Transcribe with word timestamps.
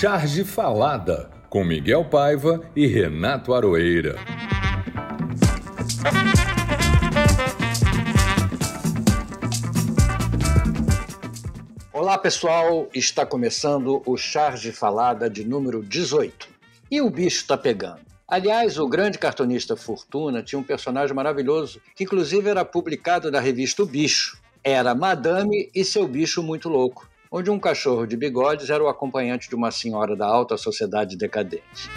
Charge 0.00 0.44
Falada, 0.44 1.30
com 1.50 1.62
Miguel 1.62 2.06
Paiva 2.06 2.62
e 2.74 2.86
Renato 2.86 3.52
Aroeira. 3.52 4.16
Olá 11.92 12.16
pessoal, 12.16 12.88
está 12.94 13.26
começando 13.26 14.02
o 14.06 14.16
Charge 14.16 14.72
Falada 14.72 15.28
de 15.28 15.44
número 15.44 15.82
18. 15.82 16.48
E 16.90 17.02
o 17.02 17.10
bicho 17.10 17.42
está 17.42 17.58
pegando. 17.58 18.00
Aliás, 18.26 18.78
o 18.78 18.88
grande 18.88 19.18
cartunista 19.18 19.76
Fortuna 19.76 20.42
tinha 20.42 20.58
um 20.58 20.64
personagem 20.64 21.14
maravilhoso, 21.14 21.78
que 21.94 22.04
inclusive 22.04 22.48
era 22.48 22.64
publicado 22.64 23.30
na 23.30 23.38
revista 23.38 23.82
O 23.82 23.86
Bicho. 23.86 24.38
Era 24.64 24.94
Madame 24.94 25.70
e 25.74 25.84
seu 25.84 26.08
bicho 26.08 26.42
muito 26.42 26.70
louco 26.70 27.09
onde 27.30 27.48
um 27.48 27.60
cachorro 27.60 28.06
de 28.06 28.16
bigodes 28.16 28.70
era 28.70 28.82
o 28.82 28.88
acompanhante 28.88 29.48
de 29.48 29.54
uma 29.54 29.70
senhora 29.70 30.16
da 30.16 30.26
alta 30.26 30.56
sociedade 30.56 31.16
decadente. 31.16 31.88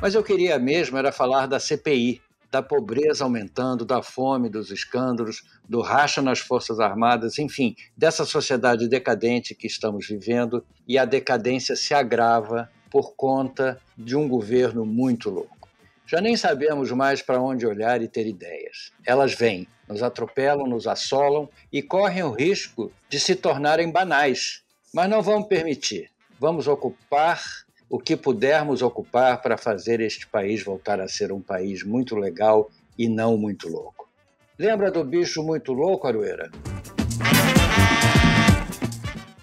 Mas 0.00 0.14
eu 0.14 0.22
queria 0.22 0.58
mesmo 0.58 0.96
era 0.96 1.12
falar 1.12 1.46
da 1.46 1.60
CPI, 1.60 2.22
da 2.50 2.62
pobreza 2.62 3.22
aumentando, 3.22 3.84
da 3.84 4.02
fome, 4.02 4.48
dos 4.48 4.70
escândalos, 4.70 5.42
do 5.68 5.82
racha 5.82 6.22
nas 6.22 6.38
Forças 6.38 6.80
Armadas, 6.80 7.38
enfim, 7.38 7.76
dessa 7.94 8.24
sociedade 8.24 8.88
decadente 8.88 9.54
que 9.54 9.66
estamos 9.66 10.08
vivendo 10.08 10.64
e 10.88 10.96
a 10.96 11.04
decadência 11.04 11.76
se 11.76 11.92
agrava 11.92 12.70
por 12.90 13.14
conta 13.14 13.78
de 13.96 14.16
um 14.16 14.26
governo 14.26 14.86
muito 14.86 15.28
louco. 15.28 15.68
Já 16.06 16.20
nem 16.20 16.36
sabemos 16.36 16.90
mais 16.90 17.22
para 17.22 17.40
onde 17.40 17.66
olhar 17.66 18.02
e 18.02 18.08
ter 18.08 18.26
ideias. 18.26 18.90
Elas 19.06 19.32
vêm, 19.32 19.68
nos 19.90 20.02
atropelam, 20.02 20.66
nos 20.66 20.86
assolam 20.86 21.48
e 21.72 21.82
correm 21.82 22.22
o 22.22 22.30
risco 22.30 22.92
de 23.08 23.18
se 23.18 23.34
tornarem 23.34 23.90
banais. 23.90 24.62
Mas 24.94 25.10
não 25.10 25.20
vamos 25.20 25.48
permitir. 25.48 26.10
Vamos 26.38 26.68
ocupar 26.68 27.42
o 27.88 27.98
que 27.98 28.16
pudermos 28.16 28.82
ocupar 28.82 29.42
para 29.42 29.58
fazer 29.58 30.00
este 30.00 30.26
país 30.28 30.62
voltar 30.62 31.00
a 31.00 31.08
ser 31.08 31.32
um 31.32 31.40
país 31.40 31.82
muito 31.82 32.14
legal 32.14 32.70
e 32.96 33.08
não 33.08 33.36
muito 33.36 33.68
louco. 33.68 34.08
Lembra 34.56 34.90
do 34.90 35.02
bicho 35.02 35.42
muito 35.42 35.72
louco, 35.72 36.06
Arueira? 36.06 36.50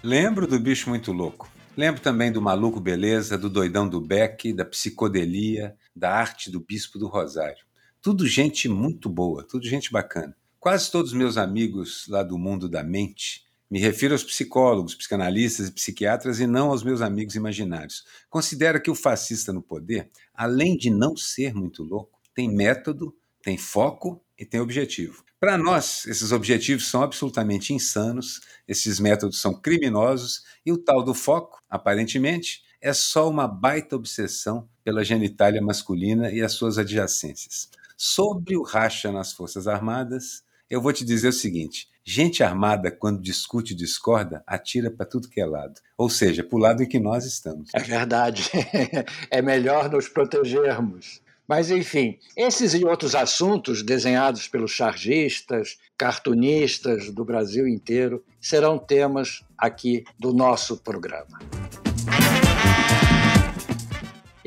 Lembro 0.02 0.46
do 0.46 0.58
bicho 0.58 0.88
muito 0.88 1.12
louco. 1.12 1.50
Lembro 1.76 2.00
também 2.00 2.32
do 2.32 2.40
Maluco 2.40 2.80
Beleza, 2.80 3.36
do 3.36 3.50
Doidão 3.50 3.88
do 3.88 4.00
Beck, 4.00 4.52
da 4.52 4.64
Psicodelia, 4.64 5.76
da 5.94 6.10
Arte 6.10 6.50
do 6.50 6.58
Bispo 6.58 6.98
do 6.98 7.06
Rosário. 7.06 7.67
Tudo 8.00 8.28
gente 8.28 8.68
muito 8.68 9.08
boa, 9.08 9.42
tudo 9.42 9.66
gente 9.66 9.90
bacana. 9.90 10.36
Quase 10.60 10.88
todos 10.90 11.12
meus 11.12 11.36
amigos 11.36 12.06
lá 12.08 12.22
do 12.22 12.38
mundo 12.38 12.68
da 12.68 12.84
mente, 12.84 13.44
me 13.68 13.80
refiro 13.80 14.14
aos 14.14 14.22
psicólogos, 14.22 14.94
psicanalistas 14.94 15.68
e 15.68 15.72
psiquiatras 15.72 16.38
e 16.38 16.46
não 16.46 16.70
aos 16.70 16.84
meus 16.84 17.00
amigos 17.00 17.34
imaginários. 17.34 18.04
Considera 18.30 18.78
que 18.78 18.90
o 18.90 18.94
fascista 18.94 19.52
no 19.52 19.60
poder, 19.60 20.10
além 20.32 20.76
de 20.76 20.90
não 20.90 21.16
ser 21.16 21.52
muito 21.52 21.82
louco, 21.82 22.20
tem 22.32 22.48
método, 22.48 23.12
tem 23.42 23.58
foco 23.58 24.24
e 24.38 24.46
tem 24.46 24.60
objetivo. 24.60 25.24
Para 25.40 25.58
nós, 25.58 26.06
esses 26.06 26.30
objetivos 26.30 26.86
são 26.86 27.02
absolutamente 27.02 27.74
insanos, 27.74 28.40
esses 28.66 29.00
métodos 29.00 29.40
são 29.40 29.60
criminosos 29.60 30.44
e 30.64 30.70
o 30.70 30.78
tal 30.78 31.02
do 31.02 31.14
foco, 31.14 31.60
aparentemente, 31.68 32.62
é 32.80 32.92
só 32.92 33.28
uma 33.28 33.48
baita 33.48 33.96
obsessão 33.96 34.68
pela 34.84 35.04
genitália 35.04 35.60
masculina 35.60 36.30
e 36.30 36.40
as 36.42 36.52
suas 36.52 36.78
adjacências. 36.78 37.68
Sobre 38.00 38.56
o 38.56 38.62
racha 38.62 39.10
nas 39.10 39.32
Forças 39.32 39.66
Armadas, 39.66 40.44
eu 40.70 40.80
vou 40.80 40.92
te 40.92 41.04
dizer 41.04 41.30
o 41.30 41.32
seguinte: 41.32 41.88
gente 42.04 42.44
armada, 42.44 42.92
quando 42.92 43.20
discute 43.20 43.72
e 43.72 43.76
discorda, 43.76 44.40
atira 44.46 44.88
para 44.88 45.04
tudo 45.04 45.28
que 45.28 45.40
é 45.40 45.44
lado. 45.44 45.80
Ou 45.96 46.08
seja, 46.08 46.44
para 46.44 46.56
o 46.56 46.60
lado 46.60 46.80
em 46.80 46.86
que 46.86 47.00
nós 47.00 47.24
estamos. 47.24 47.70
É 47.74 47.80
verdade. 47.80 48.48
é 49.28 49.42
melhor 49.42 49.90
nos 49.90 50.08
protegermos. 50.08 51.20
Mas, 51.48 51.72
enfim, 51.72 52.16
esses 52.36 52.72
e 52.72 52.84
outros 52.84 53.16
assuntos 53.16 53.82
desenhados 53.82 54.46
pelos 54.46 54.70
chargistas, 54.70 55.76
cartunistas 55.96 57.10
do 57.10 57.24
Brasil 57.24 57.66
inteiro 57.66 58.22
serão 58.40 58.78
temas 58.78 59.42
aqui 59.58 60.04
do 60.16 60.32
nosso 60.32 60.76
programa. 60.76 61.36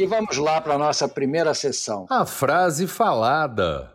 E 0.01 0.07
vamos 0.07 0.35
lá 0.37 0.59
para 0.59 0.73
a 0.73 0.77
nossa 0.79 1.07
primeira 1.07 1.53
sessão. 1.53 2.07
A 2.09 2.25
frase 2.25 2.87
falada. 2.87 3.93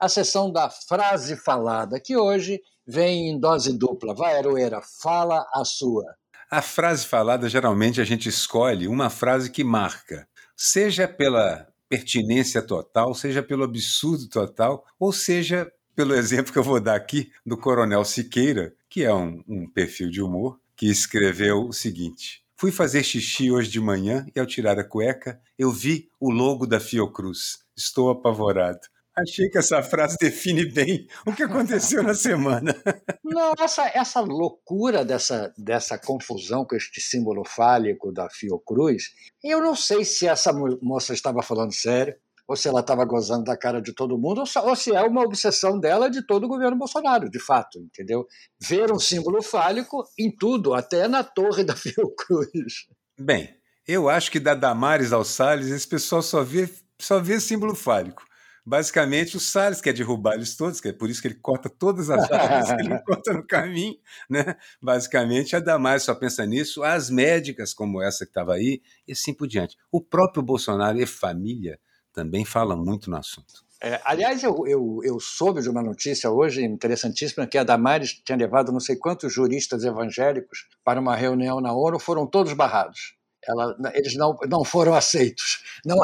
A 0.00 0.08
sessão 0.08 0.50
da 0.50 0.70
frase 0.70 1.36
falada, 1.36 2.00
que 2.00 2.16
hoje 2.16 2.58
vem 2.86 3.28
em 3.28 3.38
dose 3.38 3.76
dupla. 3.76 4.14
Vai, 4.14 4.38
Aroeira, 4.38 4.80
fala 5.02 5.46
a 5.52 5.62
sua. 5.62 6.14
A 6.50 6.62
frase 6.62 7.04
falada, 7.04 7.50
geralmente 7.50 8.00
a 8.00 8.04
gente 8.04 8.30
escolhe 8.30 8.88
uma 8.88 9.10
frase 9.10 9.50
que 9.50 9.62
marca 9.62 10.26
seja 10.56 11.06
pela 11.06 11.68
pertinência 11.86 12.62
total, 12.62 13.12
seja 13.12 13.42
pelo 13.42 13.64
absurdo 13.64 14.26
total, 14.26 14.86
ou 14.98 15.12
seja 15.12 15.70
pelo 15.94 16.14
exemplo 16.14 16.50
que 16.50 16.58
eu 16.58 16.64
vou 16.64 16.80
dar 16.80 16.96
aqui 16.96 17.30
do 17.44 17.58
Coronel 17.58 18.06
Siqueira, 18.06 18.72
que 18.88 19.04
é 19.04 19.12
um, 19.12 19.44
um 19.46 19.68
perfil 19.68 20.08
de 20.08 20.22
humor, 20.22 20.58
que 20.74 20.86
escreveu 20.86 21.66
o 21.68 21.74
seguinte: 21.74 22.41
Fui 22.62 22.70
fazer 22.70 23.02
xixi 23.02 23.50
hoje 23.50 23.68
de 23.68 23.80
manhã 23.80 24.24
e 24.32 24.38
ao 24.38 24.46
tirar 24.46 24.78
a 24.78 24.84
cueca, 24.84 25.42
eu 25.58 25.72
vi 25.72 26.08
o 26.20 26.30
logo 26.30 26.64
da 26.64 26.78
Fiocruz. 26.78 27.58
Estou 27.76 28.08
apavorado. 28.08 28.78
Achei 29.18 29.48
que 29.50 29.58
essa 29.58 29.82
frase 29.82 30.16
define 30.16 30.64
bem 30.64 31.08
o 31.26 31.34
que 31.34 31.42
aconteceu 31.42 32.04
na 32.04 32.14
semana. 32.14 32.72
Não, 33.24 33.52
essa, 33.58 33.90
essa 33.92 34.20
loucura 34.20 35.04
dessa, 35.04 35.52
dessa 35.58 35.98
confusão 35.98 36.64
com 36.64 36.76
este 36.76 37.00
símbolo 37.00 37.42
fálico 37.44 38.12
da 38.12 38.30
Fiocruz, 38.30 39.10
eu 39.42 39.60
não 39.60 39.74
sei 39.74 40.04
se 40.04 40.28
essa 40.28 40.52
moça 40.80 41.12
estava 41.12 41.42
falando 41.42 41.74
sério, 41.74 42.14
ou 42.52 42.56
se 42.56 42.68
ela 42.68 42.80
estava 42.80 43.02
gozando 43.06 43.44
da 43.44 43.56
cara 43.56 43.80
de 43.80 43.94
todo 43.94 44.18
mundo, 44.18 44.44
ou 44.62 44.76
se 44.76 44.94
é 44.94 45.00
uma 45.00 45.22
obsessão 45.22 45.80
dela 45.80 46.10
de 46.10 46.20
todo 46.26 46.44
o 46.44 46.48
governo 46.48 46.76
Bolsonaro, 46.76 47.30
de 47.30 47.38
fato, 47.38 47.78
entendeu? 47.78 48.26
Ver 48.60 48.92
um 48.92 48.98
símbolo 48.98 49.40
fálico 49.40 50.04
em 50.18 50.30
tudo, 50.30 50.74
até 50.74 51.08
na 51.08 51.24
torre 51.24 51.64
da 51.64 51.74
Fiocruz. 51.74 52.88
Bem, 53.18 53.56
eu 53.88 54.06
acho 54.06 54.30
que 54.30 54.38
da 54.38 54.54
Damares 54.54 55.14
ao 55.14 55.24
Salles, 55.24 55.68
esse 55.68 55.88
pessoal 55.88 56.20
só 56.20 56.42
vê, 56.42 56.68
só 57.00 57.20
vê 57.20 57.40
símbolo 57.40 57.74
fálico. 57.74 58.22
Basicamente, 58.66 59.34
o 59.38 59.40
Salles 59.40 59.80
quer 59.80 59.94
derrubar 59.94 60.34
eles 60.34 60.54
todos, 60.54 60.78
que 60.78 60.88
é 60.88 60.92
por 60.92 61.08
isso 61.08 61.22
que 61.22 61.28
ele 61.28 61.36
corta 61.36 61.70
todas 61.70 62.10
as 62.10 62.30
árvores 62.30 62.68
que 62.68 62.82
ele 62.82 62.94
encontra 63.00 63.32
no 63.32 63.46
caminho. 63.46 63.96
Né? 64.28 64.56
Basicamente, 64.80 65.56
a 65.56 65.58
Damares 65.58 66.02
só 66.02 66.14
pensa 66.14 66.44
nisso, 66.44 66.82
as 66.82 67.08
médicas, 67.08 67.72
como 67.72 68.02
essa 68.02 68.26
que 68.26 68.30
estava 68.30 68.52
aí, 68.52 68.82
e 69.08 69.12
assim 69.12 69.32
por 69.32 69.48
diante. 69.48 69.74
O 69.90 70.02
próprio 70.02 70.42
Bolsonaro 70.42 71.00
e 71.00 71.06
família 71.06 71.80
também 72.12 72.44
falam 72.44 72.76
muito 72.76 73.10
no 73.10 73.16
assunto. 73.16 73.64
É, 73.84 74.00
aliás, 74.04 74.44
eu, 74.44 74.64
eu, 74.64 75.00
eu, 75.02 75.18
soube 75.18 75.60
de 75.60 75.68
uma 75.68 75.82
notícia 75.82 76.30
hoje 76.30 76.64
interessantíssima 76.64 77.48
que 77.48 77.58
a 77.58 77.64
Damares 77.64 78.12
tinha 78.24 78.38
levado 78.38 78.70
não 78.70 78.78
sei 78.78 78.94
quantos 78.94 79.32
juristas 79.32 79.82
evangélicos 79.82 80.68
para 80.84 81.00
uma 81.00 81.16
reunião 81.16 81.60
na 81.60 81.72
ONU, 81.72 81.98
foram 81.98 82.24
todos 82.24 82.52
barrados. 82.52 83.16
Ela, 83.44 83.76
eles 83.92 84.14
não, 84.14 84.36
não 84.48 84.64
foram 84.64 84.94
aceitos, 84.94 85.64
não, 85.84 85.98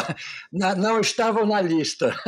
não 0.77 1.01
estavam 1.01 1.47
na 1.47 1.61
lista. 1.61 2.13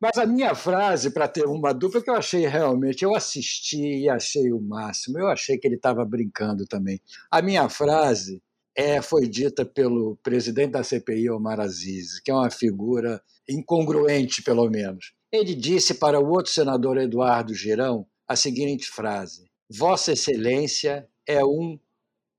Mas 0.00 0.16
a 0.16 0.24
minha 0.24 0.54
frase 0.54 1.10
para 1.10 1.28
ter 1.28 1.44
uma 1.44 1.74
dupla 1.74 2.02
que 2.02 2.08
eu 2.08 2.14
achei 2.14 2.46
realmente, 2.46 3.04
eu 3.04 3.14
assisti 3.14 4.04
e 4.04 4.08
achei 4.08 4.50
o 4.52 4.60
máximo. 4.60 5.18
Eu 5.18 5.28
achei 5.28 5.58
que 5.58 5.66
ele 5.66 5.76
estava 5.76 6.02
brincando 6.04 6.66
também. 6.66 6.98
A 7.30 7.42
minha 7.42 7.68
frase 7.68 8.42
é, 8.76 9.00
foi 9.00 9.28
dita 9.28 9.64
pelo 9.64 10.16
presidente 10.22 10.72
da 10.72 10.82
CPI, 10.82 11.30
Omar 11.30 11.60
Aziz, 11.60 12.18
que 12.20 12.30
é 12.30 12.34
uma 12.34 12.50
figura 12.50 13.22
incongruente, 13.48 14.42
pelo 14.42 14.68
menos. 14.68 15.12
Ele 15.30 15.54
disse 15.54 15.94
para 15.94 16.20
o 16.20 16.28
outro 16.28 16.52
senador 16.52 16.96
Eduardo 16.96 17.54
Girão 17.54 18.06
a 18.26 18.34
seguinte 18.34 18.88
frase: 18.88 19.48
Vossa 19.70 20.12
Excelência 20.12 21.08
é 21.26 21.44
um 21.44 21.78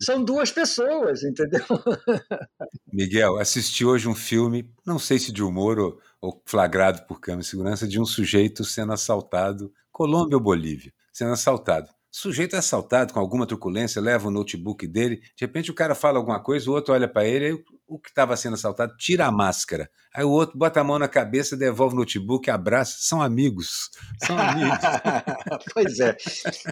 São 0.00 0.24
duas 0.24 0.50
pessoas, 0.50 1.22
entendeu? 1.22 1.60
Miguel, 2.90 3.38
assisti 3.38 3.84
hoje 3.84 4.08
um 4.08 4.14
filme, 4.14 4.70
não 4.86 4.98
sei 4.98 5.18
se 5.18 5.30
de 5.30 5.42
humor 5.42 5.78
ou, 5.78 5.98
ou 6.20 6.42
flagrado 6.46 7.02
por 7.06 7.20
câmera 7.20 7.42
de 7.42 7.48
segurança, 7.48 7.86
de 7.86 8.00
um 8.00 8.06
sujeito 8.06 8.64
sendo 8.64 8.92
assaltado, 8.92 9.70
Colômbia 9.92 10.38
ou 10.38 10.42
Bolívia, 10.42 10.92
sendo 11.12 11.32
assaltado. 11.32 11.88
O 11.88 12.16
sujeito 12.16 12.54
é 12.54 12.60
assaltado 12.60 13.12
com 13.12 13.18
alguma 13.18 13.46
truculência, 13.46 14.00
leva 14.00 14.28
o 14.28 14.30
notebook 14.30 14.86
dele, 14.86 15.16
de 15.16 15.40
repente 15.40 15.70
o 15.70 15.74
cara 15.74 15.94
fala 15.94 16.18
alguma 16.18 16.40
coisa, 16.40 16.70
o 16.70 16.72
outro 16.72 16.94
olha 16.94 17.08
para 17.08 17.26
ele, 17.26 17.44
aí 17.46 17.64
o 17.86 17.98
que 17.98 18.08
estava 18.08 18.36
sendo 18.36 18.54
assaltado 18.54 18.96
tira 18.96 19.26
a 19.26 19.32
máscara. 19.32 19.90
Aí 20.14 20.24
o 20.24 20.30
outro 20.30 20.56
bota 20.56 20.80
a 20.80 20.84
mão 20.84 20.98
na 20.98 21.08
cabeça, 21.08 21.56
devolve 21.56 21.94
o 21.94 21.98
notebook, 21.98 22.50
abraça. 22.50 22.96
São 23.00 23.20
amigos. 23.20 23.90
São 24.24 24.38
amigos. 24.38 24.78
pois 25.74 26.00
é, 26.00 26.16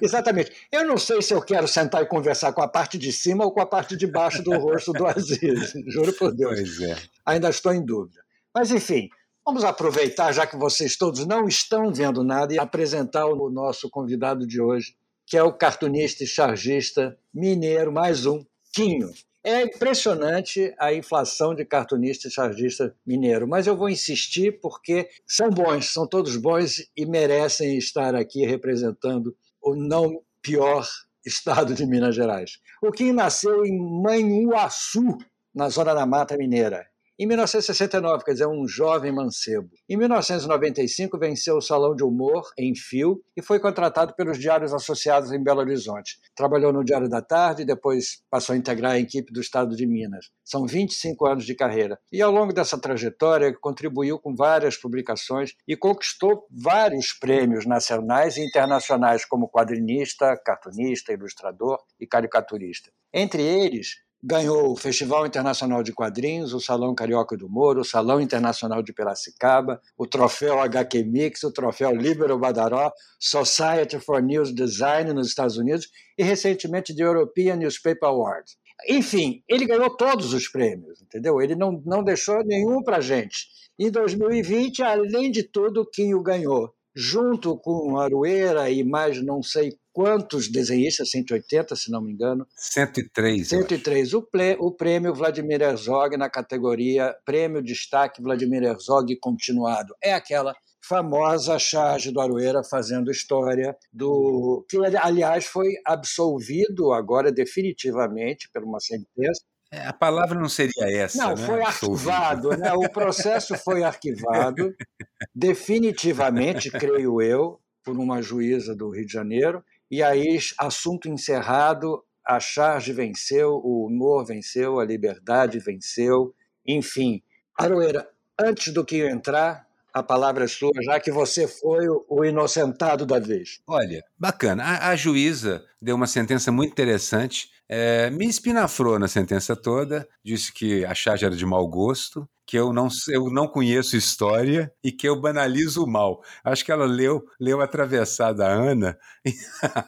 exatamente. 0.00 0.52
Eu 0.70 0.86
não 0.86 0.96
sei 0.96 1.20
se 1.20 1.34
eu 1.34 1.42
quero 1.42 1.68
sentar 1.68 2.02
e 2.02 2.06
conversar 2.06 2.52
com 2.52 2.62
a 2.62 2.68
parte 2.68 2.96
de 2.96 3.12
cima 3.12 3.44
ou 3.44 3.52
com 3.52 3.60
a 3.60 3.66
parte 3.66 3.96
de 3.96 4.06
baixo 4.06 4.42
do 4.42 4.56
rosto 4.56 4.92
do 4.92 5.06
Aziz. 5.06 5.72
Juro 5.86 6.12
por 6.14 6.34
Deus. 6.34 6.54
Pois 6.54 6.80
é. 6.80 6.96
Ainda 7.26 7.50
estou 7.50 7.72
em 7.72 7.84
dúvida. 7.84 8.20
Mas, 8.54 8.70
enfim, 8.70 9.08
vamos 9.44 9.64
aproveitar, 9.64 10.32
já 10.32 10.46
que 10.46 10.56
vocês 10.56 10.96
todos 10.96 11.26
não 11.26 11.46
estão 11.46 11.92
vendo 11.92 12.22
nada, 12.22 12.54
e 12.54 12.58
apresentar 12.58 13.26
o 13.26 13.50
nosso 13.50 13.90
convidado 13.90 14.46
de 14.46 14.60
hoje, 14.60 14.94
que 15.26 15.36
é 15.36 15.42
o 15.42 15.52
cartunista 15.52 16.24
e 16.24 16.26
chargista 16.26 17.16
mineiro, 17.32 17.92
mais 17.92 18.26
um, 18.26 18.44
Quinho. 18.72 19.10
É 19.44 19.62
impressionante 19.62 20.72
a 20.78 20.94
inflação 20.94 21.52
de 21.52 21.64
cartunista 21.64 22.28
e 22.28 22.30
chargista 22.30 22.94
mineiro, 23.04 23.48
mas 23.48 23.66
eu 23.66 23.76
vou 23.76 23.88
insistir 23.88 24.60
porque 24.60 25.08
são 25.26 25.50
bons, 25.50 25.92
são 25.92 26.06
todos 26.06 26.36
bons 26.36 26.88
e 26.96 27.04
merecem 27.04 27.76
estar 27.76 28.14
aqui 28.14 28.46
representando 28.46 29.36
o 29.60 29.74
não 29.74 30.22
pior 30.40 30.86
estado 31.26 31.74
de 31.74 31.84
Minas 31.84 32.14
Gerais. 32.14 32.60
O 32.80 32.92
Quinho 32.92 33.14
nasceu 33.14 33.64
em 33.64 33.76
Manhuaçu, 33.76 35.18
na 35.52 35.68
zona 35.68 35.92
da 35.92 36.06
Mata 36.06 36.36
Mineira. 36.36 36.91
Em 37.18 37.26
1969, 37.26 38.24
quer 38.24 38.32
dizer, 38.32 38.46
um 38.46 38.66
jovem 38.66 39.12
mancebo. 39.12 39.68
Em 39.86 39.98
1995, 39.98 41.18
venceu 41.18 41.58
o 41.58 41.60
Salão 41.60 41.94
de 41.94 42.02
Humor 42.02 42.50
em 42.58 42.74
Fio 42.74 43.22
e 43.36 43.42
foi 43.42 43.60
contratado 43.60 44.14
pelos 44.14 44.38
Diários 44.38 44.72
Associados 44.72 45.30
em 45.30 45.42
Belo 45.42 45.60
Horizonte. 45.60 46.18
Trabalhou 46.34 46.72
no 46.72 46.82
Diário 46.82 47.10
da 47.10 47.20
Tarde 47.20 47.62
e 47.62 47.66
depois 47.66 48.22
passou 48.30 48.54
a 48.54 48.56
integrar 48.56 48.92
a 48.92 48.98
equipe 48.98 49.30
do 49.30 49.42
Estado 49.42 49.76
de 49.76 49.86
Minas. 49.86 50.30
São 50.42 50.66
25 50.66 51.26
anos 51.26 51.44
de 51.44 51.54
carreira. 51.54 51.98
E 52.10 52.22
ao 52.22 52.32
longo 52.32 52.52
dessa 52.52 52.80
trajetória, 52.80 53.54
contribuiu 53.60 54.18
com 54.18 54.34
várias 54.34 54.78
publicações 54.78 55.54
e 55.68 55.76
conquistou 55.76 56.46
vários 56.50 57.12
prêmios 57.12 57.66
nacionais 57.66 58.38
e 58.38 58.40
internacionais, 58.40 59.26
como 59.26 59.50
quadrinista, 59.50 60.34
cartunista, 60.42 61.12
ilustrador 61.12 61.78
e 62.00 62.06
caricaturista. 62.06 62.90
Entre 63.12 63.42
eles, 63.42 63.96
ganhou 64.22 64.70
o 64.70 64.76
Festival 64.76 65.26
Internacional 65.26 65.82
de 65.82 65.92
Quadrinhos, 65.92 66.54
o 66.54 66.60
Salão 66.60 66.94
Carioca 66.94 67.36
do 67.36 67.48
Moro, 67.48 67.80
o 67.80 67.84
Salão 67.84 68.20
Internacional 68.20 68.80
de 68.82 68.92
Piracicaba, 68.92 69.80
o 69.98 70.06
Troféu 70.06 70.60
HQ 70.60 71.02
Mix, 71.02 71.42
o 71.42 71.52
Troféu 71.52 71.94
Libero 71.94 72.38
Badaró, 72.38 72.92
Society 73.19 73.98
for 73.98 74.22
News 74.22 74.54
Design 74.54 75.12
nos 75.12 75.26
Estados 75.26 75.56
Unidos 75.56 75.88
e 76.16 76.22
recentemente 76.22 76.94
the 76.94 77.02
European 77.02 77.56
Newspaper 77.56 78.08
Award. 78.08 78.44
Enfim, 78.88 79.42
ele 79.48 79.66
ganhou 79.66 79.90
todos 79.96 80.32
os 80.32 80.48
prêmios, 80.48 81.02
entendeu? 81.02 81.40
Ele 81.40 81.56
não, 81.56 81.82
não 81.84 82.04
deixou 82.04 82.44
nenhum 82.44 82.82
para 82.82 83.00
gente. 83.00 83.46
Em 83.78 83.90
2020, 83.90 84.82
além 84.82 85.30
de 85.30 85.42
tudo, 85.42 85.88
quem 85.90 86.14
o 86.14 86.22
ganhou 86.22 86.72
junto 86.94 87.56
com 87.58 87.98
Aroeira 87.98 88.70
e 88.70 88.84
mais 88.84 89.22
não 89.24 89.42
sei 89.42 89.72
quantos 89.92 90.50
desenhistas, 90.50 91.10
180, 91.10 91.76
se 91.76 91.90
não 91.90 92.02
me 92.02 92.12
engano. 92.12 92.46
103. 92.56 93.48
103. 93.48 94.14
O, 94.14 94.22
ple, 94.22 94.56
o 94.58 94.72
prêmio 94.72 95.14
Vladimir 95.14 95.60
Herzog 95.60 96.16
na 96.16 96.30
categoria 96.30 97.14
Prêmio 97.24 97.62
Destaque 97.62 98.22
Vladimir 98.22 98.62
Herzog 98.62 99.14
Continuado. 99.20 99.94
É 100.02 100.14
aquela 100.14 100.54
famosa 100.84 101.58
charge 101.58 102.10
do 102.10 102.20
Aroeira 102.20 102.62
fazendo 102.64 103.10
história 103.10 103.76
do 103.92 104.66
que 104.68 104.76
aliás 105.00 105.44
foi 105.44 105.74
absolvido 105.86 106.92
agora 106.92 107.30
definitivamente 107.30 108.50
por 108.52 108.64
uma 108.64 108.80
sentença 108.80 109.42
é, 109.72 109.86
a 109.86 109.92
palavra 109.94 110.38
não 110.38 110.50
seria 110.50 110.84
essa. 110.86 111.16
Não, 111.16 111.34
né? 111.34 111.46
foi 111.46 111.62
arquivado. 111.62 112.50
Né? 112.50 112.70
O 112.74 112.90
processo 112.90 113.56
foi 113.56 113.82
arquivado, 113.82 114.74
definitivamente, 115.34 116.70
creio 116.70 117.22
eu, 117.22 117.58
por 117.82 117.96
uma 117.96 118.20
juíza 118.20 118.76
do 118.76 118.90
Rio 118.90 119.06
de 119.06 119.12
Janeiro. 119.12 119.64
E 119.92 120.02
aí, 120.02 120.38
assunto 120.56 121.06
encerrado, 121.06 122.02
a 122.26 122.40
charge 122.40 122.94
venceu, 122.94 123.60
o 123.62 123.84
humor 123.86 124.24
venceu, 124.24 124.80
a 124.80 124.86
liberdade 124.86 125.58
venceu, 125.58 126.34
enfim. 126.66 127.22
Aroeira, 127.54 128.08
antes 128.40 128.72
do 128.72 128.86
que 128.86 128.96
eu 128.96 129.10
entrar, 129.10 129.66
a 129.92 130.02
palavra 130.02 130.44
é 130.44 130.48
sua, 130.48 130.72
já 130.82 130.98
que 130.98 131.12
você 131.12 131.46
foi 131.46 131.86
o 132.08 132.24
inocentado 132.24 133.04
da 133.04 133.18
vez. 133.18 133.60
Olha, 133.66 134.02
bacana. 134.18 134.64
A, 134.64 134.88
a 134.88 134.96
juíza 134.96 135.62
deu 135.78 135.94
uma 135.94 136.06
sentença 136.06 136.50
muito 136.50 136.70
interessante. 136.70 137.50
É, 137.68 138.08
me 138.08 138.26
espinafrou 138.26 138.98
na 138.98 139.08
sentença 139.08 139.55
toda, 139.55 140.08
disse 140.24 140.55
que 140.55 140.86
a 140.86 140.94
charge 140.94 141.26
era 141.26 141.36
de 141.36 141.44
mau 141.44 141.69
gosto, 141.69 142.26
que 142.52 142.58
eu 142.58 142.70
não, 142.70 142.88
eu 143.08 143.30
não 143.30 143.48
conheço 143.48 143.96
história 143.96 144.70
e 144.84 144.92
que 144.92 145.08
eu 145.08 145.18
banalizo 145.18 145.82
o 145.82 145.90
mal. 145.90 146.22
Acho 146.44 146.62
que 146.62 146.70
ela 146.70 146.84
leu, 146.84 147.24
leu 147.40 147.62
atravessada 147.62 148.46
a 148.46 148.52
Ana 148.52 148.98
e 149.24 149.32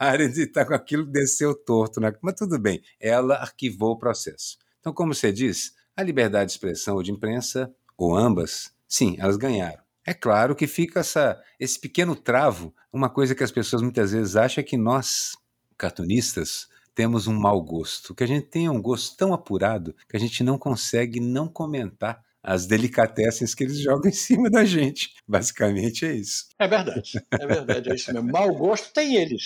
a 0.00 0.16
estar 0.16 0.64
com 0.64 0.72
aquilo 0.72 1.04
desceu 1.04 1.54
torto. 1.54 2.00
Né? 2.00 2.10
Mas 2.22 2.36
tudo 2.36 2.58
bem, 2.58 2.80
ela 2.98 3.34
arquivou 3.34 3.90
o 3.90 3.98
processo. 3.98 4.56
Então, 4.80 4.94
como 4.94 5.12
você 5.12 5.30
diz, 5.30 5.74
a 5.94 6.02
liberdade 6.02 6.46
de 6.46 6.52
expressão 6.52 6.94
ou 6.94 7.02
de 7.02 7.10
imprensa, 7.10 7.70
ou 7.98 8.16
ambas, 8.16 8.74
sim, 8.88 9.14
elas 9.18 9.36
ganharam. 9.36 9.82
É 10.02 10.14
claro 10.14 10.56
que 10.56 10.66
fica 10.66 11.00
essa, 11.00 11.38
esse 11.60 11.78
pequeno 11.78 12.16
travo, 12.16 12.74
uma 12.90 13.10
coisa 13.10 13.34
que 13.34 13.44
as 13.44 13.52
pessoas 13.52 13.82
muitas 13.82 14.12
vezes 14.12 14.36
acham 14.36 14.62
é 14.62 14.64
que 14.64 14.78
nós, 14.78 15.36
cartunistas, 15.76 16.66
temos 16.94 17.26
um 17.26 17.38
mau 17.38 17.60
gosto, 17.60 18.14
que 18.14 18.24
a 18.24 18.26
gente 18.26 18.46
tem 18.46 18.70
um 18.70 18.80
gosto 18.80 19.18
tão 19.18 19.34
apurado 19.34 19.94
que 20.08 20.16
a 20.16 20.20
gente 20.20 20.42
não 20.42 20.56
consegue 20.56 21.20
não 21.20 21.46
comentar 21.46 22.24
as 22.44 22.66
delicatessens 22.66 23.54
que 23.54 23.64
eles 23.64 23.78
jogam 23.80 24.10
em 24.10 24.14
cima 24.14 24.50
da 24.50 24.66
gente. 24.66 25.14
Basicamente 25.26 26.04
é 26.04 26.12
isso. 26.12 26.44
É 26.58 26.68
verdade, 26.68 27.12
é 27.32 27.46
verdade, 27.46 27.90
é 27.90 27.94
isso 27.94 28.12
mesmo. 28.12 28.30
Mau 28.30 28.54
gosto 28.54 28.92
tem 28.92 29.16
eles. 29.16 29.42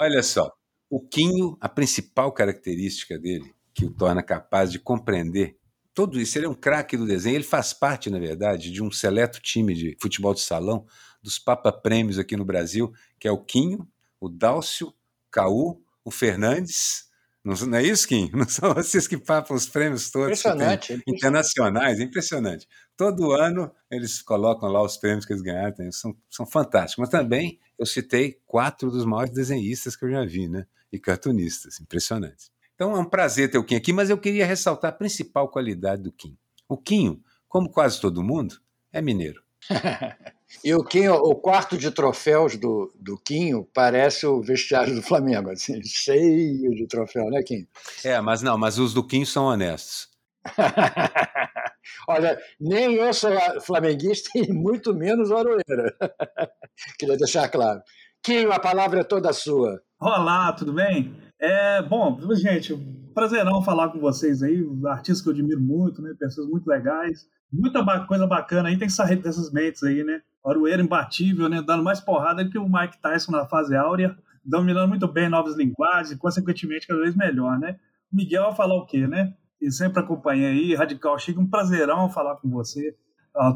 Olha 0.00 0.22
só, 0.22 0.50
o 0.88 1.06
Quinho, 1.06 1.58
a 1.60 1.68
principal 1.68 2.32
característica 2.32 3.18
dele, 3.18 3.54
que 3.74 3.84
o 3.84 3.92
torna 3.92 4.22
capaz 4.22 4.72
de 4.72 4.78
compreender 4.78 5.58
tudo 5.92 6.18
isso. 6.18 6.38
Ele 6.38 6.46
é 6.46 6.48
um 6.48 6.54
craque 6.54 6.96
do 6.96 7.06
desenho. 7.06 7.36
Ele 7.36 7.44
faz 7.44 7.74
parte, 7.74 8.08
na 8.08 8.18
verdade, 8.18 8.72
de 8.72 8.82
um 8.82 8.90
seleto 8.90 9.38
time 9.42 9.74
de 9.74 9.96
futebol 10.00 10.32
de 10.32 10.40
salão 10.40 10.86
dos 11.22 11.38
Papa 11.38 11.70
Prêmios 11.70 12.18
aqui 12.18 12.36
no 12.38 12.44
Brasil, 12.44 12.90
que 13.18 13.28
é 13.28 13.30
o 13.30 13.44
Quinho, 13.44 13.86
o 14.18 14.30
Dálcio, 14.30 14.88
o 14.88 14.94
Caú, 15.30 15.82
o 16.02 16.10
Fernandes. 16.10 17.09
Não, 17.42 17.54
não 17.54 17.78
é 17.78 17.82
isso, 17.82 18.06
Kim? 18.06 18.30
Não 18.34 18.46
são 18.46 18.74
vocês 18.74 19.08
que 19.08 19.16
papam 19.16 19.56
os 19.56 19.66
prêmios 19.66 20.10
todos 20.10 20.40
impressionante, 20.40 21.02
internacionais? 21.06 21.98
É 21.98 22.02
impressionante. 22.02 22.68
Todo 22.96 23.32
ano 23.32 23.72
eles 23.90 24.20
colocam 24.20 24.68
lá 24.68 24.82
os 24.82 24.98
prêmios 24.98 25.24
que 25.24 25.32
eles 25.32 25.42
ganharam, 25.42 25.74
são, 25.90 26.14
são 26.28 26.44
fantásticos. 26.44 27.02
Mas 27.02 27.08
também 27.08 27.58
eu 27.78 27.86
citei 27.86 28.38
quatro 28.46 28.90
dos 28.90 29.06
maiores 29.06 29.32
desenhistas 29.32 29.96
que 29.96 30.04
eu 30.04 30.10
já 30.10 30.24
vi, 30.24 30.48
né? 30.48 30.66
E 30.92 30.98
cartunistas, 30.98 31.80
impressionantes. 31.80 32.50
Então 32.74 32.94
é 32.94 33.00
um 33.00 33.08
prazer 33.08 33.50
ter 33.50 33.58
o 33.58 33.64
Quinho 33.64 33.80
aqui, 33.80 33.92
mas 33.92 34.10
eu 34.10 34.18
queria 34.18 34.44
ressaltar 34.44 34.90
a 34.90 34.94
principal 34.94 35.48
qualidade 35.48 36.02
do 36.02 36.12
Quinho. 36.12 36.36
O 36.68 36.76
Quinho, 36.76 37.22
como 37.48 37.70
quase 37.70 38.00
todo 38.00 38.22
mundo, 38.22 38.60
é 38.92 39.00
mineiro. 39.00 39.42
e 40.64 40.74
o 40.74 40.82
Quinho, 40.84 41.14
o 41.14 41.34
quarto 41.34 41.78
de 41.78 41.90
troféus 41.90 42.56
do, 42.56 42.92
do 42.98 43.16
Quinho 43.18 43.66
parece 43.72 44.26
o 44.26 44.42
vestiário 44.42 44.94
do 44.94 45.02
Flamengo, 45.02 45.50
assim, 45.50 45.80
cheio 45.84 46.74
de 46.74 46.86
troféu, 46.86 47.30
né, 47.30 47.42
Quinho? 47.42 47.66
É, 48.04 48.20
mas 48.20 48.42
não, 48.42 48.58
mas 48.58 48.78
os 48.78 48.92
do 48.92 49.06
Quinho 49.06 49.26
são 49.26 49.44
honestos. 49.44 50.08
Olha, 52.08 52.38
nem 52.58 52.94
eu 52.94 53.12
sou 53.12 53.30
flamenguista 53.60 54.30
e 54.34 54.52
muito 54.52 54.94
menos 54.94 55.30
Oroeira. 55.30 55.96
Queria 56.98 57.16
deixar 57.16 57.48
claro. 57.48 57.80
Quinho, 58.22 58.52
a 58.52 58.58
palavra 58.58 59.00
é 59.00 59.04
toda 59.04 59.32
sua. 59.32 59.80
Olá, 59.98 60.52
tudo 60.52 60.72
bem? 60.72 61.14
É, 61.38 61.82
bom, 61.82 62.18
gente, 62.34 62.76
prazerão 63.14 63.62
falar 63.62 63.90
com 63.90 63.98
vocês 63.98 64.42
aí, 64.42 64.62
artistas 64.86 65.22
que 65.22 65.28
eu 65.28 65.32
admiro 65.32 65.60
muito, 65.60 66.02
né? 66.02 66.14
Pessoas 66.18 66.48
muito 66.48 66.66
legais. 66.66 67.26
Muita 67.52 67.84
coisa 68.06 68.26
bacana 68.26 68.68
aí, 68.68 68.78
tem 68.78 68.88
que 68.88 68.94
sair 68.94 69.16
dessas 69.16 69.52
mentes 69.52 69.82
aí, 69.82 70.04
né? 70.04 70.20
Arueira 70.44 70.82
imbatível, 70.82 71.48
né? 71.48 71.62
Dando 71.62 71.82
mais 71.82 72.00
porrada 72.00 72.48
que 72.48 72.58
o 72.58 72.68
Mike 72.68 73.00
Tyson 73.00 73.32
na 73.32 73.46
fase 73.46 73.76
áurea, 73.76 74.16
dominando 74.44 74.88
muito 74.88 75.06
bem 75.06 75.28
novas 75.28 75.56
linguagens, 75.56 76.12
e 76.12 76.18
consequentemente 76.18 76.86
cada 76.86 77.00
vez 77.00 77.14
melhor, 77.14 77.58
né? 77.58 77.78
Miguel 78.12 78.44
vai 78.44 78.54
falar 78.54 78.74
o 78.74 78.86
quê, 78.86 79.06
né? 79.06 79.34
E 79.60 79.70
sempre 79.70 80.00
acompanhei 80.00 80.46
aí, 80.46 80.74
Radical 80.74 81.18
Chico, 81.18 81.40
um 81.40 81.46
prazerão 81.46 82.08
falar 82.08 82.36
com 82.36 82.48
você. 82.48 82.96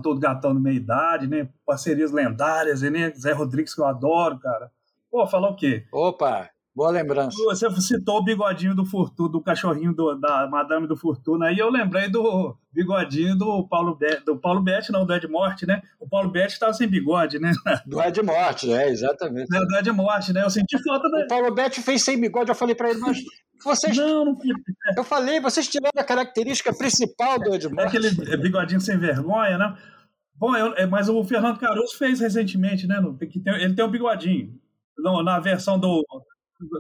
Todo 0.03 0.21
gatão 0.21 0.55
de 0.55 0.61
meia 0.61 0.77
idade, 0.77 1.27
né? 1.27 1.49
Parcerias 1.67 2.13
lendárias, 2.13 2.83
né? 2.83 3.11
Zé 3.11 3.33
Rodrigues, 3.33 3.75
que 3.75 3.81
eu 3.81 3.87
adoro, 3.87 4.39
cara. 4.39 4.71
Pô, 5.11 5.27
falar 5.27 5.49
o 5.49 5.57
quê? 5.57 5.87
Opa, 5.93 6.51
Boa 6.75 6.91
lembrança. 6.91 7.37
Você 7.45 7.71
citou 7.81 8.19
o 8.19 8.25
bigodinho 8.25 8.75
do 8.75 8.85
Fortuna, 8.85 9.29
do 9.29 9.41
cachorrinho 9.41 9.95
do, 9.95 10.17
da 10.17 10.49
Madame 10.51 10.89
do 10.89 10.97
Fortuna, 10.97 11.47
aí 11.47 11.57
eu 11.57 11.71
lembrei 11.71 12.09
do 12.09 12.57
bigodinho 12.73 13.37
do 13.39 13.69
Paulo 13.69 13.97
do 14.27 14.37
Paulo 14.37 14.61
Betti, 14.61 14.91
não, 14.91 15.07
do 15.07 15.15
Ed 15.15 15.29
Morte, 15.29 15.65
né? 15.67 15.83
O 16.01 16.09
Paulo 16.09 16.31
Betti 16.33 16.55
estava 16.55 16.73
sem 16.73 16.89
bigode, 16.89 17.39
né? 17.39 17.53
Do 17.87 18.03
Ed 18.03 18.21
Morte, 18.23 18.73
é, 18.73 18.89
exatamente. 18.89 19.55
É, 19.55 19.61
do 19.61 19.77
Ed 19.77 19.93
Morte, 19.93 20.33
né? 20.33 20.43
Eu 20.43 20.51
senti 20.51 20.77
falta 20.83 21.09
da... 21.09 21.19
O 21.21 21.29
Paulo 21.29 21.55
Betti 21.55 21.81
fez 21.81 22.03
sem 22.03 22.21
bigode, 22.21 22.51
eu 22.51 22.57
falei 22.57 22.75
para 22.75 22.91
ele, 22.91 22.99
mas 22.99 23.23
vocês... 23.63 23.97
Não, 23.97 24.25
não... 24.25 24.39
Eu 24.97 25.05
falei, 25.05 25.39
vocês 25.39 25.69
tiraram 25.69 25.93
a 25.97 26.05
característica 26.05 26.75
principal 26.75 27.39
do 27.39 27.55
Ed 27.55 27.69
Morte. 27.69 27.97
É 27.97 28.01
aquele 28.01 28.37
bigodinho 28.37 28.81
sem 28.81 28.99
vergonha, 28.99 29.57
né? 29.57 29.77
Bom, 30.35 30.57
eu, 30.57 30.75
é, 30.75 30.87
mas 30.87 31.09
o 31.09 31.23
Fernando 31.23 31.61
Caruso 31.61 31.97
fez 31.97 32.19
recentemente, 32.19 32.89
né? 32.89 33.01
Ele 33.61 33.75
tem 33.75 33.85
um 33.85 33.91
bigodinho. 33.91 34.59
Na 35.25 35.39
versão 35.39 35.79
do 35.79 36.05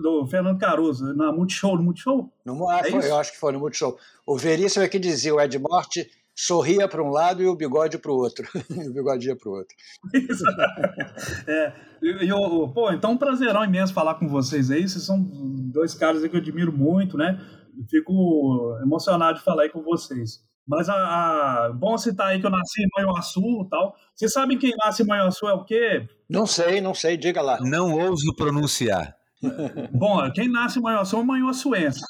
do 0.02 0.26
Fernando 0.26 0.58
Caruso, 0.58 1.14
na 1.14 1.32
Multishow, 1.32 1.76
no 1.76 1.82
Multishow? 1.82 2.32
No, 2.44 2.68
ah, 2.68 2.80
é 2.80 2.90
foi, 2.90 3.08
eu 3.08 3.16
acho 3.16 3.32
que 3.32 3.38
foi 3.38 3.52
no 3.52 3.60
Multishow. 3.60 3.96
O 4.26 4.36
Veríssimo 4.36 4.84
é 4.84 4.88
que 4.88 4.98
dizia, 4.98 5.34
o 5.34 5.40
Ed 5.40 5.58
Morte 5.58 6.08
sorria 6.36 6.88
para 6.88 7.02
um 7.02 7.10
lado 7.10 7.42
e 7.42 7.46
o 7.46 7.54
bigode 7.54 7.98
para 7.98 8.10
o 8.10 8.16
outro. 8.16 8.46
e 8.70 8.88
o 8.88 8.92
bigode 8.92 9.28
ia 9.28 9.36
para 9.36 9.48
o 9.48 9.52
outro. 9.52 9.76
Isso. 10.14 10.44
é, 11.48 11.72
e, 12.02 12.28
eu, 12.28 12.68
pô, 12.74 12.90
então 12.92 13.12
um 13.12 13.16
prazerão 13.16 13.64
imenso 13.64 13.94
falar 13.94 14.16
com 14.16 14.28
vocês 14.28 14.70
aí. 14.70 14.88
Vocês 14.88 15.04
são 15.04 15.22
dois 15.22 15.94
caras 15.94 16.26
que 16.26 16.34
eu 16.34 16.40
admiro 16.40 16.72
muito, 16.72 17.16
né? 17.16 17.40
fico 17.88 18.78
emocionado 18.82 19.38
de 19.38 19.44
falar 19.44 19.64
aí 19.64 19.68
com 19.68 19.82
vocês. 19.82 20.42
Mas 20.66 20.88
a, 20.88 20.94
a, 20.94 21.72
bom 21.72 21.96
citar 21.98 22.28
aí 22.28 22.40
que 22.40 22.46
eu 22.46 22.50
nasci 22.50 22.82
em 22.82 22.88
Manhuaçu 22.96 23.64
e 23.66 23.68
tal. 23.68 23.94
Vocês 24.14 24.32
sabem 24.32 24.58
quem 24.58 24.72
nasce 24.78 25.02
em 25.02 25.06
Manhuaçu 25.06 25.46
é 25.46 25.52
o 25.52 25.64
quê? 25.64 26.08
Não 26.28 26.46
sei, 26.46 26.80
não 26.80 26.94
sei, 26.94 27.16
diga 27.16 27.42
lá. 27.42 27.60
Não 27.60 27.98
ouso 27.98 28.34
pronunciar. 28.34 29.14
Bom, 29.92 30.30
quem 30.32 30.48
nasce 30.48 30.78
em 30.78 30.82
Manhuaçu 30.82 31.18
é 31.18 31.24
manhuaçuense. 31.24 32.00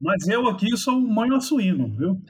Mas 0.00 0.28
eu 0.28 0.46
aqui 0.48 0.76
sou 0.76 0.94
um 0.94 1.06
manhuaçuíno, 1.06 1.88
viu? 1.96 2.20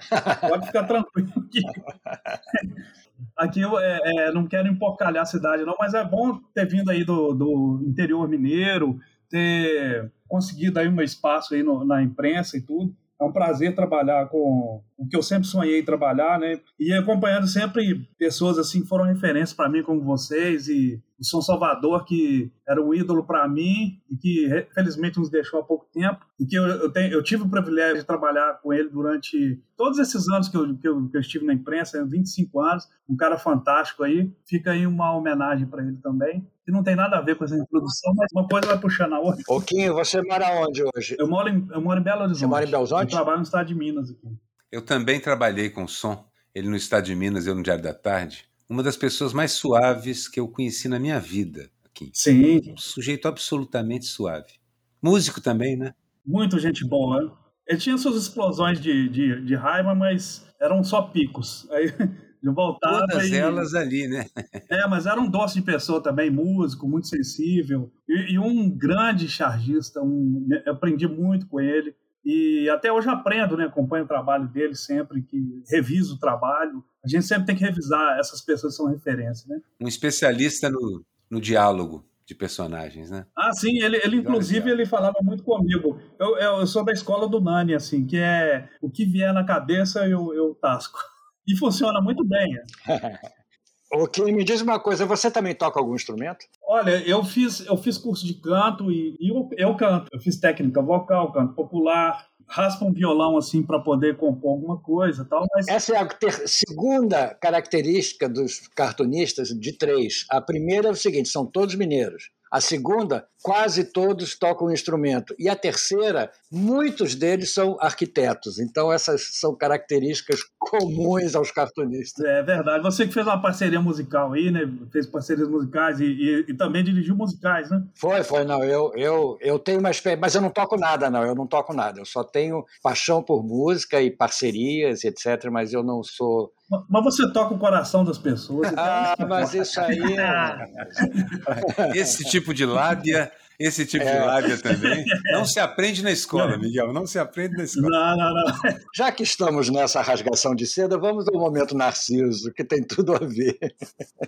Pode 0.49 0.66
ficar 0.66 0.84
tranquilo 0.84 1.32
aqui. 1.37 1.61
Aqui 3.37 3.61
eu 3.61 3.78
é, 3.78 4.00
é, 4.04 4.32
não 4.32 4.46
quero 4.46 4.68
empocalhar 4.68 5.23
a 5.23 5.26
cidade, 5.26 5.64
não, 5.64 5.75
mas 5.78 5.94
é 5.94 6.04
bom 6.04 6.38
ter 6.52 6.66
vindo 6.66 6.90
aí 6.90 7.04
do, 7.04 7.32
do 7.32 7.80
interior 7.84 8.28
mineiro, 8.28 8.99
ter 9.28 10.12
conseguido 10.28 10.78
aí 10.78 10.88
um 10.88 11.00
espaço 11.00 11.54
aí 11.54 11.62
no, 11.62 11.84
na 11.84 12.02
imprensa 12.02 12.56
e 12.56 12.61
tudo. 12.61 12.94
É 13.20 13.25
um 13.25 13.32
prazer 13.32 13.75
trabalhar 13.75 14.28
com 14.28 14.82
o 14.97 15.09
que 15.09 15.17
eu 15.17 15.23
sempre 15.23 15.47
sonhei 15.47 15.83
trabalhar, 15.83 16.39
né? 16.39 16.61
E 16.79 16.93
acompanhando 16.93 17.47
sempre 17.47 18.09
pessoas 18.19 18.59
assim 18.59 18.83
que 18.83 18.89
foram 18.89 19.05
referências 19.05 19.53
para 19.53 19.69
mim, 19.69 19.83
como 19.83 20.01
vocês, 20.01 20.69
e 20.69 21.03
o 21.19 21.25
São 21.25 21.43
Salvador, 21.43 22.05
que 22.05 22.51
era 22.67 22.83
um 22.83 22.95
ídolo 22.95 23.25
para 23.25 23.49
mim 23.49 24.01
e 24.11 24.17
que 24.17 24.67
felizmente 24.75 25.19
nos 25.19 25.31
deixou 25.31 25.61
há 25.61 25.65
pouco 25.65 25.87
tempo, 25.93 26.25
e 26.39 26.47
que 26.47 26.57
eu, 26.57 26.65
eu, 26.65 26.93
tenho, 26.93 27.13
eu 27.13 27.23
tive 27.23 27.43
o 27.43 27.49
privilégio 27.49 27.99
de 27.99 28.07
trabalhar 28.07 28.61
com 28.63 28.73
ele 28.73 28.89
durante 28.89 29.61
todos 29.77 29.99
esses 29.99 30.29
anos 30.29 30.49
que 30.49 30.57
eu, 30.57 30.77
que 30.77 30.89
eu, 30.89 31.09
que 31.09 31.17
eu 31.17 31.21
estive 31.21 31.45
na 31.45 31.55
imprensa, 31.55 32.05
25 32.05 32.61
anos, 32.61 32.89
um 33.09 33.17
cara 33.17 33.37
fantástico 33.37 34.05
aí. 34.05 34.33
Fica 34.47 34.73
aí 34.73 34.87
uma 34.87 35.17
homenagem 35.17 35.67
para 35.67 35.83
ele 35.83 35.97
também 36.03 36.47
que 36.65 36.73
não 36.73 36.83
tem 36.83 36.97
nada 36.97 37.19
a 37.19 37.21
ver 37.21 37.37
com 37.37 37.45
essa 37.45 37.55
introdução, 37.55 38.15
mas 38.17 38.27
uma 38.33 38.49
coisa 38.49 38.67
vai 38.67 38.79
puxando 38.79 39.13
a 39.13 39.21
outra. 39.21 39.43
Oquinho, 39.49 39.93
você 39.93 40.23
mora 40.23 40.47
onde 40.67 40.83
hoje? 40.83 41.15
Eu 41.19 41.29
moro 41.29 41.49
em, 41.49 41.69
eu 41.71 41.81
moro 41.81 42.01
em 42.01 42.03
Belo 42.03 42.23
Horizonte. 42.23 42.39
Você 42.39 42.47
mora 42.47 42.65
em 42.65 42.71
Belo 42.71 42.83
Horizonte? 42.83 43.13
Eu 43.13 43.19
trabalho 43.19 43.37
no 43.37 43.43
estado 43.43 43.67
de 43.67 43.75
Minas 43.75 44.11
aqui. 44.11 44.27
Eu 44.75 44.83
também 44.83 45.21
trabalhei 45.21 45.71
com 45.71 45.87
som, 45.87 46.26
ele 46.52 46.69
no 46.69 46.75
estado 46.75 47.04
de 47.04 47.14
Minas, 47.14 47.47
eu 47.47 47.54
no 47.54 47.62
Diário 47.62 47.85
da 47.85 47.95
Tarde. 47.95 48.45
Uma 48.69 48.83
das 48.83 48.97
pessoas 48.97 49.33
mais 49.33 49.52
suaves 49.52 50.26
que 50.26 50.40
eu 50.40 50.49
conheci 50.49 50.88
na 50.88 50.99
minha 50.99 51.21
vida 51.21 51.71
aqui. 51.85 52.11
Sim. 52.12 52.73
Um 52.73 52.76
sujeito 52.76 53.28
absolutamente 53.28 54.04
suave. 54.04 54.54
Músico 55.00 55.40
também, 55.40 55.76
né? 55.76 55.95
Muito 56.26 56.59
gente 56.59 56.85
boa. 56.85 57.38
Ele 57.69 57.78
tinha 57.78 57.97
suas 57.97 58.21
explosões 58.21 58.81
de, 58.81 59.09
de, 59.09 59.45
de 59.45 59.54
raiva, 59.54 59.95
mas 59.95 60.45
eram 60.61 60.83
só 60.83 61.02
picos. 61.02 61.71
Aí 61.71 61.95
eu 62.43 62.52
voltava 62.52 63.07
Todas 63.07 63.28
e... 63.28 63.37
elas 63.37 63.75
ali, 63.75 64.09
né? 64.09 64.26
é, 64.69 64.88
mas 64.88 65.07
era 65.07 65.21
um 65.21 65.31
doce 65.31 65.54
de 65.54 65.62
pessoa 65.62 66.02
também, 66.02 66.31
músico, 66.31 66.88
muito 66.88 67.07
sensível. 67.07 67.93
E, 68.09 68.33
e 68.33 68.38
um 68.40 68.69
grande 68.69 69.28
chargista. 69.28 70.02
Um... 70.02 70.49
Eu 70.66 70.73
aprendi 70.73 71.07
muito 71.07 71.47
com 71.47 71.61
ele. 71.61 71.95
E 72.25 72.69
até 72.71 72.90
hoje 72.90 73.09
aprendo, 73.09 73.57
né? 73.57 73.64
Acompanho 73.64 74.04
o 74.04 74.09
trabalho 74.09 74.49
dele 74.49 74.75
sempre, 74.75 75.23
que 75.23 75.62
reviso 75.71 76.14
o 76.14 76.19
trabalho. 76.19 76.83
A 77.04 77.09
gente 77.09 77.26
sempre 77.26 77.47
tem 77.47 77.57
que 77.57 77.64
revisar 77.64 78.19
essas 78.19 78.40
pessoas 78.40 78.73
que 78.73 78.76
são 78.78 78.90
referência, 78.90 79.47
né? 79.49 79.61
Um 79.81 79.87
especialista 79.87 80.71
no, 80.71 81.04
no 81.31 81.40
diálogo 81.40 82.04
de 82.26 82.35
personagens, 82.35 83.11
né? 83.11 83.26
Ah, 83.37 83.52
sim, 83.52 83.83
ele, 83.83 84.00
ele 84.02 84.16
inclusive 84.16 84.71
ele 84.71 84.87
falava 84.87 85.19
muito 85.23 85.43
comigo. 85.43 86.00
Eu, 86.19 86.38
eu, 86.38 86.61
eu, 86.61 86.66
sou 86.66 86.83
da 86.83 86.93
escola 86.93 87.28
do 87.28 87.40
Nani, 87.40 87.75
assim, 87.75 88.07
que 88.07 88.16
é 88.16 88.69
o 88.81 88.88
que 88.88 89.04
vier 89.04 89.33
na 89.35 89.45
cabeça 89.45 90.09
eu, 90.09 90.33
eu 90.33 90.54
tasco. 90.54 90.99
E 91.47 91.54
funciona 91.57 92.00
muito 92.00 92.25
bem. 92.25 92.59
Ok, 93.93 94.25
me 94.33 94.45
diz 94.45 94.61
uma 94.61 94.81
coisa, 94.81 95.07
você 95.07 95.31
também 95.31 95.55
toca 95.55 95.79
algum 95.79 95.95
instrumento? 95.95 96.47
Olha, 96.67 97.07
eu 97.09 97.23
fiz, 97.23 97.64
eu 97.67 97.76
fiz 97.76 97.97
curso 97.97 98.26
de 98.26 98.35
canto 98.35 98.91
e, 98.91 99.17
e 99.21 99.29
eu, 99.31 99.49
eu 99.57 99.76
canto. 99.76 100.09
Eu 100.12 100.21
fiz 100.21 100.38
técnica 100.38 100.83
vocal, 100.83 101.33
canto 101.33 101.55
popular, 101.55 102.26
raspa 102.47 102.85
um 102.85 102.93
violão 102.93 103.37
assim 103.37 103.62
para 103.62 103.79
poder 103.79 104.17
compor 104.17 104.53
alguma 104.53 104.79
coisa 104.81 105.25
tal. 105.25 105.45
Mas... 105.55 105.69
Essa 105.69 105.95
é 105.95 105.99
a 105.99 106.07
ter... 106.07 106.33
segunda 106.49 107.35
característica 107.35 108.29
dos 108.29 108.67
cartunistas 108.69 109.49
de 109.49 109.73
três. 109.76 110.25
A 110.31 110.41
primeira 110.41 110.88
é 110.88 110.91
o 110.91 110.97
seguinte: 110.97 111.29
são 111.29 111.47
todos 111.47 111.75
mineiros. 111.75 112.31
A 112.54 112.61
segunda, 112.61 113.26
quase 113.42 113.82
todos 113.82 114.38
tocam 114.38 114.68
um 114.68 114.70
instrumento. 114.70 115.34
E 115.37 115.49
a 115.49 115.56
terceira, 115.56 116.30
muitos 116.52 117.16
deles 117.16 117.52
são 117.52 117.76
arquitetos. 117.80 118.61
Então, 118.61 118.92
essas 118.92 119.40
são 119.40 119.56
características 119.56 120.38
comuns 120.56 121.34
aos 121.34 121.50
cartunistas. 121.50 122.25
É 122.25 122.44
verdade. 122.44 122.84
Você 122.84 123.08
que 123.08 123.12
fez 123.12 123.26
uma 123.26 123.42
parceria 123.42 123.80
musical 123.80 124.34
aí, 124.34 124.52
né? 124.52 124.73
Fez 124.92 125.04
parcerias 125.04 125.49
musicais 125.49 125.99
e, 125.99 126.04
e, 126.04 126.44
e 126.50 126.54
também 126.54 126.84
dirigiu 126.84 127.16
musicais, 127.16 127.68
né? 127.73 127.82
Foi, 127.96 128.23
foi. 128.23 128.44
Não, 128.44 128.62
eu, 128.62 128.92
eu, 128.94 129.37
eu 129.40 129.58
tenho 129.58 129.80
uma 129.80 129.90
experiência, 129.90 130.20
mas 130.20 130.37
eu 130.37 130.40
não 130.40 130.50
toco 130.50 130.76
nada, 130.76 131.11
não. 131.11 131.25
Eu 131.25 131.34
não 131.34 131.49
toco 131.49 131.75
nada. 131.75 132.00
Eu 132.00 132.06
só 132.06 132.23
tenho 132.23 132.64
paixão 132.80 133.20
por 133.20 133.42
música 133.42 134.00
e 134.00 134.12
parcerias, 134.12 135.02
etc. 135.02 135.50
Mas 135.50 135.73
eu 135.73 135.82
não 135.82 136.04
sou 136.04 136.52
mas 136.88 137.04
você 137.04 137.30
toca 137.30 137.54
o 137.54 137.59
coração 137.59 138.04
das 138.04 138.18
pessoas. 138.18 138.73
Então 138.73 138.85
ah, 138.85 139.16
mas 139.28 139.54
isso 139.54 139.80
aí. 139.80 140.00
É... 140.16 141.94
esse 141.99 142.25
tipo 142.25 142.54
de 142.54 142.64
lábia, 142.64 143.30
esse 143.59 143.85
tipo 143.85 144.04
é. 144.04 144.12
de 144.12 144.26
lábia 144.26 144.59
também. 144.59 145.04
Não 145.33 145.44
se 145.44 145.61
aprende 145.61 146.02
na 146.02 146.11
escola, 146.11 146.56
Miguel. 146.56 146.92
Não 146.92 147.06
se 147.06 147.18
aprende 147.18 147.56
na 147.56 147.64
escola. 147.64 147.88
Não, 147.90 148.16
não, 148.16 148.35
não. 148.35 148.54
Já 148.94 149.12
que 149.12 149.23
estamos 149.23 149.68
nessa 149.68 150.00
rasgação 150.00 150.54
de 150.54 150.66
seda, 150.66 150.99
vamos 150.99 151.28
ao 151.28 151.38
momento 151.38 151.76
Narciso, 151.76 152.52
que 152.52 152.64
tem 152.64 152.83
tudo 152.83 153.14
a 153.14 153.18
ver. 153.18 153.59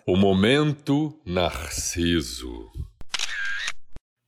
O 0.07 0.17
momento 0.17 1.19
Narciso. 1.25 2.71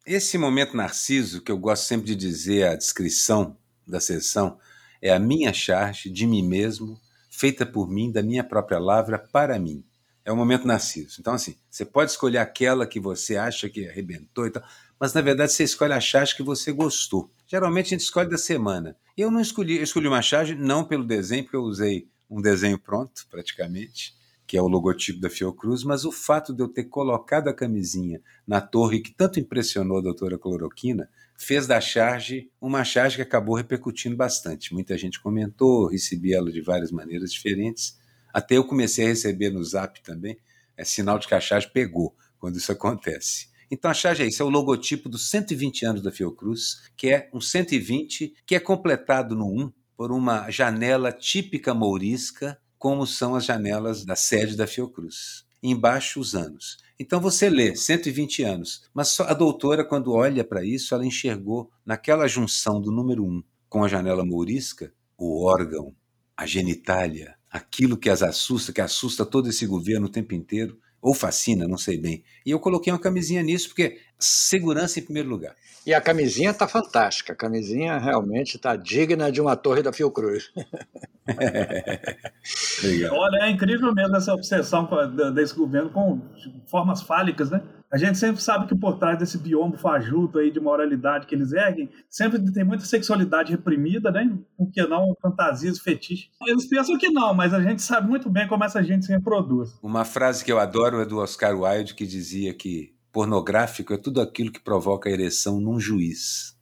Esse 0.07 0.39
momento 0.39 0.75
Narciso, 0.75 1.43
que 1.43 1.53
eu 1.53 1.59
gosto 1.59 1.85
sempre 1.85 2.07
de 2.07 2.17
dizer 2.17 2.69
a 2.69 2.75
descrição 2.75 3.55
da 3.87 4.01
sessão, 4.01 4.59
é 5.03 5.13
a 5.13 5.19
minha 5.19 5.53
charge 5.53 6.11
de 6.11 6.27
mim 6.27 6.43
mesmo 6.43 6.99
feita 7.39 7.65
por 7.65 7.89
mim, 7.89 8.11
da 8.11 8.21
minha 8.21 8.43
própria 8.43 8.81
lavra, 8.81 9.17
para 9.17 9.59
mim. 9.61 9.85
É 10.25 10.33
o 10.33 10.37
momento 10.37 10.67
Narciso. 10.67 11.21
Então, 11.21 11.35
assim, 11.35 11.55
você 11.71 11.85
pode 11.85 12.11
escolher 12.11 12.39
aquela 12.39 12.85
que 12.85 12.99
você 12.99 13.37
acha 13.37 13.69
que 13.69 13.89
arrebentou 13.89 14.47
e 14.47 14.51
tal, 14.51 14.63
mas 14.99 15.15
na 15.15 15.21
verdade 15.21 15.53
você 15.53 15.63
escolhe 15.63 15.93
a 15.93 16.01
charge 16.01 16.35
que 16.35 16.43
você 16.43 16.73
gostou. 16.73 17.31
Geralmente 17.47 17.87
a 17.87 17.91
gente 17.91 18.01
escolhe 18.01 18.29
da 18.29 18.37
semana. 18.37 18.97
Eu 19.17 19.31
não 19.31 19.41
escolhi, 19.41 19.77
eu 19.77 19.85
escolhi 19.85 20.09
uma 20.09 20.21
charge 20.21 20.57
não 20.57 20.85
pelo 20.85 21.05
desenho, 21.05 21.45
porque 21.45 21.57
eu 21.57 21.63
usei 21.63 22.09
um 22.29 22.43
desenho 22.43 22.79
pronto, 22.79 23.25
praticamente, 23.31 24.15
que 24.49 24.57
é 24.57 24.63
o 24.63 24.67
logotipo 24.67 25.21
da 25.21 25.29
Fiocruz, 25.29 25.85
mas 25.85 26.07
o 26.07 26.11
fato 26.11 26.55
de 26.55 26.63
eu 26.63 26.69
ter 26.69 26.85
colocado 26.85 27.49
a 27.49 27.55
camisinha 27.55 28.19
na 28.47 28.63
torre 28.63 29.01
que 29.01 29.13
tanto 29.13 29.39
impressionou 29.39 29.99
a 29.99 30.01
doutora 30.01 30.39
Cloroquina 30.39 31.07
fez 31.37 31.67
da 31.67 31.79
charge 31.83 32.51
uma 32.59 32.83
charge 32.83 33.17
que 33.17 33.23
acabou 33.23 33.55
repercutindo 33.55 34.17
bastante. 34.17 34.73
Muita 34.73 34.97
gente 34.97 35.21
comentou, 35.21 35.87
recebi 35.87 36.33
ela 36.33 36.51
de 36.51 36.63
várias 36.63 36.91
maneiras 36.91 37.31
diferentes. 37.31 37.99
Até 38.33 38.57
eu 38.57 38.65
comecei 38.65 39.05
a 39.05 39.09
receber 39.09 39.51
no 39.51 39.63
zap 39.63 40.03
também, 40.03 40.39
é 40.79 40.83
sinal 40.83 41.19
de 41.19 41.29
que 41.29 41.35
a 41.35 41.41
charge 41.41 41.71
pegou 41.71 42.17
quando 42.39 42.57
isso 42.57 42.73
acontece. 42.73 43.49
Então 43.71 43.91
a 43.91 43.95
charge 43.95 44.23
é 44.23 44.27
isso, 44.27 44.43
é 44.43 44.47
o 44.47 44.49
logotipo 44.49 45.11
dos 45.11 45.29
120 45.29 45.85
anos 45.85 46.03
da 46.03 46.11
Fiocruz, 46.11 46.89
que 46.97 47.11
é 47.11 47.29
um 47.35 47.41
120 47.41 48.35
que 48.47 48.55
é 48.55 48.61
completado 48.61 49.37
no 49.37 49.47
1 49.47 49.71
por 49.95 50.11
uma 50.11 50.51
janela 50.51 51.13
típica 51.13 51.75
mourisca, 51.75 52.59
como 52.79 53.07
são 53.07 53.35
as 53.35 53.45
janelas 53.45 54.05
da 54.05 54.15
sede 54.17 54.57
da 54.57 54.67
Fiocruz. 54.67 55.45
Embaixo 55.63 56.21
os 56.21 56.35
anos. 56.35 56.79
Então 57.01 57.21
você 57.21 57.49
lê 57.49 57.75
120 57.75 58.43
anos, 58.43 58.83
mas 58.95 59.19
a 59.21 59.35
doutora, 59.35 59.85
quando 59.85 60.13
olha 60.13 60.45
para 60.45 60.65
isso, 60.65 60.95
ela 60.95 61.07
enxergou 61.07 61.71
naquela 61.85 62.29
junção 62.29 62.81
do 62.81 62.93
número 62.93 63.25
1 63.25 63.43
com 63.69 63.85
a 63.85 63.89
janela 63.89 64.25
mourisca 64.25 64.93
o 65.19 65.45
órgão, 65.45 65.93
a 66.37 66.47
genitália, 66.47 67.35
aquilo 67.51 67.97
que 67.97 68.09
as 68.09 68.23
assusta, 68.23 68.73
que 68.73 68.81
assusta 68.81 69.27
todo 69.27 69.49
esse 69.49 69.67
governo 69.67 70.07
o 70.07 70.11
tempo 70.11 70.33
inteiro, 70.33 70.79
ou 71.01 71.15
fascina, 71.15 71.69
não 71.69 71.79
sei 71.79 71.99
bem. 71.99 72.23
E 72.45 72.51
eu 72.51 72.59
coloquei 72.59 72.93
uma 72.93 72.99
camisinha 72.99 73.43
nisso, 73.43 73.69
porque 73.69 73.99
segurança 74.19 74.99
em 74.99 75.05
primeiro 75.05 75.29
lugar. 75.29 75.55
E 75.87 75.95
a 75.95 76.01
camisinha 76.01 76.51
está 76.51 76.67
fantástica. 76.67 77.33
A 77.33 77.37
camisinha 77.37 77.97
realmente 77.99 78.57
está 78.57 78.77
digna 78.77 79.31
de 79.31 79.41
uma 79.41 79.57
torre 79.57 79.83
da 79.83 79.93
Fiocruz. 79.93 80.51
Olha, 83.13 83.45
é 83.45 83.51
incrível 83.51 83.95
mesmo 83.95 84.17
essa 84.17 84.33
obsessão 84.33 84.89
desse 85.35 85.55
governo 85.55 85.91
com 85.91 86.21
formas 86.67 87.03
fálicas, 87.03 87.51
né? 87.51 87.63
A 87.91 87.97
gente 87.97 88.19
sempre 88.19 88.43
sabe 88.43 88.67
que 88.67 88.75
por 88.75 88.99
trás 88.99 89.19
desse 89.19 89.39
biombo 89.39 89.79
fajuto 89.79 90.39
aí 90.39 90.51
de 90.51 90.61
moralidade 90.61 91.27
que 91.27 91.35
eles 91.35 91.53
erguem, 91.53 91.89
sempre 92.09 92.39
tem 92.53 92.63
muita 92.63 92.85
sexualidade 92.85 93.51
reprimida, 93.51 94.11
né? 94.11 94.31
Por 94.57 94.71
que 94.71 94.87
não 94.87 95.17
fantasias, 95.23 95.79
fetiches? 95.79 96.29
Eles 96.47 96.69
pensam 96.69 96.99
que 96.99 97.09
não, 97.09 97.33
mas 97.33 97.55
a 97.55 97.63
gente 97.63 97.81
sabe 97.81 98.07
muito 98.07 98.29
bem 98.29 98.47
como 98.47 98.63
essa 98.63 98.83
gente 98.83 99.07
se 99.07 99.13
reproduz. 99.13 99.79
Uma 99.83 100.05
frase 100.05 100.45
que 100.45 100.53
eu 100.53 100.59
adoro 100.59 101.01
é 101.01 101.07
do 101.07 101.19
Oscar 101.19 101.59
Wilde 101.59 101.95
que 101.95 102.07
dizia 102.07 102.53
que 102.53 102.95
pornográfico 103.11 103.95
é 103.95 103.97
tudo 103.97 104.21
aquilo 104.21 104.53
que 104.53 104.61
provoca 104.61 105.09
a 105.09 105.13
ereção 105.13 105.59
num 105.59 105.81
juiz. 105.81 106.55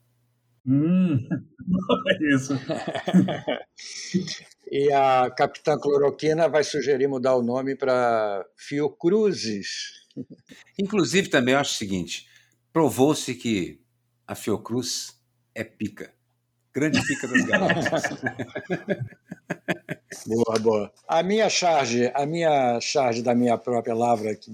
Hum, 0.64 1.18
é 2.09 2.35
isso. 2.35 2.54
e 4.71 4.92
a 4.92 5.28
Capitã 5.30 5.76
Cloroquina 5.76 6.49
vai 6.49 6.62
sugerir 6.62 7.09
mudar 7.09 7.35
o 7.35 7.42
nome 7.42 7.75
para 7.75 8.47
Fiocruzes. 8.56 10.05
Inclusive, 10.78 11.28
também 11.28 11.54
eu 11.54 11.61
acho 11.61 11.75
o 11.75 11.78
seguinte: 11.78 12.28
provou-se 12.73 13.35
que 13.35 13.80
a 14.26 14.35
Fiocruz 14.35 15.18
é 15.54 15.64
pica. 15.64 16.12
Grande 16.75 17.00
pica 17.06 17.28
das 17.28 17.46
galáxias. 17.46 18.20
boa, 20.26 20.58
boa. 20.61 20.92
A 21.08 21.23
minha 21.23 21.49
charge, 21.49 22.11
a 22.14 22.26
minha 22.26 22.78
charge 22.80 23.23
da 23.23 23.35
minha 23.35 23.56
própria 23.56 23.94
lavra, 23.94 24.35
que 24.35 24.50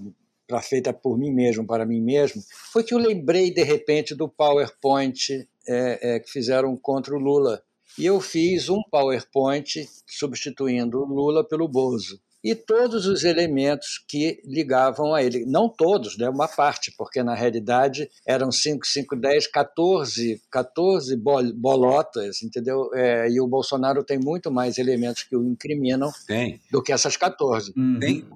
feita 0.62 0.92
por 0.92 1.18
mim 1.18 1.32
mesmo, 1.32 1.66
para 1.66 1.86
mim 1.86 2.00
mesmo, 2.00 2.42
foi 2.70 2.84
que 2.84 2.94
eu 2.94 2.98
lembrei 2.98 3.52
de 3.52 3.62
repente 3.62 4.14
do 4.14 4.28
PowerPoint 4.28 5.48
é, 5.66 6.16
é, 6.16 6.20
que 6.20 6.30
fizeram 6.30 6.76
contra 6.76 7.14
o 7.14 7.18
Lula. 7.18 7.62
E 7.98 8.06
eu 8.06 8.20
fiz 8.20 8.68
um 8.68 8.80
PowerPoint 8.90 9.88
substituindo 10.06 11.02
o 11.02 11.06
Lula 11.06 11.46
pelo 11.46 11.66
Bozo 11.66 12.20
e 12.42 12.54
todos 12.54 13.06
os 13.06 13.24
elementos 13.24 14.02
que 14.08 14.40
ligavam 14.44 15.14
a 15.14 15.22
ele. 15.22 15.44
Não 15.46 15.68
todos, 15.68 16.16
né? 16.18 16.28
uma 16.28 16.48
parte, 16.48 16.92
porque 16.96 17.22
na 17.22 17.34
realidade 17.34 18.08
eram 18.26 18.50
5, 18.50 18.86
5, 18.86 19.16
10, 19.16 19.46
14, 19.48 20.42
14 20.50 21.16
bolotas, 21.54 22.42
entendeu? 22.42 22.90
É, 22.94 23.30
e 23.30 23.40
o 23.40 23.46
Bolsonaro 23.46 24.02
tem 24.02 24.18
muito 24.18 24.50
mais 24.50 24.78
elementos 24.78 25.22
que 25.22 25.36
o 25.36 25.44
incriminam 25.44 26.10
tem. 26.26 26.60
do 26.70 26.82
que 26.82 26.92
essas 26.92 27.16
14. 27.16 27.72
Uhum. 27.76 27.98
Tem, 28.00 28.26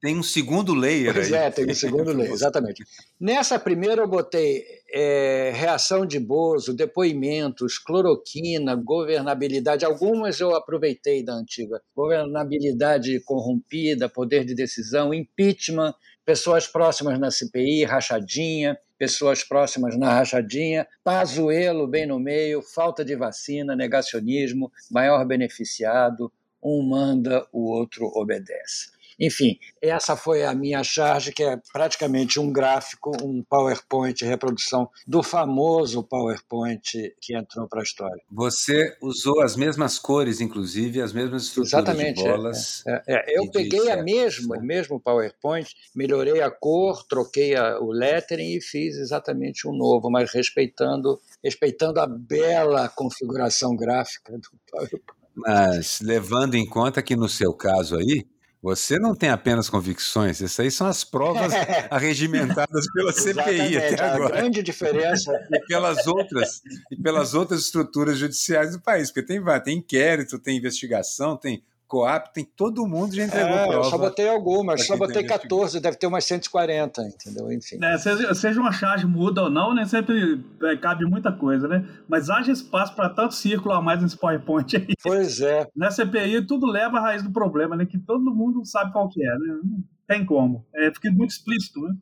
tem 0.00 0.16
um 0.16 0.22
segundo 0.22 0.74
layer 0.74 1.12
pois 1.12 1.32
aí. 1.32 1.38
é, 1.38 1.50
tem 1.50 1.68
um 1.68 1.74
segundo 1.74 2.12
layer, 2.12 2.32
exatamente. 2.32 2.84
Nessa 3.20 3.58
primeira 3.58 4.02
eu 4.02 4.08
botei 4.08 4.64
é, 4.92 5.50
reação 5.54 6.06
de 6.06 6.20
Bozo, 6.20 6.72
depoimentos, 6.72 7.78
cloroquina, 7.78 8.76
governabilidade. 8.76 9.84
Algumas 9.84 10.38
eu 10.38 10.54
aproveitei 10.54 11.24
da 11.24 11.34
antiga. 11.34 11.80
Governabilidade 11.96 13.20
corrompida, 13.24 14.08
poder 14.08 14.44
de 14.44 14.54
decisão, 14.54 15.12
impeachment, 15.12 15.92
pessoas 16.24 16.66
próximas 16.66 17.18
na 17.18 17.30
CPI, 17.30 17.84
rachadinha, 17.84 18.78
pessoas 18.98 19.42
próximas 19.42 19.96
na 19.96 20.12
rachadinha, 20.12 20.86
Pazuelo 21.02 21.86
bem 21.86 22.06
no 22.06 22.18
meio, 22.18 22.60
falta 22.62 23.04
de 23.04 23.16
vacina, 23.16 23.74
negacionismo, 23.74 24.70
maior 24.90 25.24
beneficiado, 25.24 26.30
um 26.62 26.82
manda, 26.82 27.46
o 27.52 27.70
outro 27.70 28.06
obedece. 28.14 28.97
Enfim, 29.18 29.58
essa 29.82 30.16
foi 30.16 30.44
a 30.44 30.54
minha 30.54 30.82
charge, 30.84 31.32
que 31.32 31.42
é 31.42 31.60
praticamente 31.72 32.38
um 32.38 32.52
gráfico, 32.52 33.10
um 33.22 33.42
PowerPoint, 33.42 34.24
reprodução 34.24 34.88
do 35.06 35.22
famoso 35.22 36.04
PowerPoint 36.04 37.12
que 37.20 37.36
entrou 37.36 37.66
para 37.68 37.80
a 37.80 37.82
história. 37.82 38.22
Você 38.30 38.96
usou 39.02 39.40
as 39.40 39.56
mesmas 39.56 39.98
cores, 39.98 40.40
inclusive, 40.40 41.02
as 41.02 41.12
mesmas 41.12 41.44
estruturas 41.44 41.72
Exatamente, 41.72 42.22
de 42.22 42.28
bolas. 42.28 42.86
É, 42.86 43.02
é, 43.08 43.34
é. 43.34 43.38
Eu 43.38 43.50
peguei 43.50 43.90
a 43.90 44.02
mesma, 44.02 44.56
o 44.56 44.62
mesmo 44.62 45.00
PowerPoint, 45.00 45.68
melhorei 45.94 46.40
a 46.40 46.50
cor, 46.50 47.04
troquei 47.08 47.56
a, 47.56 47.80
o 47.80 47.90
lettering 47.90 48.56
e 48.56 48.60
fiz 48.60 48.96
exatamente 48.96 49.66
um 49.66 49.72
novo, 49.72 50.10
mas 50.10 50.32
respeitando, 50.32 51.20
respeitando 51.42 51.98
a 51.98 52.06
bela 52.06 52.88
configuração 52.88 53.74
gráfica 53.74 54.32
do 54.32 54.48
PowerPoint. 54.70 55.18
Mas 55.34 56.00
levando 56.00 56.56
em 56.56 56.66
conta 56.66 57.00
que 57.00 57.14
no 57.14 57.28
seu 57.28 57.54
caso 57.54 57.96
aí, 57.96 58.26
você 58.62 58.98
não 58.98 59.14
tem 59.14 59.30
apenas 59.30 59.70
convicções, 59.70 60.42
essas 60.42 60.60
aí 60.60 60.70
são 60.70 60.86
as 60.86 61.04
provas 61.04 61.52
arregimentadas 61.90 62.86
pela 62.92 63.12
CPI 63.12 63.76
até 63.76 64.02
agora. 64.02 64.34
A 64.36 64.40
grande 64.40 64.62
diferença. 64.62 65.32
E 65.50 65.66
pelas 65.66 66.06
outras, 66.06 66.62
e 66.90 66.96
pelas 66.96 67.34
outras 67.34 67.60
estruturas 67.60 68.18
judiciais 68.18 68.72
do 68.72 68.80
país, 68.80 69.10
porque 69.10 69.22
tem, 69.22 69.42
tem 69.64 69.78
inquérito, 69.78 70.38
tem 70.38 70.58
investigação, 70.58 71.36
tem 71.36 71.62
Coap, 71.88 72.34
tem 72.34 72.44
todo 72.44 72.86
mundo 72.86 73.14
já 73.14 73.24
entregou 73.24 73.56
é, 73.56 73.66
prova. 73.66 73.78
Eu 73.78 73.84
só 73.84 73.96
botei 73.96 74.28
algumas, 74.28 74.86
só 74.86 74.96
botei 74.96 75.24
14, 75.24 75.80
deve 75.80 75.96
ter 75.96 76.06
umas 76.06 76.24
140, 76.24 77.02
entendeu? 77.02 77.50
Enfim. 77.50 77.78
É, 77.82 77.96
seja, 77.96 78.34
seja 78.34 78.60
uma 78.60 78.72
charge 78.72 79.06
muda 79.06 79.44
ou 79.44 79.50
não, 79.50 79.74
né? 79.74 79.86
Sempre 79.86 80.44
é, 80.64 80.76
cabe 80.76 81.06
muita 81.06 81.32
coisa, 81.32 81.66
né? 81.66 81.88
Mas 82.06 82.28
haja 82.28 82.52
espaço 82.52 82.94
para 82.94 83.08
tanto 83.08 83.34
círculo 83.34 83.74
a 83.74 83.80
mais 83.80 84.02
nesse 84.02 84.18
PowerPoint 84.18 84.76
aí. 84.76 84.94
Pois 85.02 85.40
é. 85.40 85.66
Na 85.74 85.90
CPI, 85.90 86.46
tudo 86.46 86.66
leva 86.66 86.98
à 86.98 87.00
raiz 87.00 87.22
do 87.22 87.32
problema, 87.32 87.74
né? 87.74 87.86
Que 87.86 87.98
todo 87.98 88.34
mundo 88.34 88.64
sabe 88.66 88.92
qual 88.92 89.08
que 89.08 89.24
é, 89.24 89.30
né? 89.30 89.58
Não 89.64 89.82
tem 90.06 90.26
como. 90.26 90.66
É, 90.74 90.92
fica 90.92 91.10
muito 91.10 91.30
explícito, 91.30 91.80
né? 91.80 91.94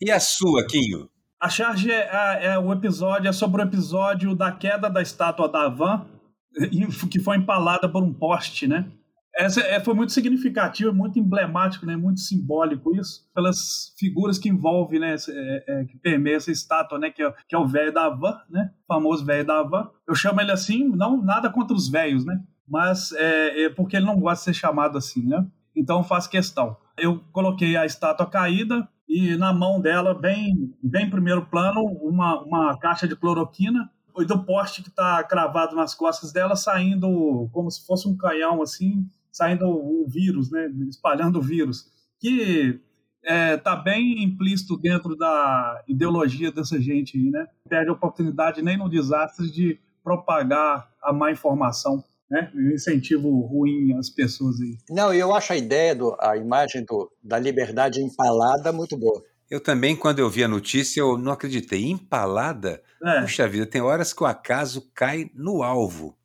E 0.00 0.10
a 0.10 0.18
sua, 0.18 0.66
Quinho? 0.66 1.10
A 1.38 1.50
charge 1.50 1.90
é, 1.90 2.08
é, 2.10 2.46
é, 2.46 2.58
o 2.58 2.72
episódio, 2.72 3.28
é 3.28 3.32
sobre 3.32 3.60
o 3.60 3.64
episódio 3.64 4.34
da 4.34 4.50
queda 4.50 4.88
da 4.88 5.02
estátua 5.02 5.48
da 5.48 5.68
Van, 5.68 6.06
que 7.10 7.20
foi 7.20 7.36
empalada 7.36 7.88
por 7.88 8.02
um 8.02 8.12
poste, 8.12 8.66
né? 8.66 8.90
Essa 9.36 9.60
é, 9.60 9.78
foi 9.78 9.92
muito 9.92 10.12
significativo, 10.12 10.94
muito 10.94 11.18
emblemático, 11.18 11.84
né, 11.84 11.94
muito 11.94 12.20
simbólico 12.20 12.96
isso, 12.96 13.28
pelas 13.34 13.94
figuras 13.98 14.38
que 14.38 14.48
envolvem, 14.48 14.98
né, 14.98 15.14
é, 15.28 15.64
é, 15.68 15.84
que 15.84 15.98
permeia 15.98 16.36
essa 16.36 16.50
estátua, 16.50 16.98
né, 16.98 17.10
que 17.10 17.22
é, 17.22 17.30
que 17.46 17.54
é 17.54 17.58
o 17.58 17.66
velho 17.66 17.92
da 17.92 18.08
van, 18.08 18.40
né, 18.48 18.72
famoso 18.88 19.26
velho 19.26 19.46
da 19.46 19.62
van. 19.62 19.90
Eu 20.08 20.14
chamo 20.14 20.40
ele 20.40 20.52
assim, 20.52 20.88
não 20.88 21.20
nada 21.22 21.50
contra 21.50 21.76
os 21.76 21.86
velhos, 21.86 22.24
né, 22.24 22.42
mas 22.66 23.12
é, 23.12 23.64
é, 23.64 23.68
porque 23.68 23.96
ele 23.96 24.06
não 24.06 24.18
gosta 24.18 24.50
de 24.50 24.56
ser 24.56 24.60
chamado 24.60 24.96
assim, 24.96 25.26
né. 25.26 25.46
Então 25.76 26.02
faço 26.02 26.30
questão. 26.30 26.78
Eu 26.96 27.22
coloquei 27.30 27.76
a 27.76 27.84
estátua 27.84 28.24
caída 28.24 28.88
e 29.06 29.36
na 29.36 29.52
mão 29.52 29.78
dela, 29.82 30.14
bem, 30.14 30.74
bem 30.82 31.10
primeiro 31.10 31.44
plano, 31.44 31.82
uma, 32.00 32.42
uma 32.42 32.78
caixa 32.78 33.06
de 33.06 33.14
cloroquina 33.14 33.90
e 34.18 34.24
do 34.24 34.42
poste 34.42 34.82
que 34.82 34.88
está 34.88 35.22
cravado 35.24 35.76
nas 35.76 35.94
costas 35.94 36.32
dela 36.32 36.56
saindo 36.56 37.50
como 37.52 37.70
se 37.70 37.84
fosse 37.86 38.08
um 38.08 38.16
canhão 38.16 38.62
assim 38.62 39.06
saindo 39.36 39.66
o 39.68 40.06
vírus, 40.08 40.50
né, 40.50 40.66
espalhando 40.88 41.38
o 41.38 41.42
vírus, 41.42 41.92
que 42.18 42.80
está 43.22 43.34
é, 43.34 43.56
tá 43.58 43.76
bem 43.76 44.22
implícito 44.22 44.78
dentro 44.78 45.14
da 45.14 45.84
ideologia 45.86 46.50
dessa 46.50 46.80
gente 46.80 47.18
aí, 47.18 47.30
né? 47.30 47.46
Perde 47.68 47.90
a 47.90 47.92
oportunidade 47.92 48.62
nem 48.62 48.78
no 48.78 48.88
desastre 48.88 49.50
de 49.50 49.78
propagar 50.02 50.88
a 51.02 51.12
má 51.12 51.30
informação. 51.30 52.02
né? 52.30 52.50
Um 52.54 52.70
incentivo 52.70 53.40
ruim 53.40 53.92
às 53.98 54.08
pessoas 54.08 54.58
aí. 54.60 54.78
Não, 54.88 55.12
eu 55.12 55.34
acho 55.34 55.52
a 55.52 55.56
ideia, 55.56 55.94
do, 55.94 56.16
a 56.18 56.36
imagem 56.36 56.84
do, 56.84 57.12
da 57.22 57.38
liberdade 57.38 58.00
empalada 58.00 58.72
muito 58.72 58.96
boa. 58.96 59.22
Eu 59.50 59.60
também, 59.60 59.94
quando 59.94 60.18
eu 60.18 60.30
vi 60.30 60.42
a 60.44 60.48
notícia, 60.48 61.00
eu 61.00 61.18
não 61.18 61.32
acreditei. 61.32 61.84
Empalada? 61.84 62.82
É. 63.04 63.20
Puxa 63.20 63.46
vida, 63.46 63.66
tem 63.66 63.82
horas 63.82 64.12
que 64.14 64.22
o 64.22 64.26
acaso 64.26 64.90
cai 64.94 65.30
no 65.34 65.62
alvo. 65.62 66.16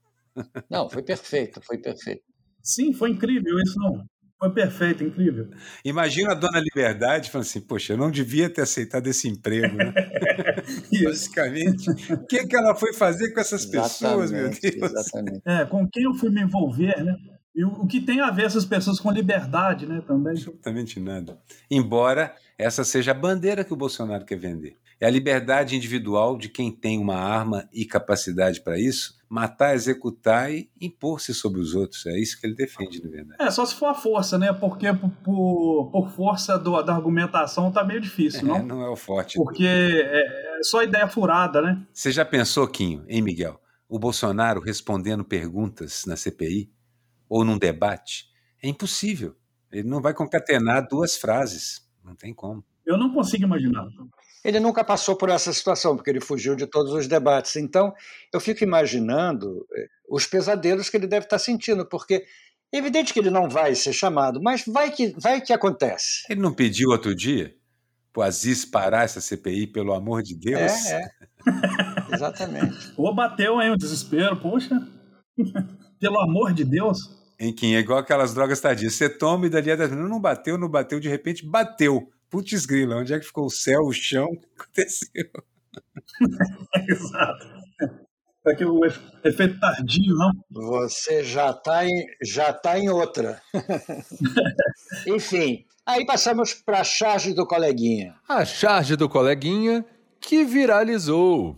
Não, 0.70 0.90
foi 0.90 1.04
perfeito, 1.04 1.60
foi 1.62 1.78
perfeito. 1.78 2.31
Sim, 2.64 2.94
foi 2.94 3.12
incrível 3.12 3.60
isso 3.60 3.78
não. 3.80 4.06
Foi 4.42 4.52
perfeito, 4.52 5.04
incrível. 5.04 5.50
Imagina 5.86 6.32
a 6.32 6.34
dona 6.34 6.60
Liberdade 6.60 7.30
falando 7.30 7.46
assim: 7.46 7.62
Poxa, 7.62 7.94
eu 7.94 7.98
não 7.98 8.10
devia 8.10 8.50
ter 8.50 8.62
aceitado 8.62 9.06
esse 9.06 9.28
emprego, 9.28 9.78
né? 9.78 9.94
Basicamente, 11.04 11.90
o 12.12 12.26
que, 12.26 12.48
que 12.48 12.56
ela 12.56 12.74
foi 12.74 12.92
fazer 12.92 13.32
com 13.34 13.40
essas 13.40 13.68
pessoas, 13.68 14.32
meu 14.32 14.50
Deus? 14.50 14.60
Exatamente. 14.64 15.42
É, 15.46 15.64
com 15.66 15.88
quem 15.88 16.04
eu 16.04 16.16
fui 16.16 16.32
me 16.32 16.42
envolver, 16.42 17.04
né? 17.04 17.16
E 17.54 17.64
o, 17.64 17.70
o 17.84 17.88
que 17.88 18.02
tem 18.02 18.20
a 18.20 18.32
ver 18.32 18.46
essas 18.46 18.66
pessoas 18.66 19.00
com 19.00 19.12
liberdade, 19.12 19.86
né? 19.86 20.02
Também. 20.08 20.34
Absolutamente 20.34 21.00
nada. 21.00 21.38
Embora 21.70 22.34
essa 22.58 22.84
seja 22.84 23.12
a 23.12 23.16
bandeira 23.16 23.64
que 23.64 23.74
o 23.74 23.78
Bolsonaro 23.78 24.26
quer 24.26 24.40
vender. 24.40 24.78
É 25.00 25.06
a 25.06 25.10
liberdade 25.10 25.76
individual 25.76 26.38
de 26.38 26.50
quem 26.50 26.72
tem 26.72 26.98
uma 27.00 27.16
arma 27.16 27.68
e 27.72 27.86
capacidade 27.86 28.62
para 28.62 28.80
isso, 28.80 29.21
matar, 29.32 29.74
executar 29.74 30.52
e 30.52 30.70
impor-se 30.82 31.34
sobre 31.34 31.62
os 31.62 31.74
outros. 31.74 32.06
É 32.06 32.20
isso 32.20 32.38
que 32.38 32.46
ele 32.46 32.54
defende, 32.54 33.02
na 33.02 33.10
verdade. 33.10 33.42
É, 33.42 33.50
só 33.50 33.66
se 33.66 33.74
for 33.74 33.86
a 33.86 33.94
força, 33.94 34.38
né? 34.38 34.52
Porque 34.52 34.88
por, 35.24 35.90
por 35.90 36.10
força 36.10 36.60
do, 36.60 36.82
da 36.82 36.94
argumentação 36.94 37.72
tá 37.72 37.82
meio 37.82 38.02
difícil, 38.02 38.46
não? 38.46 38.58
É, 38.58 38.62
não 38.62 38.82
é 38.82 38.90
o 38.90 38.96
forte. 38.98 39.38
Porque 39.38 39.64
é, 39.66 40.60
é 40.60 40.64
só 40.64 40.84
ideia 40.84 41.08
furada, 41.08 41.62
né? 41.62 41.82
Você 41.94 42.12
já 42.12 42.26
pensou, 42.26 42.68
Quinho, 42.68 43.06
hein, 43.08 43.22
Miguel? 43.22 43.58
O 43.88 43.98
Bolsonaro 43.98 44.60
respondendo 44.60 45.24
perguntas 45.24 46.04
na 46.06 46.18
CPI 46.18 46.70
ou 47.30 47.46
num 47.46 47.58
debate? 47.58 48.26
É 48.62 48.68
impossível. 48.68 49.34
Ele 49.72 49.88
não 49.88 50.02
vai 50.02 50.14
concatenar 50.14 50.86
duas 50.90 51.16
frases. 51.16 51.90
Não 52.04 52.16
tem 52.16 52.34
como. 52.34 52.66
Eu 52.86 52.98
não 52.98 53.14
consigo 53.14 53.46
imaginar. 53.46 53.86
Ele 54.44 54.60
nunca 54.60 54.84
passou 54.84 55.16
por 55.16 55.30
essa 55.30 55.54
situação, 55.54 55.96
porque 55.96 56.10
ele 56.10 56.20
fugiu 56.20 56.56
de 56.56 56.66
todos 56.66 56.92
os 56.94 57.08
debates. 57.08 57.56
Então, 57.56 57.94
eu 58.34 58.40
fico 58.40 58.64
imaginando 58.64 59.66
eh, 59.76 59.88
os 60.10 60.26
pesadelos 60.26 60.90
que 60.90 60.98
ele 60.98 61.08
deve 61.08 61.26
estar 61.26 61.38
sentindo, 61.38 61.88
porque 61.88 62.26
é 62.74 62.78
evidente 62.78 63.14
que 63.14 63.20
ele 63.20 63.30
não 63.30 63.50
vai 63.50 63.76
ser 63.76 63.94
chamado, 63.94 64.42
mas 64.42 64.64
vai 64.66 64.90
que, 64.92 65.14
vai 65.20 65.42
que 65.42 65.54
acontece. 65.54 66.24
Ele 66.30 66.42
não 66.42 66.54
pediu 66.54 66.90
outro 66.90 67.14
dia 67.14 67.54
para 68.12 68.22
o 68.22 68.24
Aziz 68.24 68.66
parar 68.66 69.04
essa 69.04 69.22
CPI, 69.22 69.68
pelo 69.68 69.94
amor 69.94 70.22
de 70.22 70.36
Deus? 70.36 70.72
É, 70.88 71.02
é. 71.02 71.12
Exatamente. 72.16 72.94
Ou 72.98 73.14
bateu 73.14 73.60
aí 73.60 73.70
o 73.70 73.78
desespero, 73.78 74.38
poxa. 74.38 74.76
pelo 76.00 76.20
amor 76.20 76.54
de 76.54 76.66
Deus. 76.66 77.00
Em 77.40 77.54
quem 77.54 77.76
é 77.76 77.80
igual 77.80 78.00
aquelas 78.00 78.34
drogas 78.34 78.60
tadias. 78.60 78.94
Você 78.94 79.10
toma 79.10 79.48
e 79.48 79.50
dali 79.50 79.72
a 79.72 79.76
10 79.76 79.92
minutos 79.92 80.12
não 80.12 80.20
bateu, 80.20 80.58
não 80.58 80.70
bateu, 80.70 81.00
de 81.00 81.10
repente 81.10 81.46
bateu. 81.46 82.10
Putz 82.32 82.66
grila, 82.66 82.96
onde 82.96 83.14
é 83.14 83.20
que 83.20 83.26
ficou 83.26 83.46
o 83.46 83.50
céu, 83.50 83.82
o 83.82 83.92
chão? 83.92 84.26
O 84.32 84.40
que 84.40 84.82
aconteceu? 84.82 85.30
Exato. 86.88 87.48
É 88.48 88.56
que 88.56 88.66
o 88.66 88.86
efeito 89.24 89.60
tardio, 89.60 90.16
não? 90.16 90.32
Você 90.50 91.24
já 91.24 91.52
está 91.52 91.86
em, 91.86 92.06
já 92.24 92.54
tá 92.54 92.80
em 92.80 92.90
outra. 92.90 93.42
Enfim, 95.06 95.66
aí 95.86 96.06
passamos 96.06 96.54
para 96.54 96.80
a 96.80 96.84
charge 96.86 97.34
do 97.34 97.46
coleguinha. 97.46 98.16
A 98.28 98.46
charge 98.46 98.96
do 98.96 99.10
coleguinha 99.10 99.86
que 100.20 100.46
viralizou. 100.46 101.58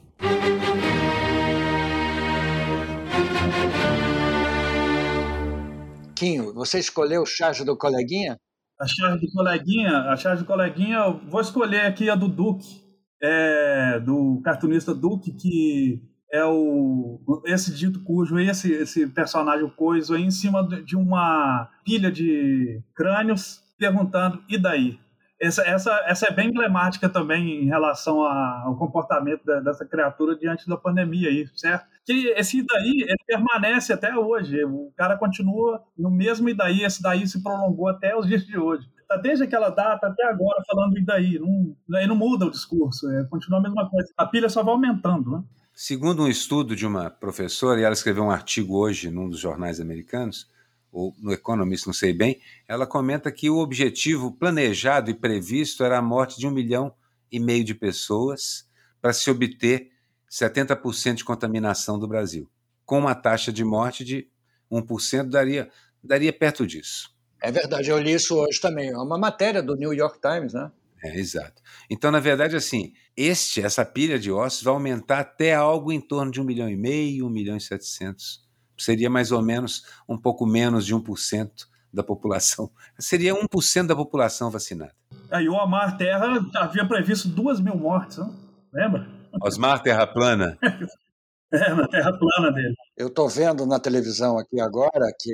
Quinho, 6.16 6.54
você 6.54 6.80
escolheu 6.80 7.22
o 7.22 7.28
charge 7.28 7.64
do 7.64 7.78
coleguinha? 7.78 8.40
A 8.80 8.88
charge 8.88 9.26
do 9.26 9.32
coleguinha, 9.32 9.98
a 10.10 10.16
charge 10.16 10.44
do 10.44 10.48
coleguinha, 10.48 11.10
vou 11.30 11.40
escolher 11.42 11.86
aqui 11.86 12.10
a 12.10 12.16
do 12.16 12.28
Duque, 12.28 12.82
é, 13.22 14.00
do 14.00 14.42
cartunista 14.44 14.94
Duque, 14.94 15.32
que 15.32 16.02
é 16.32 16.44
o 16.44 17.22
esse 17.46 17.74
dito 17.74 18.04
cujo, 18.04 18.40
esse, 18.40 18.72
esse 18.74 19.08
personagem 19.08 19.70
coiso 19.70 20.16
aí 20.16 20.24
em 20.24 20.32
cima 20.32 20.68
de 20.84 20.96
uma 20.96 21.70
pilha 21.86 22.12
de 22.12 22.82
crânios, 22.96 23.62
perguntando, 23.78 24.44
e 24.50 24.58
daí? 24.58 25.00
Essa, 25.42 25.62
essa, 25.64 25.92
essa 26.06 26.28
é 26.28 26.32
bem 26.34 26.50
emblemática 26.50 27.10
também 27.10 27.64
em 27.64 27.66
relação 27.66 28.22
ao 28.22 28.78
comportamento 28.78 29.44
da, 29.44 29.60
dessa 29.60 29.86
criatura 29.86 30.38
diante 30.38 30.68
da 30.68 30.78
pandemia 30.78 31.30
aí, 31.30 31.48
certo? 31.56 31.86
Que 32.06 32.30
esse 32.30 32.66
daí 32.66 33.02
ele 33.02 33.24
permanece 33.26 33.92
até 33.92 34.16
hoje. 34.16 34.64
O 34.64 34.92
cara 34.96 35.18
continua 35.18 35.84
no 35.98 36.10
mesmo 36.10 36.54
daí, 36.56 36.84
esse 36.84 37.02
daí 37.02 37.28
se 37.28 37.42
prolongou 37.44 37.90
até 37.90 38.16
os 38.16 38.28
dias 38.28 38.46
de 38.46 38.58
hoje. 38.58 38.88
Tá 39.08 39.18
desde 39.18 39.44
aquela 39.44 39.70
data 39.70 40.08
até 40.08 40.24
agora 40.26 40.64
falando 40.66 40.94
daí. 41.06 41.38
Não, 41.40 41.76
não 42.08 42.16
muda 42.16 42.46
o 42.46 42.52
discurso, 42.52 43.10
é, 43.12 43.26
continua 43.26 43.60
a 43.60 43.64
mesma 43.64 43.90
coisa. 43.90 44.12
A 44.18 44.26
pilha 44.26 44.50
só 44.50 44.64
vai 44.64 44.74
aumentando, 44.74 45.30
né? 45.32 45.44
Segundo 45.76 46.24
um 46.24 46.28
estudo 46.28 46.76
de 46.76 46.86
uma 46.86 47.10
professora, 47.10 47.80
e 47.80 47.84
ela 47.84 47.94
escreveu 47.94 48.24
um 48.24 48.32
artigo 48.32 48.78
hoje 48.78 49.10
num 49.10 49.28
dos 49.28 49.40
jornais 49.40 49.80
americanos, 49.80 50.48
ou 50.94 51.16
no 51.20 51.34
Economist, 51.34 51.88
não 51.88 51.94
sei 51.94 52.14
bem, 52.14 52.40
ela 52.68 52.86
comenta 52.86 53.32
que 53.32 53.50
o 53.50 53.58
objetivo 53.58 54.32
planejado 54.32 55.10
e 55.10 55.14
previsto 55.16 55.84
era 55.84 55.98
a 55.98 56.02
morte 56.02 56.40
de 56.40 56.48
um 56.48 56.52
milhão 56.52 56.94
e 57.32 57.40
meio 57.40 57.64
de 57.64 57.74
pessoas 57.74 58.70
para 59.02 59.12
se 59.12 59.30
obter 59.32 59.90
70% 60.30 61.16
de 61.16 61.26
contaminação 61.26 61.98
do 61.98 62.08
Brasil. 62.08 62.48
Com 62.86 63.00
uma 63.00 63.16
taxa 63.16 63.52
de 63.52 63.64
morte 63.64 64.06
de 64.06 64.30
1%, 64.72 65.30
daria, 65.30 65.70
daria 66.04 66.32
perto 66.32 66.66
disso. 66.66 67.12
É 67.42 67.52
verdade, 67.52 67.90
eu 67.90 67.98
li 67.98 68.14
isso 68.14 68.36
hoje 68.36 68.62
também. 68.62 68.90
É 68.90 68.98
uma 68.98 69.18
matéria 69.18 69.64
do 69.64 69.76
New 69.76 69.94
York 69.94 70.20
Times, 70.22 70.54
né? 70.54 70.72
É, 71.04 71.20
exato. 71.20 71.62
Então, 71.90 72.12
na 72.12 72.20
verdade, 72.20 72.56
assim, 72.56 72.94
este, 73.18 73.62
essa 73.62 73.84
pilha 73.84 74.18
de 74.18 74.32
ossos 74.32 74.62
vai 74.62 74.74
aumentar 74.74 75.20
até 75.20 75.54
algo 75.54 75.92
em 75.92 76.00
torno 76.00 76.32
de 76.32 76.40
1 76.40 76.44
milhão 76.44 76.70
e 76.70 76.78
meio, 76.78 77.26
1 77.26 77.30
milhão 77.30 77.58
e 77.58 77.62
700 77.62 78.43
seria 78.84 79.10
mais 79.10 79.32
ou 79.32 79.42
menos 79.42 79.86
um 80.08 80.18
pouco 80.18 80.46
menos 80.46 80.86
de 80.86 80.96
1% 80.96 81.50
da 81.94 82.04
população. 82.04 82.72
Seria 82.98 83.36
1% 83.36 83.86
da 83.86 83.96
população 83.96 84.50
vacinada. 84.50 84.96
Aí 85.30 85.48
o 85.48 85.54
Omar 85.54 85.96
Terra 85.96 86.40
havia 86.56 86.88
previsto 86.88 87.28
2 87.28 87.60
mil 87.60 87.76
mortes, 87.76 88.18
não? 88.18 88.36
lembra? 88.74 89.08
Osmar 89.42 89.82
Terra 89.82 90.08
Plana. 90.08 90.58
é, 91.54 91.74
na 91.74 91.88
Terra 91.88 92.12
Plana 92.18 92.52
dele. 92.52 92.74
Eu 92.98 93.08
estou 93.08 93.30
vendo 93.30 93.66
na 93.66 93.80
televisão 93.80 94.38
aqui 94.38 94.60
agora 94.60 95.06
que, 95.20 95.34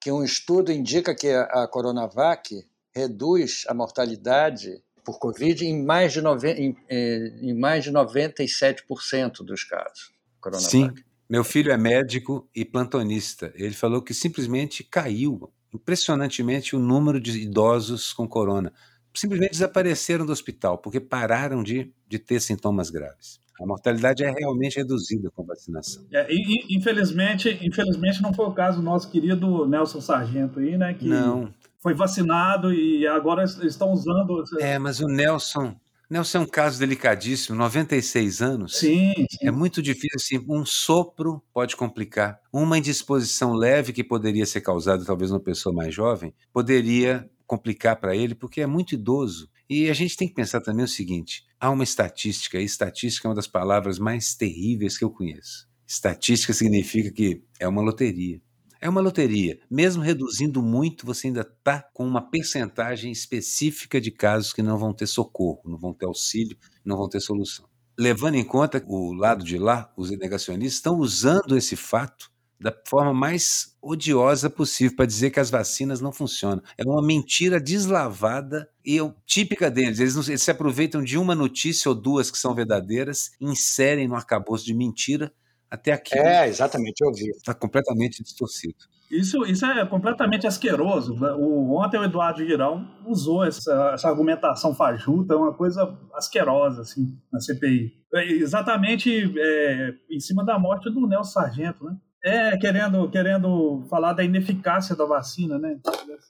que 0.00 0.12
um 0.12 0.22
estudo 0.22 0.72
indica 0.72 1.14
que 1.14 1.28
a 1.28 1.66
Coronavac 1.66 2.64
reduz 2.94 3.64
a 3.68 3.74
mortalidade 3.74 4.82
por 5.04 5.18
Covid 5.18 5.64
em 5.64 5.84
mais 5.84 6.12
de, 6.12 6.20
nove, 6.20 6.50
em, 6.52 6.76
em 6.88 7.54
mais 7.54 7.84
de 7.84 7.92
97% 7.92 9.44
dos 9.44 9.62
casos. 9.64 10.12
Coronavac. 10.40 10.70
Sim, 10.70 10.92
meu 11.28 11.42
filho 11.42 11.72
é 11.72 11.76
médico 11.76 12.48
e 12.54 12.64
plantonista. 12.64 13.52
Ele 13.54 13.74
falou 13.74 14.00
que 14.00 14.14
simplesmente 14.14 14.84
caiu 14.84 15.50
impressionantemente 15.74 16.74
o 16.74 16.78
número 16.78 17.20
de 17.20 17.38
idosos 17.40 18.12
com 18.12 18.28
corona. 18.28 18.72
Simplesmente 19.14 19.52
desapareceram 19.52 20.26
do 20.26 20.32
hospital 20.32 20.78
porque 20.78 21.00
pararam 21.00 21.62
de, 21.62 21.92
de 22.08 22.18
ter 22.18 22.40
sintomas 22.40 22.90
graves. 22.90 23.40
A 23.60 23.66
mortalidade 23.66 24.22
é 24.22 24.30
realmente 24.30 24.76
reduzida 24.76 25.30
com 25.30 25.42
vacinação. 25.42 26.04
É, 26.12 26.26
infelizmente, 26.68 27.58
infelizmente 27.62 28.20
não 28.20 28.32
foi 28.34 28.46
o 28.46 28.52
caso 28.52 28.78
do 28.78 28.84
nosso 28.84 29.10
querido 29.10 29.66
Nelson 29.66 30.00
Sargento 30.00 30.60
aí, 30.60 30.76
né? 30.76 30.92
Que 30.92 31.06
não. 31.06 31.52
Foi 31.78 31.94
vacinado 31.94 32.72
e 32.72 33.06
agora 33.06 33.44
estão 33.44 33.92
usando. 33.92 34.44
É, 34.60 34.78
mas 34.78 35.00
o 35.00 35.06
Nelson, 35.06 35.74
Nelson 36.08 36.38
é 36.38 36.40
um 36.42 36.46
caso 36.46 36.78
delicadíssimo, 36.78 37.58
96 37.58 38.40
anos. 38.40 38.76
Sim, 38.76 39.12
sim. 39.28 39.38
É 39.42 39.50
muito 39.50 39.82
difícil, 39.82 40.14
assim, 40.14 40.46
um 40.48 40.64
sopro 40.64 41.42
pode 41.52 41.74
complicar. 41.74 42.40
Uma 42.52 42.78
indisposição 42.78 43.52
leve 43.54 43.92
que 43.92 44.04
poderia 44.04 44.46
ser 44.46 44.60
causada 44.60 45.04
talvez 45.04 45.30
numa 45.30 45.40
pessoa 45.40 45.74
mais 45.74 45.92
jovem, 45.92 46.32
poderia 46.52 47.28
complicar 47.44 47.96
para 47.96 48.14
ele, 48.14 48.34
porque 48.34 48.60
é 48.60 48.66
muito 48.66 48.94
idoso. 48.94 49.50
E 49.68 49.90
a 49.90 49.94
gente 49.94 50.16
tem 50.16 50.28
que 50.28 50.34
pensar 50.34 50.60
também 50.60 50.84
o 50.84 50.88
seguinte: 50.88 51.44
há 51.58 51.70
uma 51.70 51.82
estatística, 51.82 52.60
e 52.60 52.64
estatística 52.64 53.26
é 53.26 53.28
uma 53.28 53.34
das 53.34 53.48
palavras 53.48 53.98
mais 53.98 54.34
terríveis 54.34 54.96
que 54.96 55.04
eu 55.04 55.10
conheço. 55.10 55.66
Estatística 55.86 56.52
significa 56.52 57.10
que 57.10 57.42
é 57.58 57.66
uma 57.66 57.82
loteria. 57.82 58.40
É 58.80 58.88
uma 58.88 59.00
loteria. 59.00 59.58
Mesmo 59.70 60.02
reduzindo 60.02 60.62
muito, 60.62 61.06
você 61.06 61.28
ainda 61.28 61.40
está 61.40 61.82
com 61.92 62.06
uma 62.06 62.20
percentagem 62.20 63.10
específica 63.10 64.00
de 64.00 64.10
casos 64.10 64.52
que 64.52 64.62
não 64.62 64.78
vão 64.78 64.92
ter 64.92 65.06
socorro, 65.06 65.62
não 65.64 65.78
vão 65.78 65.94
ter 65.94 66.06
auxílio, 66.06 66.56
não 66.84 66.96
vão 66.96 67.08
ter 67.08 67.20
solução. 67.20 67.66
Levando 67.98 68.34
em 68.34 68.44
conta 68.44 68.82
o 68.86 69.12
lado 69.12 69.44
de 69.44 69.56
lá, 69.56 69.90
os 69.96 70.10
negacionistas 70.10 70.74
estão 70.74 70.98
usando 70.98 71.56
esse 71.56 71.76
fato 71.76 72.30
da 72.58 72.74
forma 72.86 73.12
mais 73.12 73.76
odiosa 73.82 74.48
possível 74.48 74.96
para 74.96 75.06
dizer 75.06 75.30
que 75.30 75.40
as 75.40 75.50
vacinas 75.50 76.00
não 76.00 76.12
funcionam. 76.12 76.62
É 76.76 76.84
uma 76.84 77.02
mentira 77.02 77.60
deslavada 77.60 78.68
e 78.84 78.98
típica 79.26 79.70
deles. 79.70 79.98
Eles, 79.98 80.14
não, 80.14 80.22
eles 80.22 80.42
se 80.42 80.50
aproveitam 80.50 81.02
de 81.02 81.18
uma 81.18 81.34
notícia 81.34 81.88
ou 81.88 81.94
duas 81.94 82.30
que 82.30 82.38
são 82.38 82.54
verdadeiras, 82.54 83.30
inserem 83.40 84.08
no 84.08 84.14
arcabouço 84.14 84.64
de 84.64 84.74
mentira 84.74 85.32
Até 85.70 85.92
aqui. 85.92 86.16
É, 86.18 86.46
exatamente, 86.46 87.00
eu 87.02 87.12
vi. 87.12 87.30
Está 87.30 87.54
completamente 87.54 88.22
distorcido. 88.22 88.76
Isso, 89.10 89.44
isso 89.46 89.64
é 89.64 89.86
completamente 89.86 90.46
asqueroso. 90.46 91.14
O, 91.38 91.80
ontem 91.80 91.98
o 91.98 92.04
Eduardo 92.04 92.44
Girão 92.44 92.88
usou 93.06 93.44
essa, 93.44 93.92
essa 93.94 94.08
argumentação 94.08 94.74
fajuta, 94.74 95.36
uma 95.36 95.54
coisa 95.54 95.96
asquerosa, 96.14 96.82
assim, 96.82 97.16
na 97.32 97.40
CPI. 97.40 97.94
É, 98.14 98.24
exatamente 98.32 99.32
é, 99.38 99.94
em 100.10 100.18
cima 100.18 100.44
da 100.44 100.58
morte 100.58 100.90
do 100.90 101.06
Nelson 101.06 101.30
Sargento, 101.30 101.84
né? 101.84 101.96
É, 102.26 102.56
querendo, 102.56 103.08
querendo 103.08 103.86
falar 103.88 104.12
da 104.12 104.24
ineficácia 104.24 104.96
da 104.96 105.04
vacina, 105.04 105.60
né? 105.60 105.78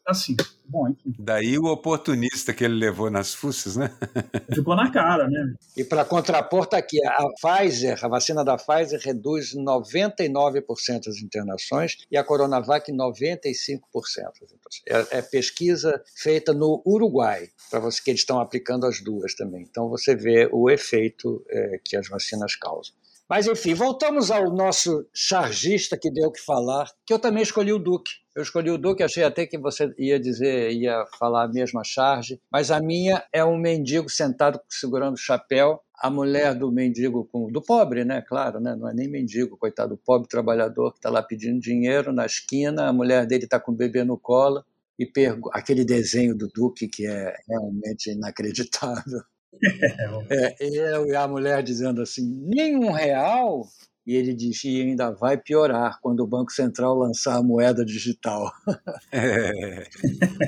Assim, 0.06 0.36
bom, 0.68 0.90
enfim. 0.90 1.14
Daí 1.18 1.58
o 1.58 1.64
oportunista 1.64 2.52
que 2.52 2.64
ele 2.64 2.74
levou 2.74 3.10
nas 3.10 3.32
fuças, 3.32 3.76
né? 3.76 3.90
Ficou 4.54 4.76
na 4.76 4.92
cara, 4.92 5.26
né? 5.26 5.54
E 5.74 5.82
para 5.82 6.04
contrapor, 6.04 6.64
está 6.64 6.76
aqui, 6.76 6.98
a 7.02 7.24
Pfizer, 7.40 7.98
a 8.04 8.08
vacina 8.08 8.44
da 8.44 8.58
Pfizer 8.58 9.00
reduz 9.02 9.54
99% 9.54 11.08
as 11.08 11.16
internações 11.16 11.96
e 12.10 12.18
a 12.18 12.22
Coronavac 12.22 12.92
95%. 12.92 13.80
É, 14.86 15.18
é 15.18 15.22
pesquisa 15.22 16.02
feita 16.14 16.52
no 16.52 16.82
Uruguai, 16.84 17.48
para 17.70 17.80
você 17.80 18.02
que 18.02 18.10
eles 18.10 18.20
estão 18.20 18.38
aplicando 18.38 18.84
as 18.84 19.00
duas 19.00 19.34
também. 19.34 19.62
Então 19.62 19.88
você 19.88 20.14
vê 20.14 20.46
o 20.52 20.68
efeito 20.68 21.42
é, 21.48 21.80
que 21.82 21.96
as 21.96 22.06
vacinas 22.06 22.54
causam. 22.54 22.94
Mas, 23.28 23.48
enfim, 23.48 23.74
voltamos 23.74 24.30
ao 24.30 24.54
nosso 24.54 25.04
chargista 25.12 25.98
que 25.98 26.10
deu 26.12 26.28
o 26.28 26.32
que 26.32 26.40
falar, 26.40 26.88
que 27.04 27.12
eu 27.12 27.18
também 27.18 27.42
escolhi 27.42 27.72
o 27.72 27.78
Duque. 27.78 28.12
Eu 28.36 28.42
escolhi 28.42 28.70
o 28.70 28.78
Duque, 28.78 29.02
achei 29.02 29.24
até 29.24 29.44
que 29.46 29.58
você 29.58 29.92
ia 29.98 30.20
dizer, 30.20 30.70
ia 30.70 31.04
falar 31.18 31.44
a 31.44 31.48
mesma 31.48 31.82
charge, 31.82 32.40
mas 32.52 32.70
a 32.70 32.80
minha 32.80 33.24
é 33.32 33.44
um 33.44 33.58
mendigo 33.58 34.08
sentado 34.08 34.60
segurando 34.68 35.14
o 35.14 35.18
chapéu, 35.18 35.80
a 35.98 36.08
mulher 36.08 36.54
do 36.54 36.70
mendigo, 36.70 37.28
do 37.50 37.60
pobre, 37.60 38.04
né? 38.04 38.22
Claro, 38.22 38.60
né? 38.60 38.76
não 38.76 38.88
é 38.88 38.94
nem 38.94 39.08
mendigo, 39.08 39.56
coitado, 39.56 39.94
o 39.94 39.98
pobre 39.98 40.28
trabalhador 40.28 40.92
que 40.92 40.98
está 40.98 41.10
lá 41.10 41.22
pedindo 41.22 41.58
dinheiro 41.58 42.12
na 42.12 42.26
esquina, 42.26 42.86
a 42.86 42.92
mulher 42.92 43.26
dele 43.26 43.44
está 43.44 43.58
com 43.58 43.72
o 43.72 43.76
bebê 43.76 44.04
no 44.04 44.16
colo, 44.16 44.64
e 44.98 45.10
aquele 45.52 45.84
desenho 45.84 46.36
do 46.36 46.48
Duque 46.48 46.86
que 46.86 47.06
é 47.06 47.34
realmente 47.48 48.10
inacreditável. 48.12 49.20
É, 50.30 50.56
eu 50.60 51.06
e 51.06 51.14
a 51.14 51.26
mulher 51.28 51.62
dizendo 51.62 52.02
assim, 52.02 52.24
nenhum 52.46 52.90
real? 52.90 53.66
E 54.06 54.14
ele 54.14 54.32
diz, 54.32 54.62
e 54.62 54.82
ainda 54.82 55.10
vai 55.10 55.36
piorar 55.36 55.98
quando 56.00 56.20
o 56.20 56.26
Banco 56.26 56.52
Central 56.52 56.94
lançar 56.94 57.36
a 57.36 57.42
moeda 57.42 57.84
digital. 57.84 58.52
É, 59.10 59.88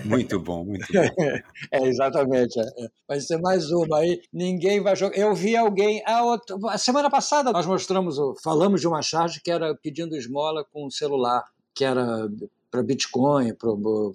muito 0.05 0.38
bom, 0.38 0.64
muito 0.64 0.87
bom. 0.92 1.01
É, 1.73 1.85
exatamente. 1.85 2.59
É. 2.61 2.64
Vai 3.09 3.21
ser 3.21 3.38
mais 3.38 3.68
uma 3.73 3.99
aí. 3.99 4.21
Ninguém 4.33 4.81
vai 4.81 4.94
jogar. 4.94 5.16
Eu 5.18 5.35
vi 5.35 5.57
alguém. 5.57 6.01
A, 6.07 6.23
outra, 6.23 6.57
a 6.68 6.79
semana 6.79 7.11
passada 7.11 7.51
nós 7.51 7.66
mostramos, 7.66 8.16
falamos 8.44 8.81
de 8.81 8.87
uma 8.87 9.03
charge 9.03 9.40
que 9.42 9.51
era 9.51 9.75
pedindo 9.75 10.16
esmola 10.16 10.64
com 10.73 10.87
o 10.87 10.92
celular, 10.92 11.42
que 11.75 11.85
era 11.85 12.29
para 12.70 12.83
Bitcoin, 12.83 13.54
para 13.54 13.70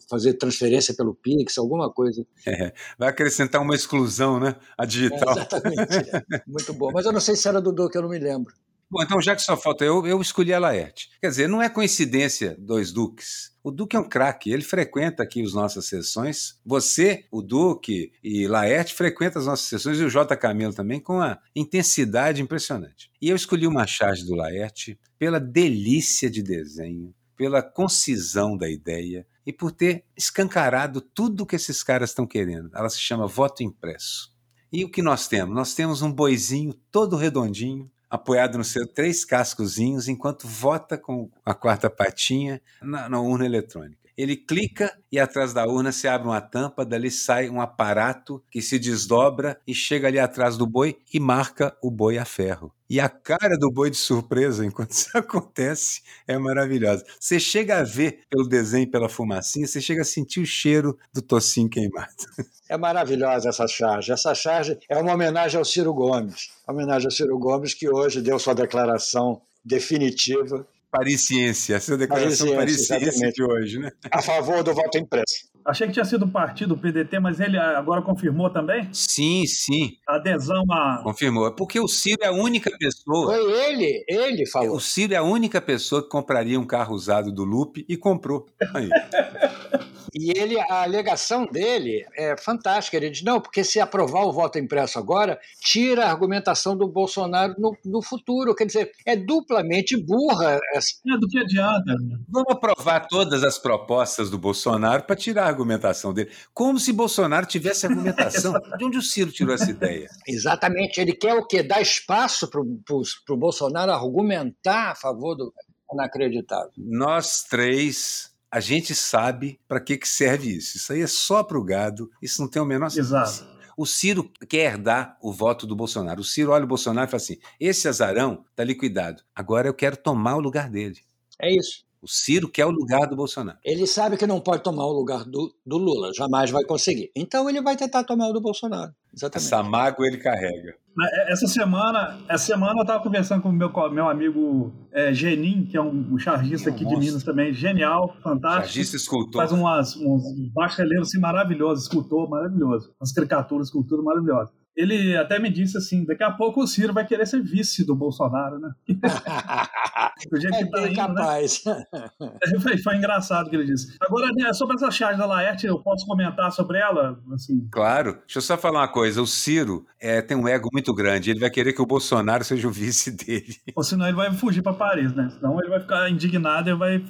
fazer 0.09 0.33
transferência 0.33 0.93
pelo 0.93 1.15
Pix, 1.15 1.57
alguma 1.57 1.91
coisa. 1.91 2.25
É, 2.45 2.73
vai 2.97 3.09
acrescentar 3.09 3.61
uma 3.61 3.75
exclusão, 3.75 4.39
né? 4.39 4.55
A 4.77 4.85
digital. 4.85 5.29
É, 5.29 5.31
exatamente. 5.31 6.09
É. 6.09 6.43
Muito 6.47 6.73
bom. 6.73 6.91
Mas 6.93 7.05
eu 7.05 7.11
não 7.11 7.19
sei 7.19 7.35
se 7.35 7.47
era 7.47 7.61
do 7.61 7.89
que 7.89 7.97
eu 7.97 8.01
não 8.01 8.09
me 8.09 8.19
lembro. 8.19 8.53
Bom, 8.93 9.01
então 9.01 9.19
já 9.19 9.35
que 9.35 9.41
só 9.41 9.57
falta 9.57 9.83
eu, 9.83 10.05
eu 10.05 10.21
escolhi 10.21 10.53
a 10.53 10.59
Laerte. 10.59 11.09
Quer 11.19 11.29
dizer, 11.29 11.49
não 11.49 11.59
é 11.59 11.67
coincidência 11.67 12.55
dois 12.59 12.91
Duques. 12.91 13.51
O 13.63 13.71
Duque 13.71 13.95
é 13.95 13.99
um 13.99 14.07
craque, 14.07 14.51
ele 14.51 14.61
frequenta 14.61 15.23
aqui 15.23 15.41
as 15.41 15.51
nossas 15.51 15.87
sessões. 15.87 16.59
Você, 16.63 17.25
o 17.31 17.41
Duque 17.41 18.11
e 18.23 18.45
Laerte 18.47 18.93
frequentam 18.93 19.39
as 19.39 19.47
nossas 19.47 19.65
sessões 19.65 19.99
e 19.99 20.03
o 20.03 20.09
J. 20.11 20.37
Camilo 20.37 20.75
também 20.75 20.99
com 20.99 21.15
uma 21.15 21.39
intensidade 21.55 22.39
impressionante. 22.39 23.09
E 23.19 23.29
eu 23.29 23.35
escolhi 23.35 23.65
uma 23.65 23.87
charge 23.87 24.23
do 24.25 24.35
Laerte 24.35 24.99
pela 25.17 25.39
delícia 25.39 26.29
de 26.29 26.43
desenho, 26.43 27.15
pela 27.35 27.61
concisão 27.61 28.57
da 28.57 28.69
ideia 28.69 29.25
e 29.45 29.51
por 29.51 29.71
ter 29.71 30.05
escancarado 30.15 31.01
tudo 31.01 31.41
o 31.41 31.45
que 31.45 31.55
esses 31.55 31.83
caras 31.83 32.11
estão 32.11 32.25
querendo. 32.25 32.69
Ela 32.73 32.89
se 32.89 32.99
chama 32.99 33.27
voto 33.27 33.63
impresso. 33.63 34.33
E 34.71 34.83
o 34.83 34.89
que 34.89 35.01
nós 35.01 35.27
temos? 35.27 35.55
Nós 35.55 35.73
temos 35.73 36.01
um 36.01 36.11
boizinho 36.11 36.73
todo 36.91 37.15
redondinho, 37.15 37.91
apoiado 38.09 38.57
nos 38.57 38.69
seus 38.69 38.87
três 38.91 39.23
cascozinhos, 39.23 40.07
enquanto 40.07 40.47
vota 40.47 40.97
com 40.97 41.29
a 41.45 41.53
quarta 41.53 41.89
patinha 41.89 42.61
na, 42.81 43.07
na 43.09 43.21
urna 43.21 43.45
eletrônica. 43.45 44.02
Ele 44.17 44.35
clica 44.35 44.95
e 45.11 45.19
atrás 45.19 45.53
da 45.53 45.65
urna 45.65 45.91
se 45.91 46.07
abre 46.07 46.27
uma 46.27 46.41
tampa, 46.41 46.85
dali 46.85 47.09
sai 47.09 47.49
um 47.49 47.59
aparato 47.59 48.43
que 48.51 48.61
se 48.61 48.77
desdobra 48.77 49.59
e 49.65 49.73
chega 49.73 50.07
ali 50.07 50.19
atrás 50.19 50.57
do 50.57 50.67
boi 50.67 50.97
e 51.13 51.19
marca 51.19 51.75
o 51.81 51.89
boi 51.89 52.17
a 52.17 52.25
ferro. 52.25 52.71
E 52.89 52.99
a 52.99 53.09
cara 53.09 53.57
do 53.57 53.71
boi 53.71 53.89
de 53.89 53.97
surpresa 53.97 54.63
enquanto 54.65 54.91
isso 54.91 55.09
acontece 55.17 56.01
é 56.27 56.37
maravilhosa. 56.37 57.03
Você 57.19 57.39
chega 57.39 57.79
a 57.79 57.83
ver 57.83 58.19
pelo 58.29 58.47
desenho, 58.47 58.89
pela 58.89 59.09
fumacinha, 59.09 59.65
você 59.65 59.81
chega 59.81 60.03
a 60.03 60.05
sentir 60.05 60.41
o 60.41 60.45
cheiro 60.45 60.97
do 61.11 61.21
tocinho 61.21 61.69
queimado. 61.69 62.13
É 62.69 62.77
maravilhosa 62.77 63.49
essa 63.49 63.67
charge. 63.67 64.11
Essa 64.11 64.33
charge 64.33 64.79
é 64.89 64.97
uma 64.97 65.13
homenagem 65.13 65.59
ao 65.59 65.65
Ciro 65.65 65.93
Gomes. 65.93 66.49
Homenagem 66.67 67.05
ao 67.05 67.11
Ciro 67.11 67.37
Gomes, 67.37 67.73
que 67.73 67.87
hoje 67.87 68.19
deu 68.19 68.39
sua 68.39 68.55
declaração 68.55 69.41
definitiva 69.63 70.65
Parisiense, 70.93 71.73
essa 71.73 71.97
declaração 71.97 72.53
parisiense 72.53 73.31
de 73.31 73.43
hoje, 73.43 73.79
né? 73.79 73.89
A 74.11 74.21
favor 74.21 74.63
do 74.63 74.75
voto 74.75 74.95
impresso. 74.99 75.51
Achei 75.65 75.87
que 75.87 75.93
tinha 75.93 76.05
sido 76.05 76.27
partido, 76.27 76.75
o 76.75 76.77
PDT, 76.77 77.19
mas 77.19 77.39
ele 77.39 77.57
agora 77.57 78.03
confirmou 78.03 78.47
também? 78.51 78.87
Sim, 78.93 79.43
sim. 79.47 79.97
adesão 80.07 80.63
a. 80.69 81.01
Confirmou. 81.01 81.51
Porque 81.55 81.79
o 81.79 81.87
Ciro 81.87 82.19
é 82.21 82.27
a 82.27 82.31
única 82.31 82.69
pessoa. 82.77 83.33
Foi 83.33 83.51
ele, 83.65 84.05
ele 84.07 84.45
falou. 84.45 84.75
O 84.75 84.79
Ciro 84.79 85.15
é 85.15 85.17
a 85.17 85.23
única 85.23 85.59
pessoa 85.59 86.03
que 86.03 86.09
compraria 86.09 86.59
um 86.59 86.65
carro 86.67 86.93
usado 86.93 87.31
do 87.31 87.43
Lupe 87.43 87.83
e 87.89 87.97
comprou. 87.97 88.45
Aí. 88.75 88.89
E 90.13 90.31
ele, 90.37 90.59
a 90.59 90.83
alegação 90.83 91.45
dele 91.45 92.05
é 92.15 92.37
fantástica. 92.37 92.97
Ele 92.97 93.09
diz: 93.09 93.23
não, 93.23 93.41
porque 93.41 93.63
se 93.63 93.79
aprovar 93.79 94.25
o 94.25 94.31
voto 94.31 94.59
impresso 94.59 94.99
agora, 94.99 95.39
tira 95.59 96.05
a 96.05 96.09
argumentação 96.09 96.77
do 96.77 96.87
Bolsonaro 96.87 97.55
no, 97.57 97.75
no 97.83 98.01
futuro. 98.01 98.53
Quer 98.53 98.65
dizer, 98.67 98.91
é 99.05 99.15
duplamente 99.15 99.97
burra. 99.97 100.59
Essa... 100.75 100.93
É 101.11 101.17
do 101.17 101.27
que 101.27 101.39
adianta. 101.39 101.95
Vamos 102.29 102.53
aprovar 102.53 103.07
todas 103.07 103.43
as 103.43 103.57
propostas 103.57 104.29
do 104.29 104.37
Bolsonaro 104.37 105.03
para 105.03 105.15
tirar 105.15 105.45
a 105.45 105.47
argumentação 105.47 106.13
dele. 106.13 106.31
Como 106.53 106.79
se 106.79 106.93
Bolsonaro 106.93 107.45
tivesse 107.45 107.87
argumentação. 107.87 108.53
De 108.77 108.85
onde 108.85 108.97
o 108.97 109.01
Ciro 109.01 109.31
tirou 109.31 109.53
essa 109.53 109.69
ideia? 109.69 110.07
Exatamente. 110.27 110.99
Ele 110.99 111.13
quer 111.13 111.33
o 111.33 111.45
quê? 111.45 111.63
Dar 111.63 111.81
espaço 111.81 112.49
para 112.49 112.61
o 112.61 113.37
Bolsonaro 113.37 113.91
argumentar 113.91 114.91
a 114.91 114.95
favor 114.95 115.35
do. 115.35 115.53
Inacreditável. 115.93 116.71
Nós 116.75 117.43
três 117.43 118.32
a 118.53 118.59
gente 118.59 118.93
sabe 118.93 119.59
para 119.67 119.79
que, 119.79 119.97
que 119.97 120.07
serve 120.07 120.55
isso. 120.55 120.77
Isso 120.77 120.93
aí 120.93 121.01
é 121.01 121.07
só 121.07 121.41
para 121.43 121.57
o 121.57 121.63
gado, 121.63 122.11
isso 122.21 122.39
não 122.39 122.47
tem 122.47 122.61
o 122.61 122.65
menor 122.65 122.91
sentido. 122.91 123.07
Exato. 123.07 123.47
O 123.75 123.83
Ciro 123.83 124.31
quer 124.47 124.77
dar 124.77 125.17
o 125.19 125.33
voto 125.33 125.65
do 125.65 125.75
Bolsonaro. 125.75 126.21
O 126.21 126.23
Ciro 126.23 126.51
olha 126.51 126.63
o 126.63 126.67
Bolsonaro 126.67 127.07
e 127.07 127.09
fala 127.09 127.23
assim: 127.23 127.39
esse 127.59 127.87
azarão 127.87 128.45
está 128.51 128.63
liquidado. 128.63 129.23
Agora 129.33 129.67
eu 129.67 129.73
quero 129.73 129.97
tomar 129.97 130.35
o 130.35 130.39
lugar 130.39 130.69
dele. 130.69 130.99
É 131.41 131.51
isso. 131.51 131.83
O 132.03 132.07
Ciro 132.07 132.49
quer 132.49 132.65
o 132.65 132.69
lugar 132.69 133.07
do 133.07 133.15
Bolsonaro. 133.15 133.57
Ele 133.63 133.87
sabe 133.87 134.17
que 134.17 134.27
não 134.27 134.41
pode 134.41 134.61
tomar 134.61 134.85
o 134.85 134.91
lugar 134.91 135.23
do, 135.23 135.55
do 135.65 135.77
Lula, 135.77 136.11
jamais 136.13 136.51
vai 136.51 136.65
conseguir. 136.65 137.09
Então 137.15 137.49
ele 137.49 137.61
vai 137.61 137.77
tentar 137.77 138.03
tomar 138.03 138.27
o 138.27 138.33
do 138.33 138.41
Bolsonaro. 138.41 138.91
Exatamente. 139.15 139.47
Essa 139.47 139.63
mágoa 139.63 140.05
ele 140.05 140.17
carrega. 140.17 140.75
É, 141.01 141.31
essa 141.31 141.47
semana, 141.47 142.19
essa 142.27 142.45
semana 142.47 142.73
eu 142.79 142.81
estava 142.81 143.01
conversando 143.01 143.41
com 143.41 143.47
o 143.47 143.53
meu, 143.53 143.71
meu 143.89 144.09
amigo 144.09 144.73
é, 144.91 145.13
Genin, 145.13 145.65
que 145.65 145.77
é 145.77 145.81
um, 145.81 146.13
um 146.13 146.19
chargista 146.19 146.69
aqui 146.69 146.85
de 146.85 146.97
Minas 146.97 147.23
também, 147.23 147.53
genial, 147.53 148.13
fantástico. 148.21 148.65
Chargista 148.65 148.97
escultor. 148.97 149.41
Faz 149.41 149.53
umas, 149.53 149.95
uns 149.95 150.23
baixos 150.53 150.79
relevos 150.79 151.07
assim, 151.07 151.19
maravilhosos, 151.21 151.85
escultor 151.85 152.29
maravilhoso, 152.29 152.93
umas 152.99 153.13
caricaturas, 153.13 153.67
escultura 153.67 154.03
maravilhosa 154.03 154.51
ele 154.75 155.15
até 155.15 155.39
me 155.39 155.49
disse 155.49 155.77
assim: 155.77 156.03
daqui 156.03 156.23
a 156.23 156.31
pouco 156.31 156.61
o 156.61 156.67
Ciro 156.67 156.93
vai 156.93 157.05
querer 157.05 157.25
ser 157.27 157.41
vice 157.41 157.85
do 157.85 157.95
Bolsonaro, 157.95 158.59
né? 158.59 158.71
do 160.29 160.39
jeito 160.39 160.55
é 160.55 160.63
que 160.63 160.69
tá 160.69 160.79
indo, 160.79 160.89
né? 160.89 160.95
capaz. 160.95 161.63
Né? 161.65 161.85
Foi, 162.61 162.77
foi, 162.77 162.95
engraçado 162.97 163.47
o 163.47 163.49
que 163.49 163.55
ele 163.55 163.65
disse. 163.65 163.95
Agora, 163.99 164.31
né, 164.33 164.53
sobre 164.53 164.75
essa 164.75 164.91
charge 164.91 165.17
da 165.17 165.25
Laerte, 165.25 165.65
eu 165.65 165.79
posso 165.79 166.05
comentar 166.05 166.51
sobre 166.51 166.77
ela? 166.77 167.19
Assim? 167.33 167.67
Claro. 167.71 168.13
Deixa 168.25 168.37
eu 168.37 168.41
só 168.41 168.57
falar 168.57 168.81
uma 168.81 168.87
coisa: 168.87 169.21
o 169.21 169.27
Ciro 169.27 169.85
é, 169.99 170.21
tem 170.21 170.37
um 170.37 170.47
ego 170.47 170.69
muito 170.71 170.93
grande. 170.93 171.31
Ele 171.31 171.39
vai 171.39 171.49
querer 171.49 171.73
que 171.73 171.81
o 171.81 171.85
Bolsonaro 171.85 172.43
seja 172.43 172.67
o 172.67 172.71
vice 172.71 173.11
dele. 173.15 173.55
Ou 173.75 173.83
senão 173.83 174.05
ele 174.05 174.15
vai 174.15 174.31
fugir 174.33 174.61
para 174.61 174.73
Paris, 174.73 175.13
né? 175.13 175.29
Senão 175.29 175.59
ele 175.59 175.69
vai 175.69 175.79
ficar 175.79 176.09
indignado 176.09 176.69
e 176.69 176.75
vai 176.75 177.03